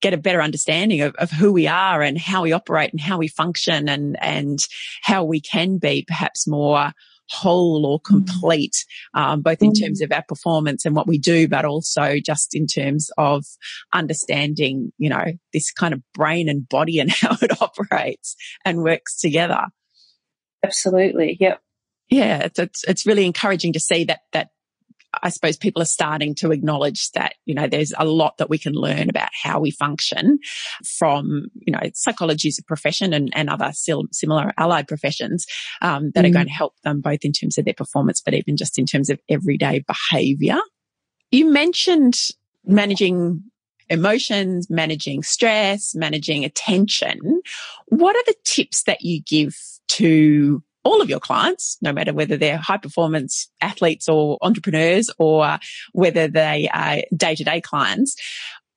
get 0.00 0.14
a 0.14 0.18
better 0.18 0.40
understanding 0.40 1.00
of, 1.00 1.14
of 1.16 1.30
who 1.30 1.52
we 1.52 1.66
are 1.66 2.02
and 2.02 2.16
how 2.16 2.42
we 2.42 2.52
operate 2.52 2.92
and 2.92 3.00
how 3.00 3.18
we 3.18 3.28
function 3.28 3.88
and 3.88 4.16
and 4.22 4.60
how 5.02 5.24
we 5.24 5.40
can 5.40 5.78
be 5.78 6.04
perhaps 6.06 6.46
more 6.46 6.92
whole 7.30 7.86
or 7.86 8.00
mm-hmm. 8.00 8.14
complete, 8.14 8.84
um, 9.14 9.42
both 9.42 9.62
in 9.62 9.72
terms 9.72 10.00
mm-hmm. 10.00 10.12
of 10.12 10.16
our 10.16 10.24
performance 10.28 10.84
and 10.84 10.94
what 10.94 11.06
we 11.06 11.18
do, 11.18 11.48
but 11.48 11.64
also 11.64 12.16
just 12.24 12.54
in 12.54 12.66
terms 12.66 13.10
of 13.18 13.44
understanding, 13.92 14.92
you 14.98 15.08
know, 15.08 15.24
this 15.52 15.70
kind 15.72 15.94
of 15.94 16.02
brain 16.14 16.48
and 16.48 16.68
body 16.68 16.98
and 16.98 17.10
how 17.20 17.36
it 17.40 17.62
operates 17.62 18.36
and 18.64 18.82
works 18.82 19.18
together. 19.18 19.66
Absolutely. 20.64 21.36
Yep. 21.40 21.60
Yeah, 22.10 22.38
it's, 22.44 22.58
it's, 22.58 22.84
it's 22.84 23.06
really 23.06 23.26
encouraging 23.26 23.74
to 23.74 23.80
see 23.80 24.04
that 24.04 24.20
that 24.32 24.48
I 25.22 25.28
suppose 25.30 25.56
people 25.56 25.82
are 25.82 25.86
starting 25.86 26.34
to 26.36 26.52
acknowledge 26.52 27.10
that, 27.12 27.34
you 27.44 27.54
know, 27.54 27.66
there's 27.66 27.92
a 27.98 28.04
lot 28.04 28.38
that 28.38 28.50
we 28.50 28.58
can 28.58 28.72
learn 28.72 29.08
about 29.08 29.30
how 29.42 29.60
we 29.60 29.70
function 29.70 30.38
from, 30.98 31.46
you 31.54 31.72
know, 31.72 31.80
psychology 31.94 32.48
as 32.48 32.58
a 32.58 32.64
profession 32.64 33.12
and, 33.12 33.30
and 33.34 33.48
other 33.48 33.72
similar 33.72 34.52
allied 34.58 34.88
professions 34.88 35.46
um, 35.82 36.10
that 36.14 36.24
mm. 36.24 36.28
are 36.28 36.32
going 36.32 36.46
to 36.46 36.52
help 36.52 36.74
them 36.84 37.00
both 37.00 37.24
in 37.24 37.32
terms 37.32 37.58
of 37.58 37.64
their 37.64 37.74
performance, 37.74 38.20
but 38.20 38.34
even 38.34 38.56
just 38.56 38.78
in 38.78 38.86
terms 38.86 39.10
of 39.10 39.20
everyday 39.28 39.84
behavior. 39.86 40.58
You 41.30 41.50
mentioned 41.50 42.18
managing 42.64 43.42
emotions, 43.90 44.68
managing 44.70 45.22
stress, 45.22 45.94
managing 45.94 46.44
attention. 46.44 47.42
What 47.86 48.16
are 48.16 48.24
the 48.26 48.36
tips 48.44 48.84
that 48.84 49.02
you 49.02 49.22
give 49.22 49.56
to 49.92 50.62
all 50.88 51.02
of 51.02 51.10
your 51.10 51.20
clients, 51.20 51.76
no 51.82 51.92
matter 51.92 52.14
whether 52.14 52.36
they're 52.36 52.56
high 52.56 52.78
performance 52.78 53.50
athletes 53.60 54.08
or 54.08 54.38
entrepreneurs 54.40 55.10
or 55.18 55.44
uh, 55.44 55.58
whether 55.92 56.26
they 56.28 56.68
are 56.72 57.02
day 57.14 57.34
to 57.34 57.44
day 57.44 57.60
clients. 57.60 58.16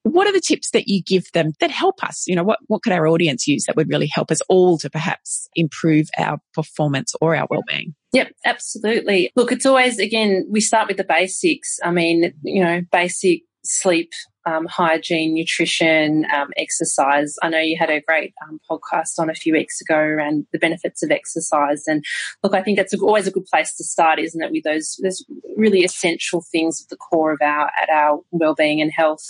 what 0.04 0.28
are 0.28 0.34
the 0.34 0.42
tips 0.42 0.72
that 0.72 0.88
you 0.88 1.02
give 1.02 1.32
them 1.34 1.52
that 1.60 1.72
help 1.72 2.04
us? 2.04 2.26
You 2.28 2.36
know, 2.36 2.44
what, 2.44 2.60
what 2.68 2.82
could 2.82 2.94
our 2.94 3.08
audience 3.08 3.48
use 3.48 3.66
that 3.66 3.76
would 3.76 3.90
really 3.90 4.10
help 4.12 4.32
us 4.32 4.42
all 4.50 4.78
to 4.80 4.90
perhaps 4.90 5.48
improve 5.56 6.08
our 6.18 6.40
performance 6.54 7.14
or 7.22 7.36
our 7.36 7.48
well-being? 7.50 7.94
Yep, 8.14 8.34
absolutely. 8.46 9.32
Look, 9.36 9.52
it's 9.52 9.66
always, 9.66 10.00
again, 10.00 10.48
we 10.50 10.60
start 10.60 10.88
with 10.88 10.98
the 10.98 11.04
basics. 11.04 11.80
I 11.84 11.92
mean, 11.92 12.34
you 12.44 12.64
know, 12.64 12.82
basic 12.92 13.44
sleep, 13.64 14.12
um, 14.46 14.66
hygiene, 14.68 15.34
nutrition, 15.34 16.26
um, 16.34 16.50
exercise. 16.58 17.36
I 17.42 17.50
know 17.50 17.60
you 17.60 17.78
had 17.80 17.90
a 17.90 18.02
great 18.02 18.34
um, 18.44 18.60
podcast 18.70 19.20
on 19.20 19.30
a 19.30 19.36
few 19.36 19.54
weeks 19.54 19.82
ago 19.82 19.98
around 19.98 20.46
the 20.52 20.60
benefits 20.60 21.04
of 21.04 21.12
exercise. 21.12 21.84
And 21.88 22.04
look, 22.44 22.54
I 22.54 22.62
think 22.62 22.78
that's 22.78 22.94
always 22.94 23.28
a 23.28 23.32
good 23.32 23.46
place 23.46 23.76
to 23.76 23.84
start, 23.84 24.20
isn't 24.20 24.42
it? 24.42 24.52
With 24.52 24.64
those, 24.64 25.00
those 25.04 25.24
really 25.56 25.84
essential 25.84 26.44
things 26.52 26.82
at 26.82 26.90
the 26.90 26.98
core 26.98 27.32
of 27.32 27.40
our 27.42 27.70
at 27.82 27.90
our 27.90 28.22
well-being 28.32 28.82
and 28.82 28.92
health. 28.92 29.26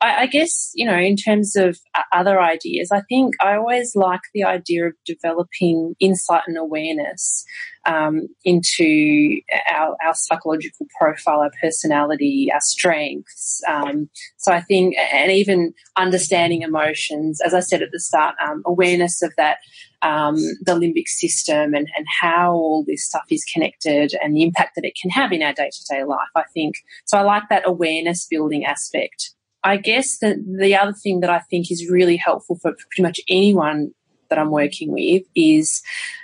I, 0.00 0.22
I, 0.22 0.26
guess, 0.26 0.70
you 0.74 0.86
know, 0.86 0.96
in 0.96 1.16
terms 1.16 1.56
of 1.56 1.78
uh, 1.94 2.02
other 2.12 2.40
ideas, 2.40 2.92
I 2.92 3.00
think 3.08 3.34
I 3.40 3.56
always 3.56 3.96
like 3.96 4.20
the 4.32 4.44
idea 4.44 4.86
of 4.86 4.92
developing 5.04 5.96
insight 5.98 6.42
and 6.46 6.56
awareness 6.56 7.44
um, 7.84 8.28
into 8.44 9.40
our, 9.68 9.96
our, 10.04 10.14
psychological 10.14 10.86
profile, 11.00 11.40
our 11.40 11.50
personality, 11.60 12.48
our 12.52 12.60
strengths. 12.60 13.60
Um, 13.66 14.08
so 14.36 14.52
I 14.52 14.60
think, 14.60 14.94
and 15.12 15.32
even 15.32 15.72
understanding 15.96 16.62
emotions, 16.62 17.40
as 17.40 17.52
I 17.52 17.60
said 17.60 17.82
at 17.82 17.90
the 17.90 18.00
start, 18.00 18.36
um, 18.46 18.62
awareness 18.66 19.22
of 19.22 19.32
that, 19.36 19.58
um, 20.02 20.36
the 20.60 20.74
limbic 20.74 21.08
system 21.08 21.74
and, 21.74 21.88
and 21.96 22.06
how 22.20 22.52
all 22.52 22.84
this 22.86 23.04
stuff 23.04 23.24
is 23.30 23.44
connected 23.52 24.12
and 24.22 24.36
the 24.36 24.44
impact 24.44 24.76
that 24.76 24.84
it 24.84 24.96
can 25.00 25.10
have 25.10 25.32
in 25.32 25.42
our 25.42 25.52
day 25.52 25.70
to 25.72 25.94
day 25.94 26.04
life. 26.04 26.28
I 26.36 26.44
think 26.54 26.76
so. 27.04 27.18
I 27.18 27.22
like 27.22 27.48
that 27.50 27.66
awareness 27.66 28.26
building 28.30 28.64
aspect. 28.64 29.30
I 29.68 29.76
guess 29.76 30.18
that 30.18 30.36
the 30.60 30.74
other 30.74 30.94
thing 30.94 31.20
that 31.20 31.30
I 31.30 31.40
think 31.40 31.70
is 31.70 31.90
really 31.90 32.16
helpful 32.16 32.56
for 32.60 32.72
pretty 32.72 33.02
much 33.02 33.20
anyone 33.28 33.92
that 34.30 34.38
I'm 34.38 34.50
working 34.50 34.92
with 34.92 35.22
is, 35.34 35.82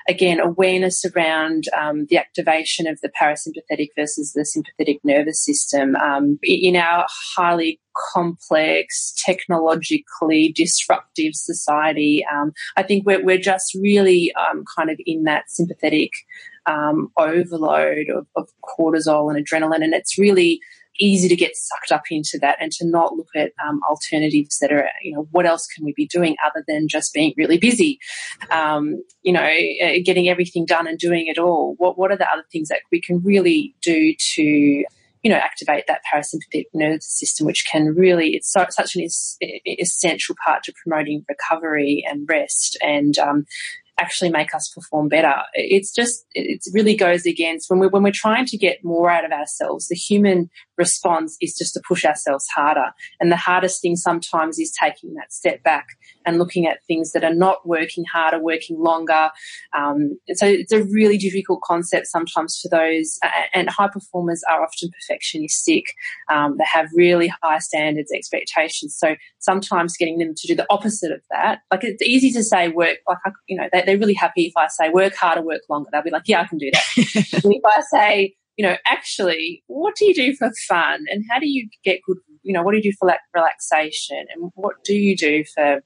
again, 0.09 0.40
awareness 0.40 1.04
around 1.04 1.64
um, 1.78 2.07
the 2.09 2.18
activation 2.18 2.87
of 2.87 3.00
the 3.02 3.11
parasympathetic 3.20 3.88
versus 3.96 4.33
the 4.33 4.44
sympathetic 4.44 4.98
nervous 5.04 5.44
system. 5.44 5.96
Um, 5.96 6.38
in 6.42 6.76
our 6.76 7.07
highly 7.37 7.80
complex, 8.12 9.14
technologically 9.24 10.52
disruptive 10.52 11.35
society, 11.35 12.24
um, 12.33 12.52
I 12.76 12.83
think 12.83 13.07
we're, 13.07 13.24
we're 13.24 13.38
just 13.38 13.74
really 13.74 14.33
um, 14.35 14.64
kind 14.76 14.90
of 14.90 14.98
in 15.04 15.24
that 15.24 15.50
sympathetic 15.50 16.11
um, 16.66 17.11
overload 17.18 18.09
of, 18.09 18.26
of 18.37 18.48
cortisol 18.78 19.35
and 19.35 19.46
adrenaline. 19.46 19.85
And 19.85 19.94
it's 19.94 20.18
really 20.18 20.61
easy 20.98 21.28
to 21.28 21.37
get 21.37 21.57
sucked 21.57 21.92
up 21.92 22.02
into 22.11 22.38
that 22.40 22.57
and 22.61 22.70
to 22.72 22.87
not 22.87 23.14
look 23.14 23.28
at 23.35 23.52
um, 23.66 23.80
alternatives 23.90 24.59
that 24.59 24.72
are, 24.72 24.88
you 25.02 25.14
know, 25.14 25.28
what 25.33 25.46
else 25.46 25.66
can 25.66 25.85
we 25.85 25.92
be 25.96 26.07
doing 26.07 26.37
other 26.44 26.64
than 26.68 26.88
just 26.88 27.12
being 27.12 27.35
really 27.37 27.59
busy? 27.59 27.98
Um, 28.50 29.02
you 29.22 29.33
know, 29.33 29.42
uh, 29.42 29.98
getting 30.04 30.28
everything 30.28 30.66
done 30.66 30.87
and 30.87 30.98
doing 30.98 31.26
it 31.26 31.38
all. 31.38 31.74
What, 31.78 31.98
what 31.98 32.11
are 32.11 32.16
the 32.16 32.30
other 32.33 32.44
things 32.52 32.68
that 32.68 32.80
we 32.92 33.00
can 33.00 33.22
really 33.22 33.74
do 33.83 34.14
to, 34.35 34.42
you 34.42 34.85
know, 35.24 35.37
activate 35.37 35.87
that 35.87 36.02
parasympathetic 36.12 36.66
nervous 36.74 37.18
system, 37.18 37.46
which 37.46 37.64
can 37.70 37.94
really, 37.94 38.35
it's 38.37 38.52
so, 38.52 38.66
such 38.68 38.94
an 38.94 39.02
es- 39.02 39.38
essential 39.66 40.37
part 40.44 40.62
to 40.64 40.72
promoting 40.83 41.24
recovery 41.28 42.04
and 42.09 42.28
rest 42.28 42.78
and, 42.83 43.18
um, 43.18 43.44
actually 44.00 44.28
make 44.28 44.52
us 44.57 44.68
perform 44.74 45.09
better. 45.09 45.35
It's 45.54 45.92
just, 45.94 46.26
it 46.33 46.61
really 46.72 46.96
goes 46.96 47.26
against 47.26 47.70
when 47.70 47.78
we're, 47.78 47.90
when 47.90 48.02
we're 48.02 48.11
trying 48.12 48.44
to 48.46 48.59
get 48.59 48.85
more 48.85 49.09
out 49.09 49.24
of 49.24 49.30
ourselves, 49.30 49.87
the 49.87 49.94
human 49.94 50.50
response 50.76 51.37
is 51.40 51.54
just 51.56 51.74
to 51.74 51.82
push 51.87 52.04
ourselves 52.04 52.46
harder. 52.54 52.92
And 53.20 53.30
the 53.30 53.37
hardest 53.37 53.80
thing 53.80 53.96
sometimes 53.96 54.58
is 54.58 54.72
taking 54.80 55.14
that 55.14 55.32
step 55.32 55.62
back 55.62 55.87
and 56.26 56.38
looking 56.38 56.66
at 56.66 56.84
things 56.87 57.12
that 57.12 57.24
are 57.24 57.34
not 57.34 57.66
working 57.66 58.04
harder, 58.12 58.38
working 58.38 58.80
longer. 58.80 59.30
Um, 59.76 60.18
so 60.34 60.46
it's 60.46 60.72
a 60.72 60.84
really 60.84 61.18
difficult 61.18 61.60
concept 61.62 62.06
sometimes 62.06 62.58
for 62.60 62.68
those. 62.68 63.18
And 63.52 63.68
high 63.68 63.88
performers 63.88 64.42
are 64.50 64.62
often 64.62 64.90
perfectionistic. 64.90 65.84
Um, 66.30 66.56
they 66.58 66.64
have 66.70 66.88
really 66.94 67.32
high 67.42 67.58
standards, 67.58 68.12
expectations. 68.12 68.96
So 68.98 69.16
sometimes 69.38 69.96
getting 69.96 70.18
them 70.18 70.34
to 70.37 70.46
do 70.46 70.54
the 70.54 70.66
opposite 70.70 71.12
of 71.12 71.20
that, 71.30 71.60
like 71.70 71.84
it's 71.84 72.02
easy 72.02 72.30
to 72.32 72.42
say 72.42 72.68
work, 72.68 72.98
like, 73.08 73.18
you 73.48 73.56
know, 73.56 73.68
they're 73.72 73.98
really 73.98 74.14
happy 74.14 74.46
if 74.46 74.56
I 74.56 74.68
say 74.68 74.90
work 74.90 75.14
harder, 75.14 75.42
work 75.42 75.62
longer. 75.68 75.90
They'll 75.92 76.02
be 76.02 76.10
like, 76.10 76.26
yeah, 76.26 76.40
I 76.40 76.46
can 76.46 76.58
do 76.58 76.70
that. 76.72 76.84
if 76.96 77.62
I 77.64 77.82
say, 77.92 78.34
you 78.56 78.64
know, 78.64 78.76
actually, 78.86 79.62
what 79.66 79.94
do 79.96 80.04
you 80.04 80.14
do 80.14 80.34
for 80.34 80.50
fun 80.68 81.04
and 81.08 81.24
how 81.30 81.38
do 81.38 81.48
you 81.48 81.68
get 81.84 82.00
good, 82.06 82.18
you 82.42 82.52
know, 82.52 82.62
what 82.62 82.72
do 82.72 82.76
you 82.78 82.82
do 82.82 82.96
for 82.98 83.08
like 83.08 83.20
relaxation 83.34 84.24
and 84.34 84.50
what 84.54 84.76
do 84.84 84.94
you 84.94 85.16
do 85.16 85.44
for 85.54 85.82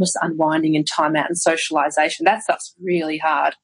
just 0.00 0.16
unwinding 0.20 0.76
and 0.76 0.86
time 0.86 1.16
out 1.16 1.26
and 1.26 1.38
socialization? 1.38 2.24
That's, 2.24 2.46
that's 2.46 2.74
really 2.80 3.18
hard. 3.18 3.54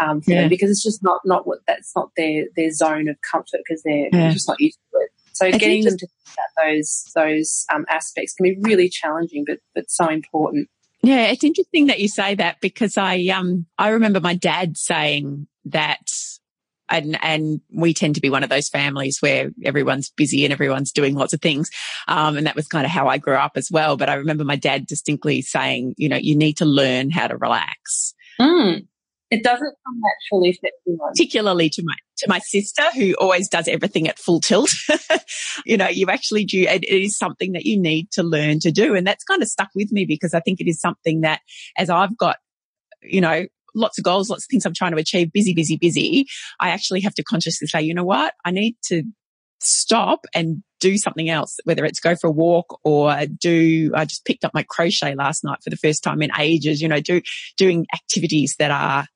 Um, 0.00 0.20
for 0.22 0.32
yeah. 0.32 0.40
them 0.40 0.48
because 0.48 0.70
it's 0.70 0.82
just 0.82 1.04
not, 1.04 1.20
not 1.24 1.46
what 1.46 1.60
that's 1.68 1.92
not 1.94 2.10
their, 2.16 2.46
their 2.56 2.72
zone 2.72 3.08
of 3.08 3.16
comfort 3.30 3.60
because 3.64 3.82
they're 3.84 4.08
yeah. 4.12 4.32
just 4.32 4.48
not 4.48 4.60
used 4.60 4.78
to 4.92 4.98
it. 4.98 5.10
So 5.32 5.50
getting 5.52 5.84
them 5.84 5.96
to 5.96 6.06
think 6.06 6.36
about 6.36 6.64
those, 6.64 7.04
those, 7.14 7.64
um, 7.72 7.84
aspects 7.88 8.34
can 8.34 8.44
be 8.44 8.56
really 8.60 8.88
challenging, 8.88 9.44
but, 9.46 9.58
but 9.72 9.88
so 9.88 10.08
important. 10.08 10.68
Yeah, 11.04 11.26
it's 11.26 11.44
interesting 11.44 11.86
that 11.86 12.00
you 12.00 12.08
say 12.08 12.34
that 12.36 12.60
because 12.62 12.96
I 12.96 13.26
um 13.26 13.66
I 13.76 13.90
remember 13.90 14.20
my 14.20 14.34
dad 14.34 14.78
saying 14.78 15.46
that 15.66 16.10
and 16.88 17.18
and 17.22 17.60
we 17.72 17.94
tend 17.94 18.14
to 18.14 18.20
be 18.20 18.30
one 18.30 18.44
of 18.44 18.50
those 18.50 18.68
families 18.68 19.18
where 19.20 19.50
everyone's 19.64 20.10
busy 20.10 20.44
and 20.44 20.52
everyone's 20.52 20.92
doing 20.92 21.14
lots 21.14 21.32
of 21.32 21.40
things. 21.40 21.70
Um, 22.08 22.36
and 22.36 22.46
that 22.46 22.56
was 22.56 22.66
kind 22.66 22.84
of 22.84 22.90
how 22.90 23.08
i 23.08 23.18
grew 23.18 23.36
up 23.36 23.52
as 23.56 23.70
well. 23.70 23.96
But 23.96 24.08
i 24.08 24.14
remember 24.14 24.44
my 24.44 24.56
dad 24.56 24.86
distinctly 24.86 25.42
saying 25.42 25.94
you 25.96 26.08
know 26.08 26.16
you 26.16 26.36
need 26.36 26.58
to 26.58 26.64
learn 26.64 27.10
how 27.10 27.26
to 27.26 27.36
relax. 27.36 28.14
Mm. 28.40 28.86
it 29.30 29.44
doesn't 29.44 29.74
come 29.86 30.00
naturally 30.02 30.58
for 30.60 30.68
everyone. 30.82 31.12
Particularly 31.12 31.70
to 31.70 31.82
my 31.84 31.94
to 32.18 32.26
my 32.28 32.38
sister 32.40 32.82
who 32.94 33.14
always 33.14 33.48
does 33.48 33.68
everything 33.68 34.08
at 34.08 34.18
full 34.18 34.40
tilt. 34.40 34.72
You 35.64 35.76
know 35.76 35.88
you 35.88 36.08
actually 36.10 36.44
do 36.44 36.62
it, 36.62 36.82
it 36.82 37.02
is 37.02 37.16
something 37.16 37.52
that 37.52 37.64
you 37.64 37.80
need 37.80 38.10
to 38.12 38.22
learn 38.22 38.58
to 38.60 38.72
do. 38.72 38.94
And 38.94 39.06
that's 39.06 39.24
kind 39.24 39.40
of 39.40 39.48
stuck 39.48 39.70
with 39.74 39.92
me 39.92 40.04
because 40.04 40.34
i 40.34 40.40
think 40.40 40.60
it 40.60 40.68
is 40.68 40.80
something 40.80 41.22
that 41.22 41.40
as 41.78 41.88
i've 41.88 42.16
got 42.16 42.36
you 43.02 43.20
know 43.20 43.46
lots 43.74 43.98
of 43.98 44.04
goals, 44.04 44.30
lots 44.30 44.44
of 44.44 44.48
things 44.48 44.64
I'm 44.64 44.74
trying 44.74 44.92
to 44.92 44.98
achieve, 44.98 45.32
busy, 45.32 45.54
busy, 45.54 45.76
busy, 45.76 46.26
I 46.60 46.70
actually 46.70 47.00
have 47.02 47.14
to 47.14 47.24
consciously 47.24 47.66
say, 47.66 47.82
you 47.82 47.94
know 47.94 48.04
what? 48.04 48.34
I 48.44 48.50
need 48.50 48.76
to 48.86 49.02
stop 49.60 50.26
and 50.34 50.62
do 50.80 50.98
something 50.98 51.30
else, 51.30 51.58
whether 51.64 51.84
it's 51.84 52.00
go 52.00 52.14
for 52.14 52.28
a 52.28 52.32
walk 52.32 52.78
or 52.84 53.14
do, 53.26 53.92
I 53.94 54.04
just 54.04 54.24
picked 54.24 54.44
up 54.44 54.52
my 54.52 54.64
crochet 54.68 55.14
last 55.14 55.44
night 55.44 55.58
for 55.62 55.70
the 55.70 55.76
first 55.76 56.02
time 56.02 56.22
in 56.22 56.30
ages, 56.38 56.82
you 56.82 56.88
know, 56.88 57.00
do, 57.00 57.22
doing 57.56 57.86
activities 57.94 58.56
that 58.58 58.70
are 58.70 59.06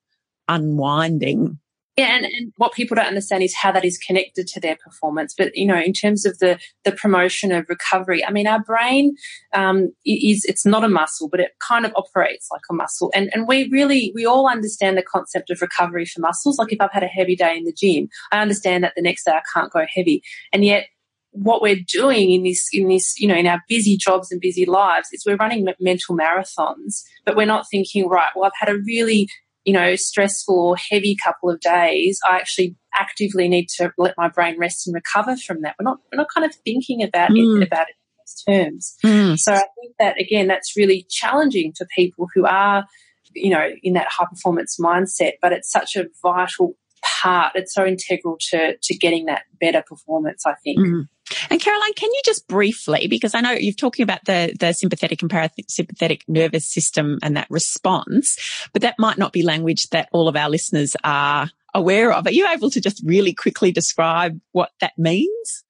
unwinding 0.47 1.59
yeah, 1.99 2.15
and, 2.15 2.23
and 2.23 2.53
what 2.55 2.71
people 2.71 2.95
don't 2.95 3.07
understand 3.07 3.43
is 3.43 3.53
how 3.53 3.73
that 3.73 3.83
is 3.83 3.97
connected 3.97 4.47
to 4.47 4.61
their 4.61 4.77
performance. 4.77 5.35
But 5.37 5.53
you 5.53 5.65
know, 5.65 5.77
in 5.77 5.91
terms 5.91 6.25
of 6.25 6.39
the 6.39 6.57
the 6.85 6.93
promotion 6.93 7.51
of 7.51 7.65
recovery, 7.67 8.23
I 8.23 8.31
mean, 8.31 8.47
our 8.47 8.63
brain 8.63 9.15
um, 9.53 9.89
is 10.05 10.45
it's 10.45 10.65
not 10.65 10.85
a 10.85 10.87
muscle, 10.87 11.27
but 11.27 11.41
it 11.41 11.51
kind 11.59 11.85
of 11.85 11.91
operates 11.97 12.47
like 12.49 12.61
a 12.71 12.73
muscle. 12.73 13.11
And 13.13 13.29
and 13.33 13.49
we 13.49 13.67
really 13.69 14.13
we 14.15 14.25
all 14.25 14.47
understand 14.47 14.97
the 14.97 15.03
concept 15.03 15.49
of 15.49 15.61
recovery 15.61 16.05
for 16.05 16.21
muscles. 16.21 16.57
Like 16.57 16.71
if 16.71 16.79
I've 16.79 16.93
had 16.93 17.03
a 17.03 17.07
heavy 17.07 17.35
day 17.35 17.57
in 17.57 17.65
the 17.65 17.73
gym, 17.73 18.07
I 18.31 18.39
understand 18.39 18.85
that 18.85 18.93
the 18.95 19.01
next 19.01 19.25
day 19.25 19.33
I 19.33 19.41
can't 19.53 19.69
go 19.69 19.85
heavy, 19.93 20.23
and 20.53 20.63
yet 20.63 20.85
what 21.31 21.61
we're 21.61 21.83
doing 21.85 22.31
in 22.31 22.43
this 22.43 22.69
in 22.71 22.87
this 22.87 23.19
you 23.19 23.27
know 23.27 23.35
in 23.35 23.45
our 23.45 23.61
busy 23.67 23.97
jobs 23.97 24.31
and 24.31 24.39
busy 24.39 24.65
lives 24.65 25.09
is 25.11 25.23
we're 25.25 25.35
running 25.35 25.67
mental 25.79 26.17
marathons 26.17 27.03
but 27.23 27.35
we're 27.35 27.45
not 27.45 27.65
thinking 27.69 28.07
right 28.07 28.29
well 28.35 28.45
i've 28.45 28.67
had 28.67 28.73
a 28.73 28.79
really 28.79 29.29
you 29.65 29.73
know, 29.73 29.95
stressful 29.95 30.57
or 30.57 30.75
heavy 30.77 31.15
couple 31.23 31.49
of 31.49 31.59
days, 31.59 32.19
I 32.27 32.37
actually 32.37 32.75
actively 32.95 33.47
need 33.47 33.67
to 33.77 33.91
let 33.97 34.15
my 34.17 34.29
brain 34.29 34.57
rest 34.57 34.87
and 34.87 34.93
recover 34.93 35.35
from 35.37 35.61
that. 35.61 35.75
We're 35.79 35.83
not, 35.83 35.99
we're 36.11 36.17
not 36.17 36.27
kind 36.33 36.45
of 36.45 36.55
thinking 36.65 37.03
about 37.03 37.31
mm. 37.31 37.61
it, 37.61 37.67
about 37.67 37.87
it 37.89 37.95
in 37.99 38.15
those 38.17 38.43
terms. 38.47 38.95
Mm. 39.05 39.37
So 39.37 39.53
I 39.53 39.63
think 39.79 39.95
that 39.99 40.19
again, 40.19 40.47
that's 40.47 40.75
really 40.77 41.05
challenging 41.09 41.73
for 41.77 41.85
people 41.95 42.27
who 42.33 42.45
are, 42.45 42.85
you 43.35 43.51
know, 43.51 43.69
in 43.83 43.93
that 43.93 44.07
high 44.09 44.25
performance 44.29 44.77
mindset, 44.81 45.33
but 45.41 45.51
it's 45.51 45.71
such 45.71 45.95
a 45.95 46.05
vital 46.23 46.75
part. 47.21 47.53
It's 47.55 47.73
so 47.73 47.85
integral 47.85 48.37
to, 48.51 48.77
to 48.77 48.97
getting 48.97 49.25
that 49.25 49.43
better 49.59 49.83
performance, 49.85 50.45
I 50.45 50.53
think. 50.63 50.79
Mm. 50.79 51.07
And 51.49 51.61
Caroline, 51.61 51.93
can 51.93 52.09
you 52.11 52.21
just 52.25 52.47
briefly, 52.47 53.07
because 53.07 53.35
I 53.35 53.41
know 53.41 53.51
you're 53.51 53.73
talking 53.73 54.03
about 54.03 54.25
the, 54.25 54.55
the 54.59 54.73
sympathetic 54.73 55.21
and 55.21 55.29
parasympathetic 55.29 56.21
nervous 56.27 56.67
system 56.67 57.19
and 57.21 57.37
that 57.37 57.47
response, 57.49 58.37
but 58.73 58.81
that 58.81 58.95
might 58.97 59.17
not 59.17 59.33
be 59.33 59.43
language 59.43 59.89
that 59.89 60.09
all 60.11 60.27
of 60.27 60.35
our 60.35 60.49
listeners 60.49 60.95
are 61.03 61.49
aware 61.73 62.11
of. 62.11 62.25
Are 62.25 62.31
you 62.31 62.47
able 62.47 62.71
to 62.71 62.81
just 62.81 63.01
really 63.05 63.33
quickly 63.33 63.71
describe 63.71 64.39
what 64.53 64.71
that 64.81 64.93
means? 64.97 65.63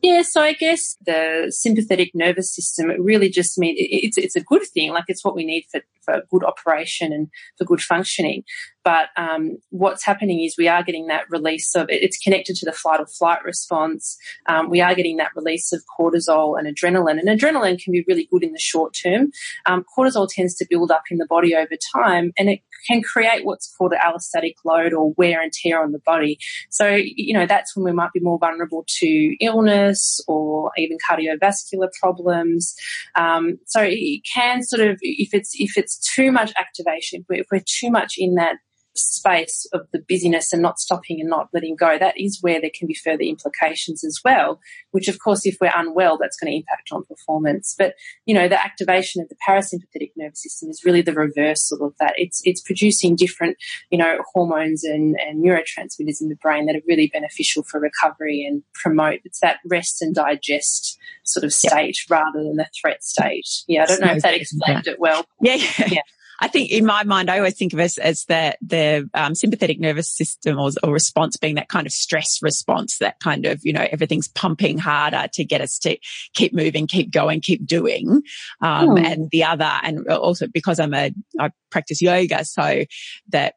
Yeah, 0.00 0.22
so 0.22 0.40
I 0.40 0.52
guess 0.52 0.96
the 1.04 1.46
sympathetic 1.50 2.12
nervous 2.14 2.54
system, 2.54 2.90
it 2.90 3.00
really 3.00 3.28
just 3.28 3.58
means 3.58 3.76
it's, 3.80 4.18
it's 4.18 4.36
a 4.36 4.40
good 4.40 4.62
thing. 4.72 4.92
Like 4.92 5.04
it's 5.08 5.24
what 5.24 5.34
we 5.34 5.44
need 5.44 5.66
for, 5.70 5.80
for 6.04 6.22
good 6.30 6.44
operation 6.44 7.12
and 7.12 7.28
for 7.58 7.64
good 7.64 7.80
functioning. 7.80 8.44
But 8.84 9.08
um, 9.16 9.58
what's 9.70 10.04
happening 10.04 10.42
is 10.42 10.56
we 10.58 10.68
are 10.68 10.82
getting 10.82 11.06
that 11.06 11.30
release 11.30 11.74
of 11.74 11.86
it's 11.88 12.18
connected 12.18 12.56
to 12.56 12.66
the 12.66 12.72
fight 12.72 13.00
or 13.00 13.06
flight 13.06 13.44
response. 13.44 14.16
Um, 14.46 14.70
we 14.70 14.80
are 14.80 14.94
getting 14.94 15.18
that 15.18 15.30
release 15.36 15.72
of 15.72 15.82
cortisol 15.98 16.58
and 16.58 16.66
adrenaline, 16.66 17.18
and 17.18 17.28
adrenaline 17.28 17.82
can 17.82 17.92
be 17.92 18.04
really 18.08 18.28
good 18.30 18.42
in 18.42 18.52
the 18.52 18.58
short 18.58 18.94
term. 19.00 19.30
Um, 19.66 19.84
cortisol 19.96 20.28
tends 20.28 20.54
to 20.56 20.66
build 20.68 20.90
up 20.90 21.04
in 21.10 21.18
the 21.18 21.26
body 21.26 21.54
over 21.54 21.76
time, 21.94 22.32
and 22.38 22.48
it 22.48 22.60
can 22.88 23.02
create 23.02 23.44
what's 23.44 23.72
called 23.76 23.92
an 23.92 24.00
allostatic 24.04 24.54
load 24.64 24.92
or 24.92 25.12
wear 25.16 25.40
and 25.40 25.52
tear 25.52 25.82
on 25.82 25.92
the 25.92 26.00
body. 26.00 26.38
So 26.70 26.88
you 26.88 27.34
know 27.34 27.46
that's 27.46 27.76
when 27.76 27.84
we 27.84 27.92
might 27.92 28.12
be 28.12 28.20
more 28.20 28.38
vulnerable 28.38 28.84
to 28.98 29.36
illness 29.40 30.20
or 30.26 30.72
even 30.76 30.98
cardiovascular 31.08 31.88
problems. 32.00 32.74
Um, 33.14 33.58
so 33.66 33.82
it 33.82 34.22
can 34.32 34.62
sort 34.62 34.82
of 34.88 34.98
if 35.02 35.32
it's 35.32 35.52
if 35.54 35.76
it's 35.76 35.91
too 35.98 36.32
much 36.32 36.52
activation, 36.58 37.20
if 37.20 37.26
we're, 37.28 37.40
if 37.40 37.46
we're 37.50 37.64
too 37.66 37.90
much 37.90 38.14
in 38.16 38.34
that 38.34 38.56
space 38.94 39.66
of 39.72 39.82
the 39.92 40.00
busyness 40.06 40.52
and 40.52 40.62
not 40.62 40.78
stopping 40.78 41.20
and 41.20 41.28
not 41.28 41.48
letting 41.52 41.76
go, 41.76 41.98
that 41.98 42.18
is 42.18 42.38
where 42.40 42.60
there 42.60 42.70
can 42.74 42.86
be 42.86 42.94
further 42.94 43.22
implications 43.22 44.04
as 44.04 44.20
well. 44.24 44.60
Which, 44.90 45.08
of 45.08 45.18
course, 45.18 45.46
if 45.46 45.56
we're 45.60 45.72
unwell, 45.74 46.18
that's 46.18 46.36
going 46.36 46.52
to 46.52 46.56
impact 46.56 46.90
on 46.92 47.04
performance. 47.04 47.74
But 47.76 47.94
you 48.26 48.34
know, 48.34 48.48
the 48.48 48.62
activation 48.62 49.22
of 49.22 49.28
the 49.28 49.36
parasympathetic 49.46 50.12
nervous 50.16 50.42
system 50.42 50.70
is 50.70 50.84
really 50.84 51.02
the 51.02 51.12
reversal 51.12 51.84
of 51.86 51.94
that. 52.00 52.14
It's 52.16 52.42
it's 52.44 52.60
producing 52.60 53.16
different, 53.16 53.56
you 53.90 53.98
know, 53.98 54.18
hormones 54.32 54.84
and, 54.84 55.16
and 55.20 55.44
neurotransmitters 55.44 56.20
in 56.20 56.28
the 56.28 56.38
brain 56.40 56.66
that 56.66 56.76
are 56.76 56.82
really 56.86 57.08
beneficial 57.08 57.62
for 57.62 57.80
recovery 57.80 58.44
and 58.44 58.62
promote. 58.74 59.20
It's 59.24 59.40
that 59.40 59.58
rest 59.66 60.02
and 60.02 60.14
digest 60.14 60.98
sort 61.24 61.44
of 61.44 61.52
state 61.52 61.98
yep. 62.08 62.10
rather 62.10 62.42
than 62.42 62.56
the 62.56 62.68
threat 62.80 63.02
state. 63.02 63.48
Yeah, 63.66 63.84
I 63.84 63.86
don't 63.86 64.00
know 64.00 64.12
if 64.12 64.22
that 64.22 64.34
explained 64.34 64.86
it 64.86 64.98
well. 64.98 65.24
Yeah, 65.40 65.54
yeah. 65.54 65.88
yeah. 65.90 66.02
I 66.42 66.48
think 66.48 66.72
in 66.72 66.84
my 66.84 67.04
mind, 67.04 67.30
I 67.30 67.38
always 67.38 67.56
think 67.56 67.72
of 67.72 67.78
us 67.78 67.98
as 67.98 68.24
the 68.24 68.56
the 68.60 69.08
um, 69.14 69.36
sympathetic 69.36 69.78
nervous 69.78 70.12
system 70.12 70.58
or, 70.58 70.72
or, 70.82 70.92
response 70.92 71.36
being 71.36 71.54
that 71.54 71.68
kind 71.68 71.86
of 71.86 71.92
stress 71.92 72.40
response, 72.42 72.98
that 72.98 73.20
kind 73.20 73.46
of 73.46 73.60
you 73.62 73.72
know 73.72 73.86
everything's 73.92 74.26
pumping 74.26 74.76
harder 74.76 75.28
to 75.34 75.44
get 75.44 75.60
us 75.60 75.78
to 75.78 75.96
keep 76.34 76.52
moving, 76.52 76.88
keep 76.88 77.12
going, 77.12 77.42
keep 77.42 77.64
doing. 77.64 78.22
Um, 78.60 78.90
oh. 78.90 78.96
And 78.96 79.30
the 79.30 79.44
other, 79.44 79.70
and 79.84 80.08
also 80.08 80.48
because 80.48 80.80
I'm 80.80 80.94
a 80.94 81.12
I 81.38 81.52
practice 81.70 82.02
yoga, 82.02 82.44
so 82.44 82.86
that 83.28 83.54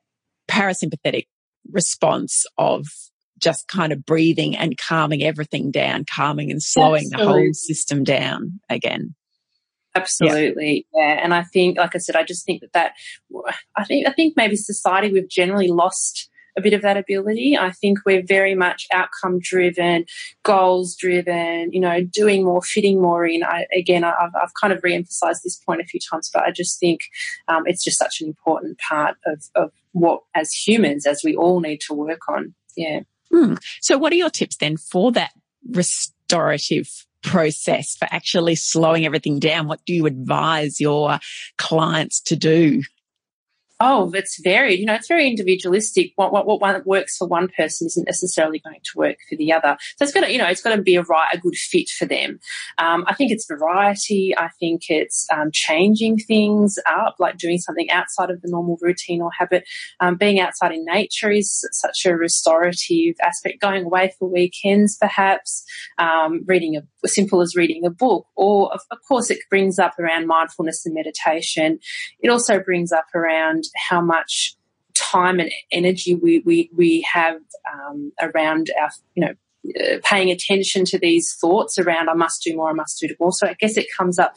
parasympathetic 0.47 1.25
response 1.71 2.45
of 2.59 2.85
just 3.39 3.67
kind 3.67 3.93
of 3.93 4.05
breathing 4.05 4.55
and 4.55 4.77
calming 4.77 5.23
everything 5.23 5.71
down, 5.71 6.05
calming 6.05 6.51
and 6.51 6.61
slowing 6.61 7.09
Absolutely. 7.11 7.25
the 7.25 7.31
whole 7.31 7.53
system 7.53 8.03
down 8.03 8.59
again. 8.69 9.15
Absolutely. 9.95 10.85
Yeah. 10.93 11.15
yeah. 11.15 11.23
And 11.23 11.33
I 11.33 11.43
think, 11.43 11.77
like 11.77 11.95
I 11.95 11.99
said, 11.99 12.15
I 12.15 12.23
just 12.23 12.45
think 12.45 12.61
that 12.61 12.73
that, 12.73 12.93
I 13.75 13.83
think, 13.85 14.07
I 14.07 14.11
think 14.11 14.35
maybe 14.35 14.55
society, 14.55 15.11
we've 15.11 15.29
generally 15.29 15.69
lost 15.69 16.29
a 16.57 16.61
bit 16.61 16.73
of 16.73 16.81
that 16.83 16.95
ability. 16.95 17.57
I 17.57 17.71
think 17.71 17.99
we're 18.05 18.23
very 18.25 18.55
much 18.55 18.87
outcome 18.93 19.39
driven, 19.39 20.05
goals 20.43 20.95
driven, 20.95 21.73
you 21.73 21.81
know, 21.81 22.01
doing 22.01 22.45
more, 22.45 22.61
fitting 22.61 23.01
more 23.01 23.25
in. 23.25 23.43
I, 23.43 23.65
again, 23.77 24.03
I've, 24.05 24.31
I've 24.41 24.53
kind 24.59 24.71
of 24.71 24.81
re-emphasized 24.81 25.43
this 25.43 25.57
point 25.57 25.81
a 25.81 25.85
few 25.85 25.99
times, 25.99 26.29
but 26.33 26.43
I 26.43 26.51
just 26.51 26.79
think 26.79 27.01
um, 27.49 27.63
it's 27.65 27.83
just 27.83 27.99
such 27.99 28.21
an 28.21 28.27
important 28.27 28.79
part 28.79 29.17
of, 29.25 29.43
of 29.55 29.71
what, 29.91 30.21
as 30.33 30.53
humans, 30.53 31.05
as 31.05 31.21
we 31.25 31.35
all 31.35 31.59
need 31.59 31.81
to 31.87 31.93
work 31.93 32.21
on. 32.29 32.53
Yeah. 32.77 33.01
Hmm. 33.31 33.55
So 33.81 33.97
what 33.97 34.13
are 34.13 34.17
your 34.17 34.29
tips 34.29 34.55
then 34.57 34.77
for 34.77 35.11
that 35.11 35.31
restorative 35.71 37.05
process 37.25 37.95
for 37.95 38.07
actually 38.11 38.55
slowing 38.55 39.05
everything 39.05 39.39
down? 39.39 39.67
What 39.67 39.83
do 39.85 39.93
you 39.93 40.05
advise 40.05 40.79
your 40.79 41.19
clients 41.57 42.21
to 42.21 42.35
do? 42.35 42.83
Oh, 43.81 44.09
it's 44.13 44.39
varied. 44.41 44.79
You 44.79 44.85
know, 44.85 44.93
it's 44.93 45.09
very 45.09 45.27
individualistic. 45.27 46.13
What, 46.15 46.31
what, 46.31 46.47
what 46.47 46.85
works 46.85 47.17
for 47.17 47.27
one 47.27 47.49
person 47.49 47.87
isn't 47.87 48.05
necessarily 48.05 48.59
going 48.59 48.79
to 48.81 48.91
work 48.97 49.17
for 49.29 49.35
the 49.35 49.51
other. 49.51 49.75
So 49.97 50.03
it's 50.03 50.13
got 50.13 50.21
to, 50.21 50.31
you 50.31 50.37
know, 50.37 50.47
it's 50.47 50.61
got 50.61 50.73
to 50.73 50.81
be 50.81 50.95
a 50.95 51.01
right, 51.01 51.27
a 51.33 51.37
good 51.37 51.55
fit 51.55 51.89
for 51.89 52.05
them. 52.05 52.39
Um, 52.77 53.03
I 53.05 53.13
think 53.13 53.33
it's 53.33 53.45
variety. 53.45 54.33
I 54.37 54.47
think 54.61 54.83
it's 54.87 55.27
um, 55.29 55.49
changing 55.51 56.19
things 56.19 56.79
up, 56.87 57.15
like 57.19 57.37
doing 57.37 57.57
something 57.57 57.89
outside 57.91 58.29
of 58.29 58.41
the 58.41 58.49
normal 58.49 58.77
routine 58.79 59.21
or 59.21 59.29
habit. 59.37 59.67
Um, 59.99 60.15
being 60.15 60.39
outside 60.39 60.71
in 60.71 60.85
nature 60.85 61.31
is 61.31 61.67
such 61.73 62.05
a 62.05 62.15
restorative 62.15 63.15
aspect. 63.21 63.59
Going 63.59 63.83
away 63.83 64.13
for 64.17 64.29
weekends, 64.29 64.95
perhaps. 64.97 65.65
Um, 65.97 66.43
reading 66.47 66.77
a 66.77 66.83
as 67.03 67.13
simple 67.13 67.41
as 67.41 67.55
reading 67.55 67.85
a 67.85 67.91
book, 67.91 68.25
or 68.35 68.73
of, 68.73 68.81
of 68.89 68.97
course, 69.07 69.29
it 69.29 69.37
brings 69.49 69.77
up 69.77 69.93
around 69.99 70.27
mindfulness 70.27 70.85
and 70.85 70.95
meditation. 70.95 71.77
It 72.19 72.29
also 72.29 72.59
brings 72.59 72.91
up 72.91 73.05
around 73.13 73.64
how 73.89 74.01
much 74.01 74.55
time 74.93 75.39
and 75.39 75.51
energy 75.71 76.15
we, 76.15 76.39
we, 76.39 76.69
we 76.75 77.05
have 77.11 77.37
um, 77.71 78.11
around 78.21 78.69
our, 78.81 78.89
you 79.15 79.25
know, 79.25 79.33
uh, 79.81 79.97
paying 80.03 80.29
attention 80.29 80.85
to 80.85 80.99
these 80.99 81.35
thoughts 81.41 81.77
around 81.79 82.09
I 82.09 82.13
must 82.13 82.43
do 82.43 82.55
more, 82.55 82.69
I 82.69 82.73
must 82.73 82.99
do 82.99 83.13
more. 83.19 83.31
So 83.31 83.47
I 83.47 83.55
guess 83.59 83.77
it 83.77 83.87
comes 83.97 84.19
up 84.19 84.33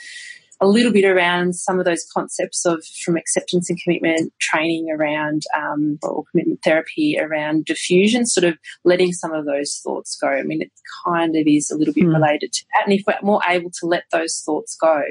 a 0.61 0.67
little 0.67 0.93
bit 0.93 1.05
around 1.05 1.55
some 1.55 1.79
of 1.79 1.85
those 1.85 2.07
concepts 2.13 2.65
of 2.65 2.85
from 3.05 3.17
acceptance 3.17 3.71
and 3.71 3.81
commitment 3.81 4.33
training 4.41 4.91
around 4.91 5.43
um, 5.57 5.99
or 6.03 6.25
commitment 6.31 6.61
therapy 6.63 7.17
around 7.19 7.67
defusion, 7.67 8.27
sort 8.27 8.45
of 8.45 8.59
letting 8.85 9.13
some 9.13 9.33
of 9.33 9.47
those 9.47 9.81
thoughts 9.85 10.17
go. 10.21 10.29
I 10.29 10.43
mean, 10.43 10.63
it 10.63 10.73
kind 11.07 11.37
of 11.37 11.47
is 11.47 11.71
a 11.71 11.77
little 11.77 11.95
bit 11.95 12.05
mm. 12.05 12.15
related 12.15 12.53
to 12.53 12.65
that. 12.75 12.85
And 12.85 12.93
if 12.93 13.05
we're 13.07 13.19
more 13.23 13.41
able 13.49 13.71
to 13.81 13.87
let 13.87 14.05
those 14.11 14.43
thoughts 14.45 14.77
go, 14.81 15.03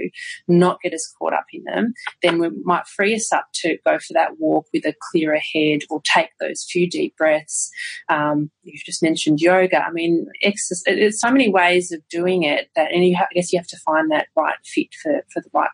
not 0.47 0.81
get 0.81 0.93
us 0.93 1.13
caught 1.17 1.33
up 1.33 1.45
in 1.53 1.63
them, 1.63 1.93
then 2.21 2.39
we 2.39 2.49
might 2.63 2.87
free 2.87 3.15
us 3.15 3.31
up 3.31 3.47
to 3.55 3.77
go 3.85 3.99
for 3.99 4.13
that 4.13 4.39
walk 4.39 4.67
with 4.73 4.85
a 4.85 4.93
clearer 5.11 5.39
head 5.53 5.81
or 5.89 6.01
take 6.03 6.29
those 6.39 6.65
few 6.69 6.89
deep 6.89 7.15
breaths. 7.17 7.69
Um, 8.09 8.51
you've 8.63 8.83
just 8.83 9.03
mentioned 9.03 9.39
yoga. 9.39 9.83
I 9.83 9.91
mean, 9.91 10.27
exercise, 10.43 10.83
there's 10.85 11.21
so 11.21 11.31
many 11.31 11.49
ways 11.49 11.91
of 11.91 12.01
doing 12.09 12.43
it 12.43 12.69
that, 12.75 12.91
and 12.91 13.05
you 13.05 13.15
ha- 13.15 13.27
I 13.31 13.33
guess 13.33 13.53
you 13.53 13.59
have 13.59 13.67
to 13.67 13.77
find 13.77 14.11
that 14.11 14.27
right 14.35 14.55
fit 14.65 14.87
for, 15.01 15.23
for 15.33 15.36
the 15.41 15.49
right 15.53 15.69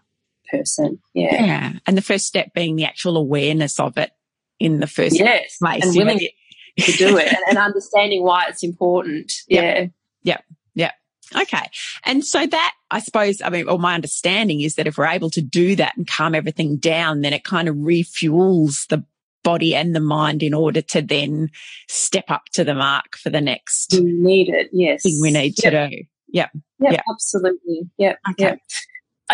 person. 0.49 0.99
Yeah. 1.14 1.45
Yeah. 1.45 1.74
And 1.88 1.97
the 1.97 2.01
first 2.01 2.26
step 2.26 2.53
being 2.53 2.76
the 2.76 2.86
actual 2.86 3.18
awareness 3.18 3.80
of 3.80 3.97
it 3.97 4.11
in 4.59 4.80
the 4.80 4.88
first 4.88 5.18
yes. 5.18 5.57
place. 5.57 5.84
And 5.84 5.95
willing 5.95 6.20
to 6.20 6.91
do 6.93 7.18
it 7.18 7.28
and, 7.28 7.38
and, 7.49 7.57
understanding 7.57 8.24
why 8.24 8.45
it's 8.49 8.64
important. 8.64 9.32
Yeah. 9.47 9.88
Yeah. 10.24 10.38
Yeah. 10.74 10.91
Okay. 11.36 11.66
And 12.03 12.26
so 12.26 12.45
that, 12.45 12.74
I 12.89 12.99
suppose, 12.99 13.41
I 13.43 13.49
mean, 13.49 13.66
well, 13.66 13.78
my 13.78 13.95
understanding 13.95 14.61
is 14.61 14.76
that 14.76 14.88
if 14.88 14.97
we're 14.97 15.07
able 15.07 15.30
to 15.32 15.41
do 15.41 15.76
that 15.76 15.97
and 15.97 16.07
calm 16.07 16.34
everything 16.34 16.78
down, 16.78 17.22
then 17.22 17.34
it 17.34 17.43
kind 17.43 17.68
of 17.68 17.76
refuels 17.76 18.88
the 18.88 19.03
body 19.43 19.76
and 19.76 19.95
the 19.95 19.99
mind 19.99 20.41
in 20.41 20.53
order 20.53 20.82
to 20.82 21.01
then 21.01 21.49
step 21.89 22.26
up 22.30 22.45
to 22.53 22.64
the 22.64 22.74
mark 22.74 23.18
for 23.18 23.30
the 23.30 23.41
next. 23.41 23.93
We 23.93 24.11
need 24.14 24.49
it. 24.49 24.70
Yes. 24.72 25.03
Thing 25.03 25.20
we 25.22 25.32
need 25.32 25.55
yep. 25.61 25.72
to 25.74 25.89
do. 25.89 26.03
Yep. 26.30 26.49
Yep. 26.80 26.91
yep. 26.91 27.03
Absolutely. 27.11 27.82
Yep. 27.97 28.20
Okay. 28.32 28.43
Yep. 28.43 28.59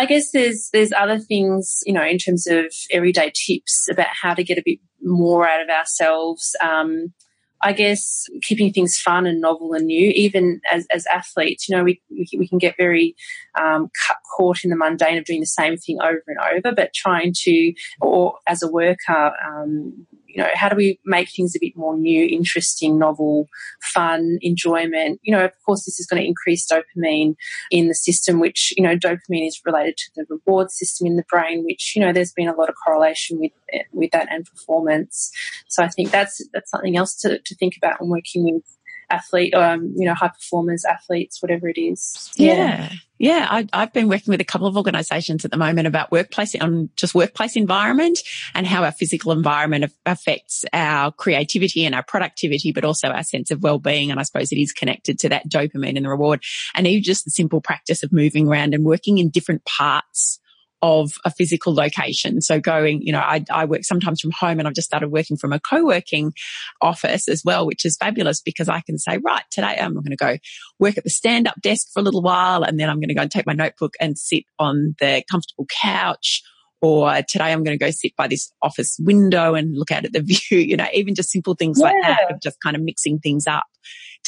I 0.00 0.06
guess 0.06 0.30
there's 0.30 0.70
there's 0.72 0.94
other 0.94 1.18
things, 1.18 1.80
you 1.84 1.92
know, 1.92 2.02
in 2.02 2.16
terms 2.16 2.46
of 2.46 2.72
everyday 2.90 3.30
tips 3.34 3.86
about 3.90 4.06
how 4.22 4.32
to 4.32 4.42
get 4.42 4.56
a 4.56 4.62
bit 4.64 4.78
more 5.02 5.46
out 5.46 5.60
of 5.60 5.68
ourselves. 5.68 6.56
Um, 6.62 7.12
I 7.60 7.74
guess 7.74 8.24
keeping 8.40 8.72
things 8.72 8.96
fun 8.96 9.26
and 9.26 9.42
novel 9.42 9.74
and 9.74 9.84
new, 9.84 10.10
even 10.14 10.62
as, 10.72 10.86
as 10.90 11.04
athletes, 11.12 11.68
you 11.68 11.76
know, 11.76 11.84
we, 11.84 12.00
we, 12.10 12.48
can 12.48 12.56
get 12.56 12.78
very 12.78 13.14
um, 13.60 13.90
caught 14.34 14.64
in 14.64 14.70
the 14.70 14.76
mundane 14.76 15.18
of 15.18 15.26
doing 15.26 15.40
the 15.40 15.46
same 15.46 15.76
thing 15.76 15.98
over 16.00 16.22
and 16.26 16.38
over, 16.56 16.74
but 16.74 16.94
trying 16.94 17.34
to, 17.42 17.74
or 18.00 18.36
as 18.48 18.62
a 18.62 18.72
worker, 18.72 19.32
um, 19.46 20.06
you 20.34 20.42
know, 20.42 20.48
how 20.54 20.68
do 20.68 20.76
we 20.76 20.98
make 21.04 21.30
things 21.30 21.54
a 21.54 21.60
bit 21.60 21.76
more 21.76 21.96
new, 21.96 22.26
interesting, 22.26 22.98
novel, 22.98 23.48
fun, 23.82 24.38
enjoyment? 24.40 25.20
You 25.22 25.34
know, 25.34 25.44
of 25.44 25.52
course, 25.64 25.84
this 25.84 25.98
is 25.98 26.06
going 26.06 26.22
to 26.22 26.28
increase 26.28 26.66
dopamine 26.66 27.34
in 27.70 27.88
the 27.88 27.94
system, 27.94 28.40
which, 28.40 28.72
you 28.76 28.82
know, 28.82 28.96
dopamine 28.96 29.46
is 29.46 29.60
related 29.64 29.96
to 29.98 30.10
the 30.16 30.26
reward 30.28 30.70
system 30.70 31.06
in 31.06 31.16
the 31.16 31.24
brain, 31.28 31.64
which, 31.64 31.94
you 31.94 32.02
know, 32.02 32.12
there's 32.12 32.32
been 32.32 32.48
a 32.48 32.56
lot 32.56 32.68
of 32.68 32.74
correlation 32.84 33.38
with, 33.40 33.52
eh, 33.72 33.82
with 33.92 34.10
that 34.12 34.28
and 34.30 34.44
performance. 34.44 35.30
So 35.68 35.82
I 35.82 35.88
think 35.88 36.10
that's, 36.10 36.40
that's 36.52 36.70
something 36.70 36.96
else 36.96 37.14
to, 37.16 37.38
to 37.38 37.54
think 37.56 37.74
about 37.76 38.00
when 38.00 38.10
working 38.10 38.44
with 38.44 38.62
athlete, 39.10 39.54
um, 39.54 39.92
you 39.96 40.06
know, 40.06 40.14
high 40.14 40.28
performers, 40.28 40.84
athletes, 40.84 41.42
whatever 41.42 41.68
it 41.68 41.78
is. 41.78 42.30
Yeah. 42.36 42.54
yeah. 42.54 42.92
Yeah, 43.22 43.46
I, 43.50 43.78
have 43.78 43.92
been 43.92 44.08
working 44.08 44.30
with 44.30 44.40
a 44.40 44.44
couple 44.44 44.66
of 44.66 44.78
organisations 44.78 45.44
at 45.44 45.50
the 45.50 45.58
moment 45.58 45.86
about 45.86 46.10
workplace 46.10 46.54
on 46.54 46.88
just 46.96 47.14
workplace 47.14 47.54
environment 47.54 48.20
and 48.54 48.66
how 48.66 48.82
our 48.82 48.92
physical 48.92 49.32
environment 49.32 49.92
affects 50.06 50.64
our 50.72 51.12
creativity 51.12 51.84
and 51.84 51.94
our 51.94 52.02
productivity, 52.02 52.72
but 52.72 52.82
also 52.82 53.08
our 53.08 53.22
sense 53.22 53.50
of 53.50 53.62
well-being. 53.62 54.10
And 54.10 54.18
I 54.18 54.22
suppose 54.22 54.52
it 54.52 54.58
is 54.58 54.72
connected 54.72 55.18
to 55.18 55.28
that 55.28 55.50
dopamine 55.50 55.96
and 55.96 56.06
the 56.06 56.08
reward, 56.08 56.42
and 56.74 56.86
even 56.86 57.02
just 57.02 57.26
the 57.26 57.30
simple 57.30 57.60
practice 57.60 58.02
of 58.02 58.10
moving 58.10 58.48
around 58.48 58.72
and 58.72 58.86
working 58.86 59.18
in 59.18 59.28
different 59.28 59.66
parts 59.66 60.40
of 60.82 61.12
a 61.24 61.30
physical 61.30 61.74
location. 61.74 62.40
So 62.40 62.60
going, 62.60 63.02
you 63.02 63.12
know, 63.12 63.20
I, 63.20 63.44
I 63.50 63.64
work 63.66 63.84
sometimes 63.84 64.20
from 64.20 64.30
home 64.30 64.58
and 64.58 64.66
I've 64.66 64.74
just 64.74 64.88
started 64.88 65.10
working 65.10 65.36
from 65.36 65.52
a 65.52 65.60
co-working 65.60 66.32
office 66.80 67.28
as 67.28 67.42
well, 67.44 67.66
which 67.66 67.84
is 67.84 67.96
fabulous 67.96 68.40
because 68.40 68.68
I 68.68 68.80
can 68.80 68.98
say, 68.98 69.18
right, 69.18 69.44
today 69.50 69.76
I'm 69.78 69.94
going 69.94 70.04
to 70.06 70.16
go 70.16 70.38
work 70.78 70.96
at 70.96 71.04
the 71.04 71.10
stand 71.10 71.46
up 71.46 71.60
desk 71.60 71.88
for 71.92 72.00
a 72.00 72.02
little 72.02 72.22
while 72.22 72.62
and 72.62 72.80
then 72.80 72.88
I'm 72.88 72.96
going 72.96 73.08
to 73.08 73.14
go 73.14 73.22
and 73.22 73.30
take 73.30 73.46
my 73.46 73.52
notebook 73.52 73.94
and 74.00 74.18
sit 74.18 74.44
on 74.58 74.94
the 75.00 75.22
comfortable 75.30 75.66
couch 75.82 76.42
or 76.82 77.14
today 77.28 77.52
I'm 77.52 77.62
going 77.62 77.78
to 77.78 77.84
go 77.84 77.90
sit 77.90 78.16
by 78.16 78.26
this 78.26 78.52
office 78.62 78.96
window 79.00 79.54
and 79.54 79.76
look 79.76 79.90
out 79.90 80.04
at 80.06 80.12
the 80.12 80.20
view, 80.50 80.58
you 80.58 80.76
know, 80.76 80.86
even 80.94 81.14
just 81.14 81.30
simple 81.30 81.54
things 81.54 81.78
yeah. 81.78 81.86
like 81.86 81.96
that 82.02 82.30
of 82.30 82.40
just 82.40 82.56
kind 82.62 82.76
of 82.76 82.82
mixing 82.82 83.18
things 83.18 83.46
up 83.46 83.64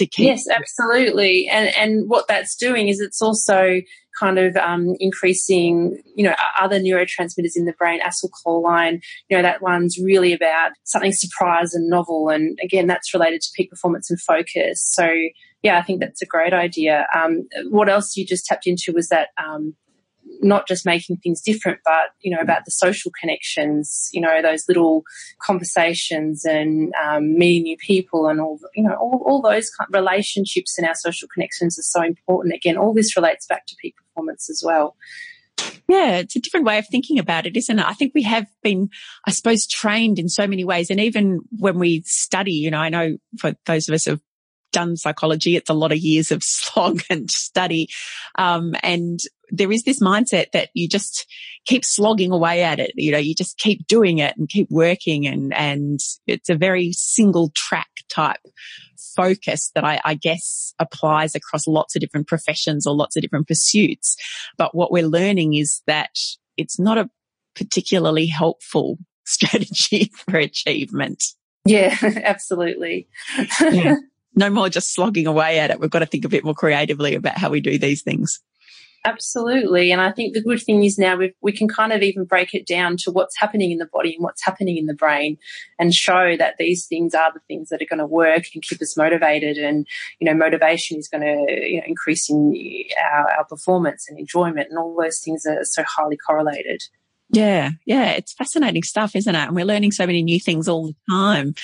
to 0.03 0.07
keep. 0.07 0.27
Yes, 0.27 0.49
absolutely. 0.49 1.49
And, 1.49 1.75
and 1.77 2.09
what 2.09 2.27
that's 2.29 2.57
doing 2.57 2.89
is 2.89 3.01
it's 3.01 3.23
also 3.23 3.81
kind 4.19 4.39
of 4.39 4.57
um, 4.57 4.95
increasing, 5.01 6.01
you 6.15 6.25
know, 6.25 6.35
other 6.61 6.79
neurotransmitters 6.79 7.57
in 7.57 7.65
the 7.65 7.75
brain, 7.79 8.01
acetylcholine, 8.01 9.03
you 9.29 9.37
know, 9.37 9.43
that 9.43 9.63
one's 9.63 9.99
really 9.99 10.33
about 10.33 10.73
something 10.85 11.13
surprise 11.13 11.75
and 11.75 11.89
novel. 11.89 12.29
And 12.29 12.59
again, 12.63 12.87
that's 12.87 13.15
related 13.15 13.41
to 13.41 13.49
peak 13.57 13.71
performance 13.71 14.11
and 14.11 14.21
focus. 14.21 14.83
So, 14.83 15.11
yeah, 15.63 15.79
I 15.79 15.83
think 15.83 16.01
that's 16.01 16.23
a 16.23 16.27
great 16.27 16.53
idea. 16.53 17.07
Um, 17.17 17.49
what 17.71 17.89
else 17.89 18.17
you 18.17 18.27
just 18.27 18.45
tapped 18.45 18.67
into 18.67 18.93
was 18.93 19.09
that 19.09 19.29
um, 19.43 19.75
not 20.43 20.67
just 20.67 20.85
making 20.85 21.17
things 21.19 21.41
different, 21.41 21.79
but 21.85 22.11
you 22.21 22.35
know 22.35 22.41
about 22.41 22.65
the 22.65 22.71
social 22.71 23.11
connections, 23.21 24.11
you 24.13 24.21
know 24.21 24.43
those 24.43 24.65
little 24.69 25.03
conversations 25.41 26.45
and 26.45 26.93
um, 27.03 27.39
meeting 27.39 27.63
new 27.65 27.77
people 27.77 28.27
and 28.27 28.41
all 28.41 28.59
you 28.75 28.83
know 28.83 28.95
all, 28.95 29.23
all 29.27 29.43
those 29.43 29.71
kind 29.71 29.89
of 29.89 29.95
relationships 29.95 30.77
and 30.77 30.87
our 30.87 30.95
social 30.95 31.29
connections 31.33 31.79
are 31.79 31.83
so 31.83 32.03
important. 32.03 32.55
Again, 32.55 32.77
all 32.77 32.93
this 32.93 33.17
relates 33.17 33.47
back 33.47 33.67
to 33.67 33.77
peak 33.81 33.95
performance 33.97 34.51
as 34.51 34.63
well. 34.65 34.97
Yeah, 35.89 36.19
it's 36.19 36.37
a 36.37 36.41
different 36.41 36.67
way 36.67 36.79
of 36.79 36.87
thinking 36.89 37.19
about 37.19 37.47
it, 37.47 37.57
isn't 37.57 37.79
it? 37.79 37.85
I 37.85 37.93
think 37.93 38.13
we 38.15 38.23
have 38.23 38.47
been, 38.63 38.89
I 39.27 39.31
suppose, 39.31 39.67
trained 39.67 40.19
in 40.19 40.29
so 40.29 40.47
many 40.47 40.65
ways. 40.65 40.91
And 40.91 41.01
even 41.01 41.41
when 41.59 41.79
we 41.79 42.03
study, 42.07 42.53
you 42.53 42.71
know, 42.71 42.79
I 42.79 42.89
know 42.89 43.17
for 43.39 43.55
those 43.67 43.89
of 43.89 43.95
us 43.95 44.07
who've 44.07 44.21
done 44.73 44.97
psychology, 44.97 45.57
it's 45.57 45.71
a 45.71 45.75
lot 45.75 45.93
of 45.93 45.99
years 45.99 46.31
of 46.31 46.43
slog 46.43 47.03
and 47.09 47.31
study. 47.31 47.89
Um, 48.37 48.75
and 48.83 49.21
there 49.51 49.71
is 49.71 49.85
this 49.85 50.01
mindset 50.01 50.47
that 50.53 50.71
you 50.75 50.89
just 50.89 51.27
keep 51.67 51.85
slogging 51.85 52.33
away 52.33 52.63
at 52.63 52.81
it. 52.81 52.93
You 52.97 53.13
know, 53.13 53.19
you 53.19 53.35
just 53.35 53.59
keep 53.59 53.87
doing 53.87 54.19
it 54.19 54.37
and 54.37 54.49
keep 54.49 54.69
working 54.71 55.27
and, 55.27 55.53
and 55.55 56.01
it's 56.27 56.49
a 56.49 56.55
very 56.55 56.93
single 56.93 57.51
track 57.55 57.91
type 58.09 58.41
focus 59.15 59.71
that 59.75 59.85
I, 59.85 60.01
I 60.05 60.15
guess 60.15 60.75
applies 60.79 61.35
across 61.35 61.67
lots 61.67 61.95
of 61.95 62.01
different 62.01 62.29
professions 62.29 62.87
or 62.87 62.95
lots 62.95 63.17
of 63.17 63.23
different 63.23 63.47
pursuits. 63.47 64.17
But 64.57 64.75
what 64.75 64.91
we're 64.91 65.07
learning 65.07 65.55
is 65.55 65.83
that 65.87 66.17
it's 66.57 66.79
not 66.79 66.99
a 66.99 67.11
particularly 67.55 68.27
helpful 68.27 68.99
strategy 69.25 70.11
for 70.17 70.39
achievement. 70.39 71.23
Yeah, 71.65 71.97
absolutely. 72.03 73.09
yeah. 73.61 73.97
No 74.35 74.51
more 74.51 74.69
just 74.69 74.95
slogging 74.95 75.27
away 75.27 75.59
at 75.59 75.71
it. 75.71 75.81
We've 75.81 75.91
got 75.91 76.01
to 76.01 76.07
think 76.07 76.25
a 76.25 76.29
bit 76.29 76.45
more 76.45 76.55
creatively 76.55 77.15
about 77.15 77.39
how 77.39 77.51
we 77.51 77.61
do 77.61 77.79
these 77.79 78.03
things. 78.03 78.41
Absolutely. 79.05 79.91
And 79.91 80.01
I 80.01 80.13
think 80.13 80.33
the 80.33 80.43
good 80.43 80.63
thing 80.63 80.85
is 80.85 80.97
now 80.97 81.17
we 81.17 81.35
we 81.43 81.51
can 81.51 81.67
kind 81.67 81.93
of 81.93 82.03
even 82.03 82.25
break 82.25 82.55
it 82.55 82.69
down 82.69 82.97
to 82.99 83.11
what's 83.11 83.37
happening 83.37 83.73
in 83.73 83.79
the 83.79 83.89
body 83.93 84.15
and 84.15 84.23
what's 84.23 84.45
happening 84.45 84.77
in 84.77 84.87
the 84.87 84.95
brain 84.95 85.39
and 85.81 85.93
show 85.93 86.37
that 86.37 86.55
these 86.59 86.87
things 86.87 87.13
are 87.13 87.33
the 87.33 87.41
things 87.49 87.69
that 87.69 87.83
are 87.83 87.87
going 87.87 87.99
to 87.99 88.07
work 88.07 88.45
and 88.55 88.63
keep 88.63 88.81
us 88.81 88.97
motivated. 88.97 89.59
And, 89.59 89.89
you 90.21 90.25
know, 90.25 90.35
motivation 90.35 90.99
is 90.99 91.09
going 91.09 91.23
to, 91.23 91.53
you 91.67 91.79
know, 91.79 91.87
increase 91.87 92.31
in 92.31 92.55
our, 93.13 93.29
our 93.39 93.45
performance 93.45 94.07
and 94.09 94.21
enjoyment 94.21 94.69
and 94.71 94.79
all 94.79 94.97
those 94.97 95.19
things 95.19 95.45
are 95.47 95.65
so 95.65 95.83
highly 95.83 96.17
correlated. 96.17 96.85
Yeah, 97.35 97.71
yeah, 97.87 98.11
it's 98.11 98.35
fascinating 98.35 98.83
stuff, 98.83 99.17
isn't 99.17 99.35
it? 99.35 99.39
And 99.39 99.57
we're 99.57 99.65
learning 99.65 99.93
so 99.93 100.07
many 100.07 100.23
new 100.23 100.39
things 100.39 100.69
all 100.69 100.89
the 100.89 100.95
time. 101.11 101.55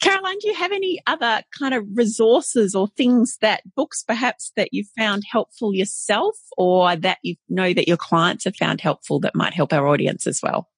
Caroline, 0.00 0.38
do 0.38 0.48
you 0.48 0.54
have 0.54 0.72
any 0.72 1.00
other 1.06 1.42
kind 1.58 1.74
of 1.74 1.84
resources 1.92 2.74
or 2.74 2.88
things 2.88 3.36
that 3.42 3.62
books 3.76 4.02
perhaps 4.02 4.52
that 4.56 4.70
you've 4.72 4.88
found 4.96 5.24
helpful 5.30 5.74
yourself 5.74 6.36
or 6.56 6.96
that 6.96 7.18
you 7.22 7.36
know 7.50 7.74
that 7.74 7.88
your 7.88 7.98
clients 7.98 8.44
have 8.44 8.56
found 8.56 8.80
helpful 8.80 9.20
that 9.20 9.34
might 9.34 9.52
help 9.52 9.74
our 9.74 9.86
audience 9.86 10.26
as 10.26 10.40
well? 10.42 10.71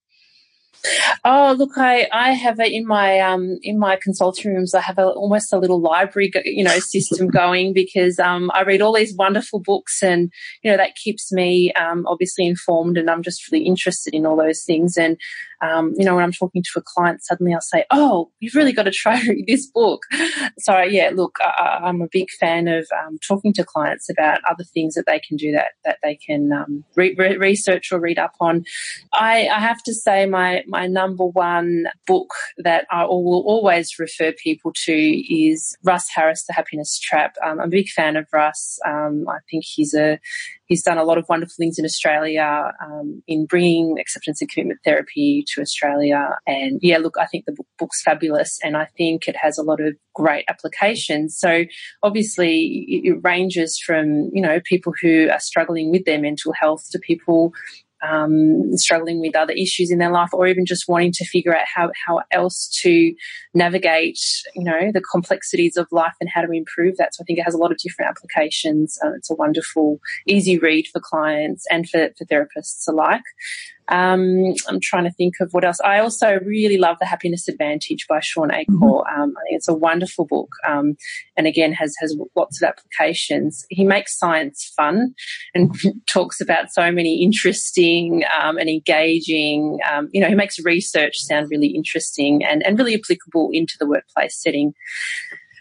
Oh, 1.25 1.55
look, 1.57 1.73
I, 1.77 2.09
I 2.13 2.33
have 2.33 2.61
a, 2.61 2.67
in 2.67 2.87
my 2.87 3.21
um 3.21 3.59
in 3.63 3.79
my 3.79 3.97
consulting 4.01 4.53
rooms. 4.53 4.75
I 4.75 4.81
have 4.81 4.99
a, 4.99 5.07
almost 5.07 5.53
a 5.53 5.59
little 5.59 5.81
library, 5.81 6.31
you 6.45 6.65
know, 6.65 6.79
system 6.79 7.29
going 7.43 7.73
because 7.73 8.19
um 8.19 8.51
I 8.55 8.63
read 8.63 8.83
all 8.83 8.95
these 8.95 9.15
wonderful 9.17 9.61
books, 9.61 10.03
and 10.03 10.33
you 10.63 10.71
know 10.71 10.77
that 10.77 10.97
keeps 10.97 11.33
me 11.33 11.73
um 11.73 12.05
obviously 12.07 12.47
informed, 12.47 12.99
and 12.99 13.11
I'm 13.11 13.23
just 13.23 13.51
really 13.51 13.65
interested 13.65 14.15
in 14.15 14.27
all 14.27 14.37
those 14.37 14.63
things. 14.63 14.97
And 14.97 15.17
um, 15.65 15.93
you 15.97 16.05
know, 16.05 16.17
when 16.17 16.25
I'm 16.25 16.33
talking 16.33 16.63
to 16.63 16.79
a 16.79 16.83
client, 16.83 17.25
suddenly 17.25 17.55
I'll 17.55 17.61
say, 17.61 17.85
"Oh, 17.91 18.31
you've 18.41 18.55
really 18.55 18.73
got 18.73 18.85
to 18.85 18.91
try 18.91 19.21
read 19.23 19.45
this 19.49 19.67
book." 19.67 20.03
So 20.59 20.81
yeah, 20.81 21.11
look, 21.15 21.39
I, 21.41 21.89
am 21.89 22.03
a 22.03 22.09
big 22.11 22.31
fan 22.39 22.69
of 22.69 22.87
um, 23.05 23.19
talking 23.27 23.53
to 23.55 23.65
clients 23.65 24.11
about 24.11 24.41
other 24.51 24.65
things 24.65 24.95
that 24.95 25.07
they 25.07 25.21
can 25.21 25.37
do 25.37 25.53
that 25.53 25.69
that 25.85 25.99
they 26.03 26.17
can 26.17 26.53
um, 26.53 26.85
re- 26.97 27.15
re- 27.17 27.37
research 27.37 27.93
or 27.93 28.01
read 28.01 28.19
up 28.19 28.35
on. 28.41 28.65
I, 29.13 29.49
I, 29.49 29.61
have 29.61 29.83
to 29.85 29.95
say, 29.95 30.27
my 30.27 30.63
my 30.67 30.87
number 30.87 31.25
one 31.25 31.87
book 32.07 32.35
that 32.59 32.87
I 32.91 33.05
will 33.05 33.45
always 33.47 33.99
refer 33.99 34.33
people 34.33 34.73
to 34.85 34.93
is 34.93 35.77
Russ 35.83 36.09
Harris, 36.15 36.45
The 36.47 36.53
Happiness 36.53 36.99
Trap. 36.99 37.37
Um, 37.45 37.61
I'm 37.61 37.69
a 37.69 37.71
big 37.71 37.89
fan 37.89 38.17
of 38.17 38.27
Russ. 38.33 38.79
Um, 38.87 39.25
I 39.29 39.39
think 39.51 39.65
he's 39.65 39.95
a 39.95 40.19
He's 40.67 40.83
done 40.83 40.99
a 40.99 41.05
lot 41.05 41.19
of 41.19 41.27
wonderful 41.29 41.55
things 41.59 41.79
in 41.79 41.85
Australia 41.85 42.73
um, 42.83 43.23
in 43.27 43.47
bringing 43.47 43.99
acceptance 43.99 44.41
and 44.41 44.51
commitment 44.51 44.81
therapy 44.85 45.45
to 45.55 45.61
Australia. 45.61 46.37
And 46.47 46.79
yeah, 46.83 46.99
look, 46.99 47.17
I 47.19 47.27
think 47.27 47.45
the 47.45 47.53
book, 47.53 47.67
book's 47.79 48.03
fabulous 48.03 48.59
and 48.63 48.77
I 48.77 48.87
think 48.97 49.29
it 49.29 49.37
has 49.37 49.59
a 49.59 49.63
lot 49.63 49.81
of 49.81 49.95
great 50.15 50.45
applications. 50.49 51.39
So 51.39 51.65
obviously 52.03 52.87
it 53.05 53.19
ranges 53.23 53.79
from, 53.85 54.31
you 54.33 54.41
know, 54.41 54.61
people 54.65 54.93
who 55.01 55.29
are 55.31 55.41
struggling 55.41 55.91
with 55.91 56.05
their 56.05 56.21
mental 56.21 56.53
health 56.53 56.87
to 56.93 56.99
people 56.99 57.53
um, 58.05 58.77
struggling 58.77 59.21
with 59.21 59.37
other 59.37 59.53
issues 59.53 59.91
in 59.91 59.99
their 59.99 60.11
life 60.11 60.31
or 60.33 60.47
even 60.47 60.67
just 60.67 60.89
wanting 60.89 61.13
to 61.13 61.25
figure 61.25 61.55
out 61.55 61.65
how, 61.73 61.91
how 62.07 62.21
else 62.31 62.69
to 62.83 63.15
navigate, 63.55 64.19
you 64.55 64.65
know, 64.65 64.91
the 64.93 65.01
complexities 65.01 65.77
of 65.77 65.87
life 65.91 66.15
and 66.21 66.31
how 66.33 66.43
to 66.43 66.51
improve 66.53 66.97
that. 66.97 67.15
So 67.15 67.23
I 67.23 67.25
think 67.25 67.39
it 67.39 67.45
has 67.45 67.55
a 67.55 67.59
lot 67.59 67.73
of 67.73 67.79
different 67.79 68.11
applications. 68.11 68.99
Um, 69.05 69.13
it's 69.17 69.31
a 69.31 69.35
wonderful, 69.35 70.01
easy 70.27 70.59
read 70.59 70.87
for 70.93 71.01
clients 71.01 71.65
and 71.71 71.89
for, 71.89 72.11
for 72.19 72.25
therapists 72.25 72.87
alike. 72.89 73.23
Um, 73.89 74.55
I'm 74.69 74.81
trying 74.81 75.05
to 75.05 75.13
think 75.13 75.35
of 75.41 75.53
what 75.53 75.65
else. 75.65 75.81
I 75.85 75.99
also 75.99 76.39
really 76.45 76.79
love 76.79 76.97
The 77.01 77.07
Happiness 77.07 77.49
Advantage 77.49 78.07
by 78.09 78.21
Shawn. 78.21 78.51
Mm-hmm. 78.51 78.83
Um, 78.83 79.35
I 79.37 79.43
think 79.43 79.57
it's 79.57 79.69
a 79.69 79.75
wonderful 79.75 80.25
book, 80.25 80.49
um, 80.67 80.97
and 81.37 81.47
again 81.47 81.73
has 81.73 81.95
has 82.01 82.17
lots 82.35 82.63
of 82.63 82.69
applications. 82.69 83.67
He 83.71 83.85
makes 83.85 84.19
science 84.19 84.73
fun 84.77 85.15
and 85.55 85.75
talks 86.07 86.41
about 86.41 86.73
so 86.73 86.91
many 86.91 87.23
interesting 87.23 88.25
um, 88.41 88.57
and 88.57 88.69
engaging. 88.69 89.79
Um, 89.93 90.09
you 90.13 90.21
know, 90.21 90.29
he 90.29 90.35
makes 90.35 90.59
research 90.65 91.19
sound 91.19 91.51
really 91.51 91.69
interesting 91.69 92.45
and 92.45 92.65
and 92.67 92.79
really 92.79 92.95
applicable 92.95 93.51
into 93.53 93.75
the 93.79 93.87
workplace 93.87 94.41
setting. 94.41 94.75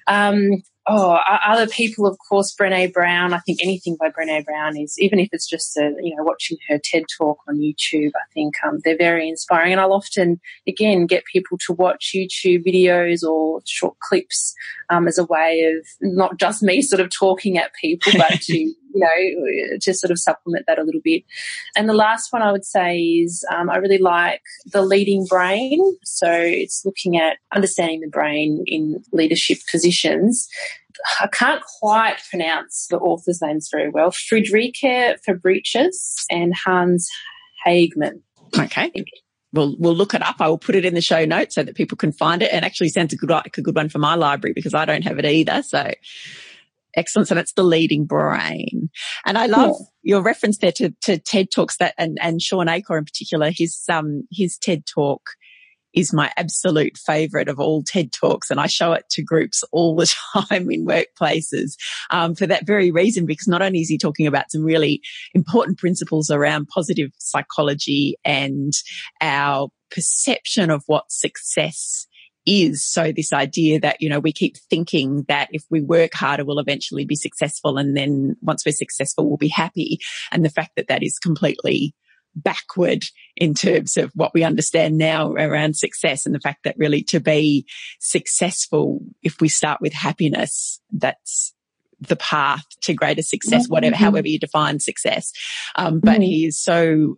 Um, 0.07 0.63
oh, 0.87 1.19
other 1.45 1.67
people, 1.67 2.05
of 2.05 2.17
course, 2.17 2.53
Brene 2.55 2.91
Brown. 2.91 3.33
I 3.33 3.39
think 3.39 3.59
anything 3.61 3.95
by 3.99 4.09
Brene 4.09 4.45
Brown 4.45 4.77
is, 4.77 4.99
even 4.99 5.19
if 5.19 5.29
it's 5.31 5.47
just 5.47 5.77
a, 5.77 5.93
you 6.01 6.15
know, 6.15 6.23
watching 6.23 6.57
her 6.67 6.79
TED 6.83 7.05
talk 7.17 7.39
on 7.47 7.59
YouTube, 7.59 8.11
I 8.15 8.25
think 8.33 8.55
um, 8.65 8.79
they're 8.83 8.97
very 8.97 9.29
inspiring. 9.29 9.71
And 9.71 9.81
I'll 9.81 9.93
often, 9.93 10.39
again, 10.67 11.05
get 11.05 11.25
people 11.25 11.57
to 11.67 11.73
watch 11.73 12.13
YouTube 12.15 12.65
videos 12.65 13.23
or 13.23 13.61
short 13.65 13.97
clips 13.99 14.53
um, 14.89 15.07
as 15.07 15.17
a 15.17 15.25
way 15.25 15.61
of 15.61 15.87
not 16.01 16.37
just 16.37 16.63
me 16.63 16.81
sort 16.81 16.99
of 16.99 17.09
talking 17.09 17.57
at 17.57 17.73
people, 17.79 18.11
but 18.17 18.31
to 18.41 18.73
you 18.93 18.99
know, 18.99 19.77
to 19.81 19.93
sort 19.93 20.11
of 20.11 20.19
supplement 20.19 20.65
that 20.67 20.79
a 20.79 20.83
little 20.83 21.01
bit. 21.03 21.23
And 21.75 21.89
the 21.89 21.93
last 21.93 22.31
one 22.31 22.41
I 22.41 22.51
would 22.51 22.65
say 22.65 22.99
is 22.99 23.45
um, 23.53 23.69
I 23.69 23.77
really 23.77 23.97
like 23.97 24.41
The 24.65 24.81
Leading 24.81 25.25
Brain. 25.25 25.79
So 26.03 26.29
it's 26.31 26.83
looking 26.85 27.17
at 27.17 27.37
understanding 27.55 28.01
the 28.01 28.07
brain 28.07 28.63
in 28.67 29.03
leadership 29.11 29.59
positions. 29.69 30.47
I 31.19 31.27
can't 31.27 31.63
quite 31.79 32.17
pronounce 32.29 32.87
the 32.89 32.97
author's 32.97 33.41
names 33.41 33.69
very 33.71 33.89
well. 33.89 34.11
Friederike 34.11 35.17
Fabritius 35.27 36.25
and 36.29 36.53
Hans 36.55 37.09
Hagemann. 37.65 38.21
Okay. 38.57 38.91
We'll, 39.53 39.75
we'll 39.77 39.95
look 39.95 40.13
it 40.13 40.21
up. 40.23 40.37
I 40.39 40.47
will 40.49 40.57
put 40.57 40.75
it 40.75 40.85
in 40.85 40.95
the 40.95 41.01
show 41.01 41.25
notes 41.25 41.55
so 41.55 41.63
that 41.63 41.75
people 41.75 41.95
can 41.95 42.11
find 42.11 42.41
it. 42.41 42.51
And 42.51 42.65
actually 42.65 42.89
sounds 42.89 43.13
a 43.13 43.15
good, 43.15 43.29
like 43.29 43.57
a 43.57 43.61
good 43.61 43.75
one 43.75 43.89
for 43.89 43.99
my 43.99 44.15
library 44.15 44.53
because 44.53 44.73
I 44.73 44.85
don't 44.85 45.03
have 45.03 45.19
it 45.19 45.25
either. 45.25 45.61
So 45.63 45.91
excellence 46.95 47.31
and 47.31 47.39
it's 47.39 47.53
the 47.53 47.63
leading 47.63 48.05
brain. 48.05 48.89
And 49.25 49.37
I 49.37 49.47
love 49.47 49.75
yeah. 50.03 50.15
your 50.15 50.21
reference 50.21 50.57
there 50.57 50.71
to, 50.73 50.93
to 51.01 51.17
TED 51.17 51.51
Talks 51.51 51.77
that 51.77 51.93
and, 51.97 52.17
and 52.21 52.41
Shawn 52.41 52.69
Achor 52.69 52.97
in 52.97 53.05
particular, 53.05 53.51
his, 53.55 53.81
um, 53.89 54.23
his 54.31 54.57
TED 54.57 54.85
Talk 54.85 55.21
is 55.93 56.11
my 56.11 56.31
absolute 56.37 56.97
favorite 56.97 57.47
of 57.47 57.59
all 57.59 57.83
TED 57.83 58.11
Talks. 58.11 58.49
And 58.49 58.59
I 58.59 58.67
show 58.67 58.93
it 58.93 59.05
to 59.11 59.23
groups 59.23 59.63
all 59.71 59.95
the 59.95 60.13
time 60.49 60.69
in 60.71 60.85
workplaces, 60.85 61.75
um, 62.09 62.35
for 62.35 62.47
that 62.47 62.65
very 62.65 62.91
reason, 62.91 63.25
because 63.25 63.47
not 63.47 63.61
only 63.61 63.79
is 63.79 63.89
he 63.89 63.97
talking 63.97 64.27
about 64.27 64.51
some 64.51 64.63
really 64.63 65.01
important 65.33 65.77
principles 65.77 66.29
around 66.29 66.67
positive 66.67 67.11
psychology 67.19 68.17
and 68.25 68.73
our 69.21 69.69
perception 69.91 70.71
of 70.71 70.83
what 70.87 71.11
success 71.11 72.07
is. 72.45 72.85
So 72.85 73.11
this 73.11 73.33
idea 73.33 73.79
that, 73.79 74.01
you 74.01 74.09
know, 74.09 74.19
we 74.19 74.31
keep 74.31 74.57
thinking 74.69 75.25
that 75.27 75.49
if 75.51 75.63
we 75.69 75.81
work 75.81 76.13
harder, 76.13 76.45
we'll 76.45 76.59
eventually 76.59 77.05
be 77.05 77.15
successful. 77.15 77.77
And 77.77 77.95
then 77.95 78.35
once 78.41 78.65
we're 78.65 78.71
successful, 78.71 79.27
we'll 79.27 79.37
be 79.37 79.47
happy. 79.47 79.99
And 80.31 80.43
the 80.43 80.49
fact 80.49 80.71
that 80.75 80.87
that 80.87 81.03
is 81.03 81.19
completely 81.19 81.93
backward 82.35 83.03
in 83.35 83.53
terms 83.53 83.95
of 83.97 84.11
what 84.15 84.33
we 84.33 84.43
understand 84.43 84.97
now 84.97 85.33
around 85.33 85.75
success 85.75 86.25
and 86.25 86.33
the 86.33 86.39
fact 86.39 86.63
that 86.63 86.75
really 86.77 87.03
to 87.03 87.19
be 87.19 87.65
successful, 87.99 89.01
if 89.21 89.39
we 89.39 89.49
start 89.49 89.81
with 89.81 89.93
happiness, 89.93 90.79
that's 90.91 91.53
the 91.99 92.15
path 92.15 92.65
to 92.81 92.93
greater 92.93 93.21
success, 93.21 93.67
whatever, 93.67 93.95
mm-hmm. 93.95 94.03
however 94.03 94.27
you 94.27 94.39
define 94.39 94.79
success. 94.79 95.31
Um, 95.75 95.99
but 95.99 96.13
mm-hmm. 96.13 96.21
he 96.21 96.45
is 96.47 96.59
so 96.59 97.17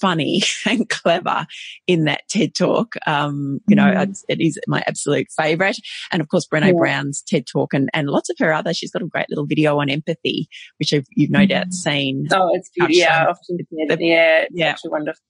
funny 0.00 0.42
and 0.66 0.88
clever 0.88 1.46
in 1.86 2.04
that 2.04 2.22
TED 2.28 2.54
talk. 2.54 2.94
Um, 3.06 3.60
you 3.68 3.76
know, 3.76 3.84
mm. 3.84 4.24
it 4.28 4.40
is 4.40 4.58
my 4.66 4.82
absolute 4.86 5.28
favorite. 5.36 5.78
And 6.12 6.20
of 6.20 6.28
course, 6.28 6.46
Brene 6.46 6.66
yeah. 6.66 6.72
Brown's 6.72 7.22
TED 7.22 7.46
talk 7.46 7.74
and, 7.74 7.88
and 7.92 8.08
lots 8.08 8.30
of 8.30 8.36
her 8.38 8.52
other, 8.52 8.74
she's 8.74 8.90
got 8.90 9.02
a 9.02 9.06
great 9.06 9.26
little 9.28 9.46
video 9.46 9.78
on 9.78 9.90
empathy, 9.90 10.48
which 10.78 10.92
you've, 10.92 11.06
you've 11.10 11.30
no 11.30 11.40
mm. 11.40 11.48
doubt 11.48 11.72
seen. 11.72 12.26
Oh, 12.32 12.50
it's 12.54 12.70
beautiful. 12.70 12.96
Yeah, 12.96 13.26
often 13.28 13.58
the, 13.58 13.96
yeah, 14.00 14.42
it's 14.42 14.52
yeah. 14.54 14.66
actually 14.66 14.90
wonderful. 14.90 15.22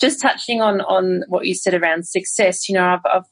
Just 0.00 0.20
touching 0.20 0.60
on, 0.60 0.82
on 0.82 1.22
what 1.28 1.46
you 1.46 1.54
said 1.54 1.74
around 1.74 2.06
success, 2.06 2.68
you 2.68 2.76
know, 2.76 2.84
I've, 2.84 3.00
I've 3.04 3.24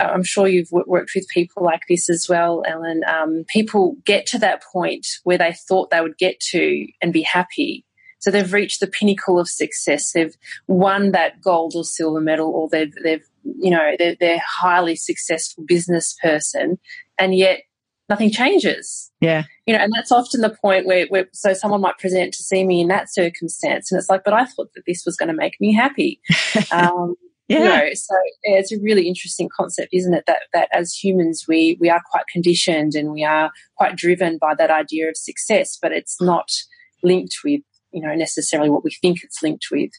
I'm 0.00 0.22
sure 0.22 0.48
you've 0.48 0.70
worked 0.72 1.12
with 1.14 1.28
people 1.28 1.64
like 1.64 1.82
this 1.88 2.08
as 2.08 2.26
well, 2.28 2.62
Ellen. 2.66 3.02
Um, 3.06 3.44
people 3.48 3.96
get 4.04 4.26
to 4.26 4.38
that 4.38 4.62
point 4.62 5.06
where 5.24 5.38
they 5.38 5.54
thought 5.68 5.90
they 5.90 6.00
would 6.00 6.18
get 6.18 6.40
to 6.50 6.86
and 7.02 7.12
be 7.12 7.22
happy, 7.22 7.84
so 8.24 8.30
they've 8.30 8.54
reached 8.54 8.80
the 8.80 8.86
pinnacle 8.86 9.38
of 9.38 9.46
success. 9.48 10.12
They've 10.12 10.34
won 10.66 11.12
that 11.12 11.42
gold 11.42 11.74
or 11.76 11.84
silver 11.84 12.22
medal, 12.22 12.50
or 12.50 12.70
they've, 12.70 12.90
they've 13.02 13.22
you 13.42 13.70
know, 13.70 13.96
they're, 13.98 14.16
they're 14.18 14.40
highly 14.42 14.96
successful 14.96 15.62
business 15.68 16.16
person, 16.22 16.78
and 17.18 17.34
yet 17.34 17.64
nothing 18.08 18.30
changes. 18.30 19.12
Yeah. 19.20 19.42
You 19.66 19.74
know, 19.74 19.80
and 19.80 19.92
that's 19.94 20.10
often 20.10 20.40
the 20.40 20.56
point 20.58 20.86
where, 20.86 21.04
where, 21.08 21.28
so 21.34 21.52
someone 21.52 21.82
might 21.82 21.98
present 21.98 22.32
to 22.32 22.42
see 22.42 22.64
me 22.64 22.80
in 22.80 22.88
that 22.88 23.12
circumstance, 23.12 23.92
and 23.92 23.98
it's 23.98 24.08
like, 24.08 24.24
but 24.24 24.32
I 24.32 24.46
thought 24.46 24.70
that 24.74 24.84
this 24.86 25.02
was 25.04 25.16
going 25.16 25.28
to 25.28 25.36
make 25.36 25.60
me 25.60 25.74
happy. 25.74 26.20
Um, 26.72 27.16
yeah. 27.48 27.58
You 27.58 27.64
know, 27.64 27.94
so 27.94 28.14
yeah, 28.46 28.56
it's 28.56 28.72
a 28.72 28.80
really 28.80 29.06
interesting 29.06 29.50
concept, 29.54 29.90
isn't 29.92 30.14
it? 30.14 30.24
That 30.26 30.44
that 30.54 30.70
as 30.72 30.94
humans 30.94 31.44
we 31.46 31.76
we 31.78 31.90
are 31.90 32.00
quite 32.10 32.26
conditioned 32.26 32.94
and 32.94 33.12
we 33.12 33.22
are 33.22 33.50
quite 33.76 33.96
driven 33.96 34.38
by 34.38 34.54
that 34.54 34.70
idea 34.70 35.10
of 35.10 35.16
success, 35.18 35.76
but 35.80 35.92
it's 35.92 36.22
not 36.22 36.48
linked 37.02 37.36
with 37.44 37.60
you 37.94 38.02
know, 38.02 38.14
necessarily 38.14 38.68
what 38.68 38.84
we 38.84 38.90
think 38.90 39.22
it's 39.22 39.42
linked 39.42 39.68
with. 39.70 39.92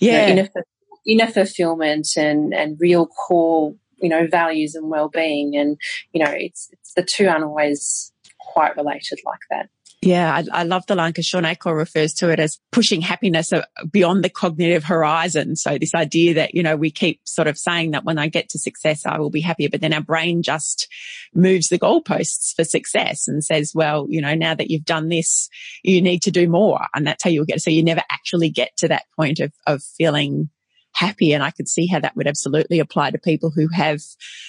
Yeah. 0.00 0.28
You 0.28 0.34
know, 0.34 0.40
inner, 0.42 0.64
inner 1.06 1.26
fulfillment 1.26 2.08
and, 2.16 2.54
and 2.54 2.76
real 2.80 3.06
core, 3.06 3.74
you 3.98 4.08
know, 4.08 4.26
values 4.26 4.74
and 4.74 4.88
well-being. 4.88 5.56
And, 5.56 5.76
you 6.12 6.24
know, 6.24 6.30
it's, 6.30 6.70
it's 6.72 6.94
the 6.94 7.02
two 7.02 7.26
aren't 7.26 7.44
always 7.44 8.12
quite 8.38 8.76
related 8.76 9.18
like 9.24 9.40
that. 9.50 9.68
Yeah, 10.02 10.32
I, 10.32 10.60
I 10.60 10.62
love 10.64 10.86
the 10.86 10.94
line 10.94 11.10
because 11.10 11.26
Shawn 11.26 11.46
Achor 11.46 11.74
refers 11.74 12.12
to 12.14 12.30
it 12.30 12.38
as 12.38 12.60
pushing 12.70 13.00
happiness 13.00 13.52
uh, 13.52 13.62
beyond 13.90 14.22
the 14.22 14.28
cognitive 14.28 14.84
horizon. 14.84 15.56
So 15.56 15.78
this 15.78 15.94
idea 15.94 16.34
that, 16.34 16.54
you 16.54 16.62
know, 16.62 16.76
we 16.76 16.90
keep 16.90 17.20
sort 17.24 17.48
of 17.48 17.56
saying 17.56 17.92
that 17.92 18.04
when 18.04 18.18
I 18.18 18.28
get 18.28 18.50
to 18.50 18.58
success, 18.58 19.06
I 19.06 19.18
will 19.18 19.30
be 19.30 19.40
happier, 19.40 19.70
but 19.70 19.80
then 19.80 19.94
our 19.94 20.02
brain 20.02 20.42
just 20.42 20.86
moves 21.34 21.68
the 21.68 21.78
goalposts 21.78 22.54
for 22.54 22.62
success 22.62 23.26
and 23.26 23.42
says, 23.42 23.72
well, 23.74 24.06
you 24.08 24.20
know, 24.20 24.34
now 24.34 24.54
that 24.54 24.70
you've 24.70 24.84
done 24.84 25.08
this, 25.08 25.48
you 25.82 26.02
need 26.02 26.22
to 26.22 26.30
do 26.30 26.46
more. 26.46 26.86
And 26.94 27.06
that's 27.06 27.24
how 27.24 27.30
you'll 27.30 27.46
get. 27.46 27.62
So 27.62 27.70
you 27.70 27.82
never 27.82 28.02
actually 28.10 28.50
get 28.50 28.76
to 28.78 28.88
that 28.88 29.06
point 29.16 29.40
of, 29.40 29.52
of 29.66 29.82
feeling 29.82 30.50
happy. 30.96 31.32
And 31.32 31.42
I 31.42 31.50
could 31.50 31.68
see 31.68 31.86
how 31.86 32.00
that 32.00 32.16
would 32.16 32.26
absolutely 32.26 32.80
apply 32.80 33.10
to 33.10 33.18
people 33.18 33.50
who 33.54 33.68
have 33.68 34.00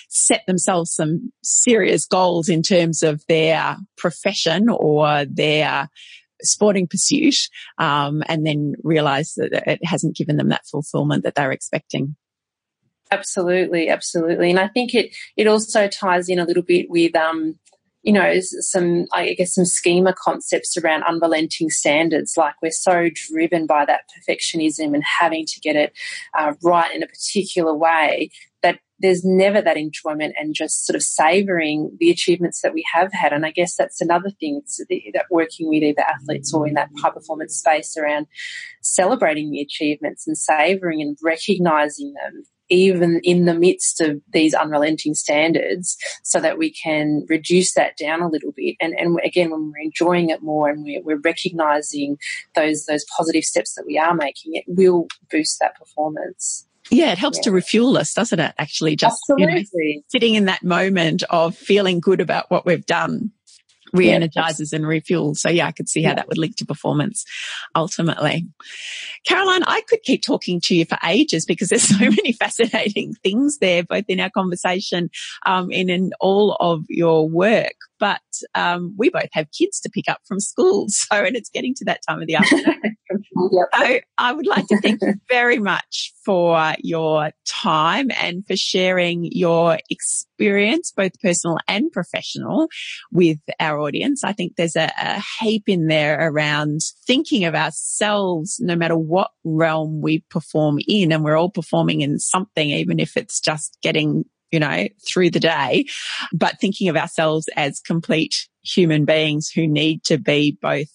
set 0.08 0.46
themselves 0.48 0.94
some 0.94 1.34
serious 1.44 2.06
goals 2.06 2.48
in 2.48 2.64
terms 2.64 3.04
of 3.04 3.22
their 3.28 3.76
profession 3.98 4.70
or 4.70 5.26
their 5.26 5.90
sporting 6.42 6.88
pursuit, 6.88 7.36
um, 7.78 8.24
and 8.28 8.46
then 8.46 8.76
realize 8.84 9.34
that 9.36 9.52
it 9.68 9.84
hasn't 9.84 10.16
given 10.16 10.38
them 10.38 10.50
that 10.50 10.66
fulfillment 10.66 11.24
that 11.24 11.36
they're 11.36 11.52
expecting. 11.52 12.16
Absolutely, 13.12 13.90
absolutely, 13.90 14.50
and 14.50 14.60
I 14.60 14.68
think 14.68 14.94
it 14.94 15.16
it 15.36 15.48
also 15.48 15.88
ties 15.88 16.30
in 16.30 16.40
a 16.40 16.46
little 16.46 16.64
bit 16.64 16.90
with 16.90 17.16
um, 17.16 17.58
you 18.04 18.14
know, 18.14 18.40
some, 18.40 19.06
I 19.14 19.34
guess, 19.34 19.54
some 19.54 19.66
schema 19.66 20.14
concepts 20.14 20.78
around 20.78 21.04
unrelenting 21.04 21.70
standards. 21.70 22.36
Like 22.38 22.56
we're 22.62 22.72
so 22.72 23.10
driven 23.14 23.66
by 23.66 23.86
that 23.86 24.02
perfectionism 24.18 24.94
and 24.94 25.04
having 25.04 25.46
to 25.46 25.60
get 25.60 25.76
it 25.76 25.94
uh, 26.38 26.54
right 26.64 26.94
in 26.94 27.04
a 27.04 27.08
particular 27.08 27.74
way 27.74 28.30
that 28.64 28.80
there's 29.00 29.24
never 29.24 29.62
that 29.62 29.78
enjoyment 29.78 30.34
and 30.40 30.56
just 30.56 30.86
sort 30.86 30.96
of 30.96 31.04
savoring 31.04 31.96
the 32.00 32.10
achievements 32.10 32.62
that 32.62 32.74
we 32.74 32.84
have 32.94 33.12
had. 33.14 33.32
And 33.32 33.46
I 33.46 33.52
guess 33.52 33.76
that's 33.76 34.02
another 34.02 34.32
thing 34.40 34.62
the, 34.90 35.12
that 35.14 35.26
working 35.30 35.70
with 35.70 35.84
either 35.84 36.02
athletes 36.02 36.54
or 36.54 36.68
in 36.68 36.74
that 36.74 36.90
high 37.02 37.12
performance 37.12 37.56
space 37.56 37.96
around 37.98 38.28
celebrating 38.82 39.52
the 39.52 39.62
achievements 39.62 40.26
and 40.28 40.38
savoring 40.38 41.02
and 41.02 41.18
recognizing 41.22 42.14
them 42.14 42.44
even 42.70 43.20
in 43.24 43.46
the 43.46 43.54
midst 43.54 44.02
of 44.02 44.22
these 44.32 44.54
unrelenting 44.54 45.14
standards 45.14 45.98
so 46.24 46.40
that 46.40 46.58
we 46.58 46.72
can 46.72 47.26
reduce 47.30 47.74
that 47.74 47.98
down 47.98 48.22
a 48.22 48.30
little 48.30 48.52
bit. 48.52 48.76
And, 48.82 48.94
and 48.98 49.20
again, 49.24 49.52
when 49.52 49.72
we're 49.72 49.84
enjoying 49.84 50.30
it 50.30 50.42
more 50.42 50.70
and 50.70 50.84
we're, 50.84 51.02
we're 51.02 51.22
recognizing 51.22 52.18
those, 52.56 52.86
those 52.86 53.06
positive 53.16 53.44
steps 53.44 53.76
that 53.76 53.86
we 53.86 53.98
are 53.98 54.14
making, 54.14 54.56
it 54.56 54.66
will 54.68 55.08
boost 55.32 55.60
that 55.60 55.78
performance. 55.78 56.66
Yeah, 56.90 57.12
it 57.12 57.18
helps 57.18 57.40
yeah. 57.40 57.44
to 57.44 57.52
refuel 57.52 57.98
us, 57.98 58.14
doesn't 58.14 58.40
it? 58.40 58.54
Actually, 58.58 58.96
just 58.96 59.22
you 59.38 59.46
know, 59.46 59.62
sitting 60.08 60.36
in 60.36 60.46
that 60.46 60.64
moment 60.64 61.24
of 61.30 61.56
feeling 61.56 62.00
good 62.00 62.22
about 62.22 62.50
what 62.50 62.66
we've 62.66 62.86
done 62.86 63.32
re-energizes 63.98 64.72
yeah. 64.72 64.78
and 64.78 64.86
refuels. 64.86 65.38
So 65.38 65.50
yeah, 65.50 65.68
I 65.68 65.72
could 65.72 65.90
see 65.90 66.04
how 66.04 66.10
yeah. 66.10 66.16
that 66.16 66.28
would 66.28 66.38
link 66.38 66.56
to 66.58 66.66
performance 66.66 67.26
ultimately. 67.76 68.48
Caroline, 69.26 69.64
I 69.64 69.82
could 69.88 70.04
keep 70.04 70.24
talking 70.24 70.62
to 70.62 70.76
you 70.76 70.86
for 70.86 70.98
ages 71.04 71.46
because 71.46 71.70
there's 71.70 71.84
so 71.84 71.98
many 72.00 72.34
fascinating 72.34 73.14
things 73.24 73.58
there, 73.60 73.84
both 73.84 74.06
in 74.08 74.20
our 74.20 74.30
conversation, 74.30 75.10
um, 75.46 75.70
and 75.72 75.90
in 75.90 76.12
all 76.20 76.56
of 76.60 76.86
your 76.90 77.28
work. 77.28 77.76
But, 78.00 78.22
um, 78.54 78.94
we 78.98 79.10
both 79.10 79.30
have 79.32 79.48
kids 79.52 79.80
to 79.82 79.90
pick 79.90 80.08
up 80.08 80.22
from 80.28 80.40
school. 80.40 80.88
So, 80.98 81.24
and 81.24 81.36
it's 81.36 81.50
getting 81.50 81.74
to 81.76 81.86
that 81.86 82.02
time 82.08 82.22
of 82.22 82.28
the 82.28 82.36
afternoon. 82.42 82.98
So 83.10 83.18
I 84.18 84.32
would 84.32 84.48
like 84.48 84.68
to 84.68 84.78
thank 84.82 85.02
you 85.02 85.16
very 85.30 85.60
much 85.60 86.14
for 86.26 86.74
your 86.80 87.32
time 87.48 88.10
and 88.20 88.46
for 88.46 88.56
sharing 88.56 89.30
your 89.32 89.80
experience, 89.90 90.92
both 90.96 91.20
personal 91.22 91.58
and 91.68 91.92
professional 91.92 92.68
with 93.12 93.40
our 93.60 93.80
audience. 93.80 94.24
I 94.24 94.34
think 94.34 94.56
there's 94.56 94.76
a, 94.76 94.92
a 95.02 95.22
heap 95.40 95.64
in 95.68 95.88
there 95.88 96.30
around 96.30 96.82
thinking 97.06 97.46
of 97.46 97.56
ourselves, 97.56 98.58
no 98.60 98.76
matter 98.76 98.98
what 98.98 99.32
realm 99.44 100.02
we 100.02 100.24
perform 100.30 100.80
in. 100.88 101.12
And 101.12 101.24
we're 101.24 101.38
all 101.38 101.52
performing 101.52 102.02
in 102.02 102.20
something, 102.20 102.70
even 102.70 103.00
if 103.00 103.18
it's 103.18 103.40
just 103.40 103.78
getting 103.82 104.26
you 104.52 104.62
know, 104.62 104.88
through 105.06 105.30
the 105.30 105.42
day, 105.42 105.86
but 106.32 106.60
thinking 106.62 106.88
of 106.88 106.96
ourselves 106.96 107.50
as 107.58 107.82
complete 107.82 108.48
human 108.64 109.04
beings 109.04 109.50
who 109.50 109.68
need 109.68 110.04
to 110.06 110.18
be 110.18 110.58
both 110.62 110.88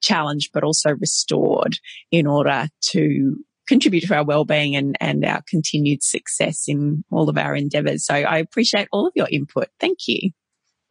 challenged 0.00 0.50
but 0.52 0.64
also 0.64 0.90
restored 0.94 1.78
in 2.10 2.26
order 2.26 2.68
to 2.80 3.36
contribute 3.66 4.00
to 4.04 4.14
our 4.14 4.24
well-being 4.24 4.74
and, 4.74 4.96
and 5.00 5.24
our 5.24 5.42
continued 5.48 6.02
success 6.02 6.64
in 6.66 7.04
all 7.10 7.28
of 7.28 7.36
our 7.36 7.54
endeavors. 7.54 8.06
So 8.06 8.14
I 8.14 8.38
appreciate 8.38 8.88
all 8.92 9.06
of 9.06 9.12
your 9.14 9.28
input. 9.30 9.68
Thank 9.78 10.08
you. 10.08 10.30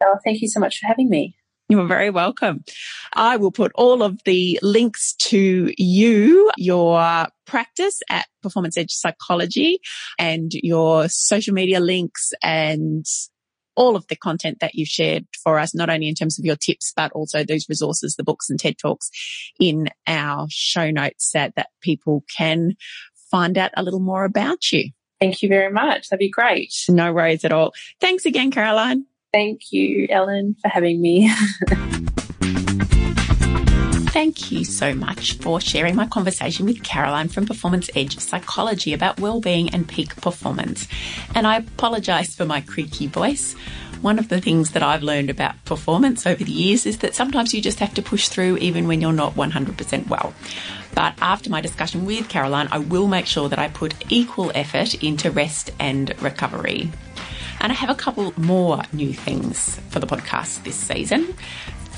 Oh, 0.02 0.16
thank 0.24 0.40
you 0.40 0.48
so 0.48 0.60
much 0.60 0.78
for 0.78 0.86
having 0.86 1.10
me. 1.10 1.34
You're 1.68 1.86
very 1.86 2.08
welcome. 2.08 2.64
I 3.12 3.36
will 3.36 3.50
put 3.50 3.72
all 3.74 4.02
of 4.02 4.22
the 4.24 4.58
links 4.62 5.14
to 5.16 5.70
you, 5.76 6.50
your 6.56 7.26
practice 7.46 8.00
at 8.08 8.26
Performance 8.42 8.78
Edge 8.78 8.92
Psychology 8.92 9.80
and 10.18 10.50
your 10.54 11.08
social 11.10 11.52
media 11.52 11.80
links 11.80 12.32
and 12.42 13.04
all 13.78 13.94
of 13.94 14.06
the 14.08 14.16
content 14.16 14.58
that 14.60 14.74
you've 14.74 14.88
shared 14.88 15.24
for 15.42 15.58
us, 15.58 15.72
not 15.74 15.88
only 15.88 16.08
in 16.08 16.14
terms 16.14 16.38
of 16.38 16.44
your 16.44 16.56
tips, 16.56 16.92
but 16.94 17.12
also 17.12 17.44
those 17.44 17.68
resources, 17.68 18.16
the 18.16 18.24
books 18.24 18.50
and 18.50 18.58
TED 18.58 18.76
Talks 18.76 19.08
in 19.60 19.88
our 20.06 20.48
show 20.50 20.90
notes 20.90 21.30
that, 21.32 21.54
that 21.54 21.68
people 21.80 22.24
can 22.36 22.74
find 23.30 23.56
out 23.56 23.70
a 23.76 23.84
little 23.84 24.00
more 24.00 24.24
about 24.24 24.72
you. 24.72 24.90
Thank 25.20 25.42
you 25.42 25.48
very 25.48 25.72
much. 25.72 26.08
That'd 26.08 26.18
be 26.18 26.28
great. 26.28 26.74
No 26.88 27.12
worries 27.12 27.44
at 27.44 27.52
all. 27.52 27.72
Thanks 28.00 28.26
again, 28.26 28.50
Caroline. 28.50 29.06
Thank 29.32 29.72
you, 29.72 30.08
Ellen, 30.10 30.56
for 30.60 30.68
having 30.68 31.00
me. 31.00 31.30
Thank 34.18 34.50
you 34.50 34.64
so 34.64 34.96
much 34.96 35.34
for 35.34 35.60
sharing 35.60 35.94
my 35.94 36.04
conversation 36.04 36.66
with 36.66 36.82
Caroline 36.82 37.28
from 37.28 37.46
Performance 37.46 37.88
Edge 37.94 38.18
Psychology 38.18 38.92
about 38.92 39.20
well-being 39.20 39.70
and 39.70 39.86
peak 39.86 40.16
performance. 40.16 40.88
And 41.36 41.46
I 41.46 41.58
apologize 41.58 42.34
for 42.34 42.44
my 42.44 42.60
creaky 42.60 43.06
voice. 43.06 43.54
One 44.00 44.18
of 44.18 44.28
the 44.28 44.40
things 44.40 44.72
that 44.72 44.82
I've 44.82 45.04
learned 45.04 45.30
about 45.30 45.64
performance 45.64 46.26
over 46.26 46.42
the 46.42 46.50
years 46.50 46.84
is 46.84 46.98
that 46.98 47.14
sometimes 47.14 47.54
you 47.54 47.62
just 47.62 47.78
have 47.78 47.94
to 47.94 48.02
push 48.02 48.26
through 48.26 48.56
even 48.56 48.88
when 48.88 49.00
you're 49.00 49.12
not 49.12 49.34
100% 49.34 50.08
well. 50.08 50.34
But 50.96 51.14
after 51.22 51.48
my 51.48 51.60
discussion 51.60 52.04
with 52.04 52.28
Caroline, 52.28 52.66
I 52.72 52.78
will 52.78 53.06
make 53.06 53.26
sure 53.26 53.48
that 53.48 53.60
I 53.60 53.68
put 53.68 53.94
equal 54.10 54.50
effort 54.52 54.94
into 55.00 55.30
rest 55.30 55.70
and 55.78 56.20
recovery. 56.20 56.90
And 57.60 57.72
I 57.72 57.74
have 57.74 57.90
a 57.90 57.94
couple 57.94 58.32
more 58.36 58.82
new 58.92 59.12
things 59.12 59.80
for 59.90 59.98
the 60.00 60.06
podcast 60.06 60.64
this 60.64 60.76
season. 60.76 61.34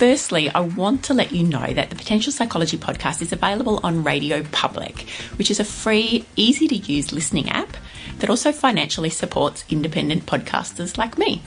Firstly, 0.01 0.48
I 0.48 0.61
want 0.61 1.05
to 1.05 1.12
let 1.12 1.30
you 1.30 1.44
know 1.44 1.74
that 1.74 1.90
the 1.90 1.94
Potential 1.94 2.32
Psychology 2.32 2.78
podcast 2.78 3.20
is 3.20 3.34
available 3.34 3.80
on 3.82 4.03
Radio 4.03 4.42
Public, 4.44 5.03
which 5.36 5.51
is 5.51 5.61
a 5.61 5.64
free, 5.64 6.24
easy 6.36 6.66
to 6.68 6.74
use 6.74 7.12
listening 7.12 7.51
app 7.51 7.76
that 8.20 8.30
also 8.30 8.51
financially 8.51 9.11
supports 9.11 9.62
independent 9.68 10.24
podcasters 10.24 10.96
like 10.96 11.18
me. 11.18 11.42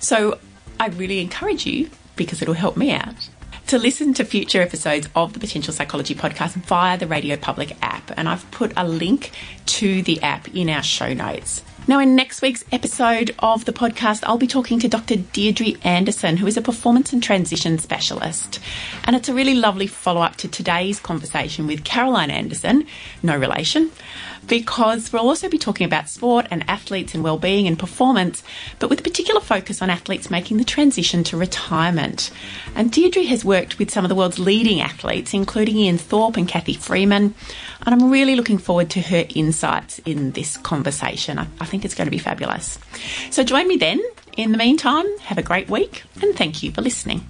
So 0.00 0.38
I 0.78 0.88
really 0.88 1.20
encourage 1.20 1.64
you, 1.64 1.88
because 2.14 2.42
it'll 2.42 2.52
help 2.52 2.76
me 2.76 2.92
out, 2.92 3.30
to 3.68 3.78
listen 3.78 4.12
to 4.14 4.24
future 4.26 4.60
episodes 4.60 5.08
of 5.16 5.32
the 5.32 5.40
Potential 5.40 5.72
Psychology 5.72 6.14
podcast 6.14 6.56
via 6.56 6.98
the 6.98 7.06
Radio 7.06 7.36
Public 7.36 7.74
app. 7.80 8.10
And 8.18 8.28
I've 8.28 8.50
put 8.50 8.74
a 8.76 8.86
link 8.86 9.30
to 9.64 10.02
the 10.02 10.20
app 10.20 10.46
in 10.54 10.68
our 10.68 10.82
show 10.82 11.14
notes. 11.14 11.62
Now, 11.88 11.98
in 11.98 12.14
next 12.14 12.42
week's 12.42 12.64
episode 12.70 13.34
of 13.40 13.64
the 13.64 13.72
podcast, 13.72 14.22
I'll 14.24 14.38
be 14.38 14.46
talking 14.46 14.78
to 14.78 14.88
Dr. 14.88 15.16
Deirdre 15.16 15.74
Anderson, 15.82 16.36
who 16.36 16.46
is 16.46 16.56
a 16.56 16.62
performance 16.62 17.12
and 17.12 17.20
transition 17.20 17.76
specialist. 17.78 18.60
And 19.02 19.16
it's 19.16 19.28
a 19.28 19.34
really 19.34 19.54
lovely 19.54 19.88
follow 19.88 20.20
up 20.20 20.36
to 20.36 20.48
today's 20.48 21.00
conversation 21.00 21.66
with 21.66 21.82
Caroline 21.82 22.30
Anderson, 22.30 22.86
no 23.20 23.36
relation, 23.36 23.90
because 24.46 25.12
we'll 25.12 25.28
also 25.28 25.48
be 25.48 25.58
talking 25.58 25.84
about 25.84 26.08
sport 26.08 26.46
and 26.50 26.68
athletes 26.68 27.14
and 27.14 27.22
well-being 27.22 27.66
and 27.66 27.78
performance, 27.78 28.42
but 28.78 28.90
with 28.90 29.00
a 29.00 29.02
particular 29.02 29.40
focus 29.40 29.82
on 29.82 29.90
athletes 29.90 30.30
making 30.30 30.56
the 30.56 30.64
transition 30.64 31.24
to 31.24 31.36
retirement. 31.36 32.30
And 32.74 32.90
Deirdre 32.90 33.24
has 33.24 33.44
worked 33.44 33.78
with 33.78 33.90
some 33.90 34.04
of 34.04 34.08
the 34.08 34.14
world's 34.14 34.38
leading 34.38 34.80
athletes, 34.80 35.34
including 35.34 35.76
Ian 35.76 35.98
Thorpe 35.98 36.36
and 36.36 36.48
Cathy 36.48 36.74
Freeman, 36.74 37.34
and 37.84 37.94
I'm 37.94 38.10
really 38.10 38.34
looking 38.34 38.58
forward 38.58 38.90
to 38.90 39.00
her 39.00 39.24
insights 39.34 39.98
in 40.00 40.32
this 40.32 40.56
conversation. 40.58 41.38
I, 41.38 41.46
I 41.60 41.66
think 41.66 41.84
it's 41.84 41.94
going 41.94 42.06
to 42.06 42.10
be 42.10 42.18
fabulous. 42.18 42.78
So 43.30 43.42
join 43.42 43.68
me 43.68 43.76
then. 43.76 44.00
In 44.36 44.52
the 44.52 44.58
meantime, 44.58 45.06
have 45.18 45.38
a 45.38 45.42
great 45.42 45.68
week 45.68 46.04
and 46.22 46.34
thank 46.34 46.62
you 46.62 46.72
for 46.72 46.80
listening. 46.80 47.28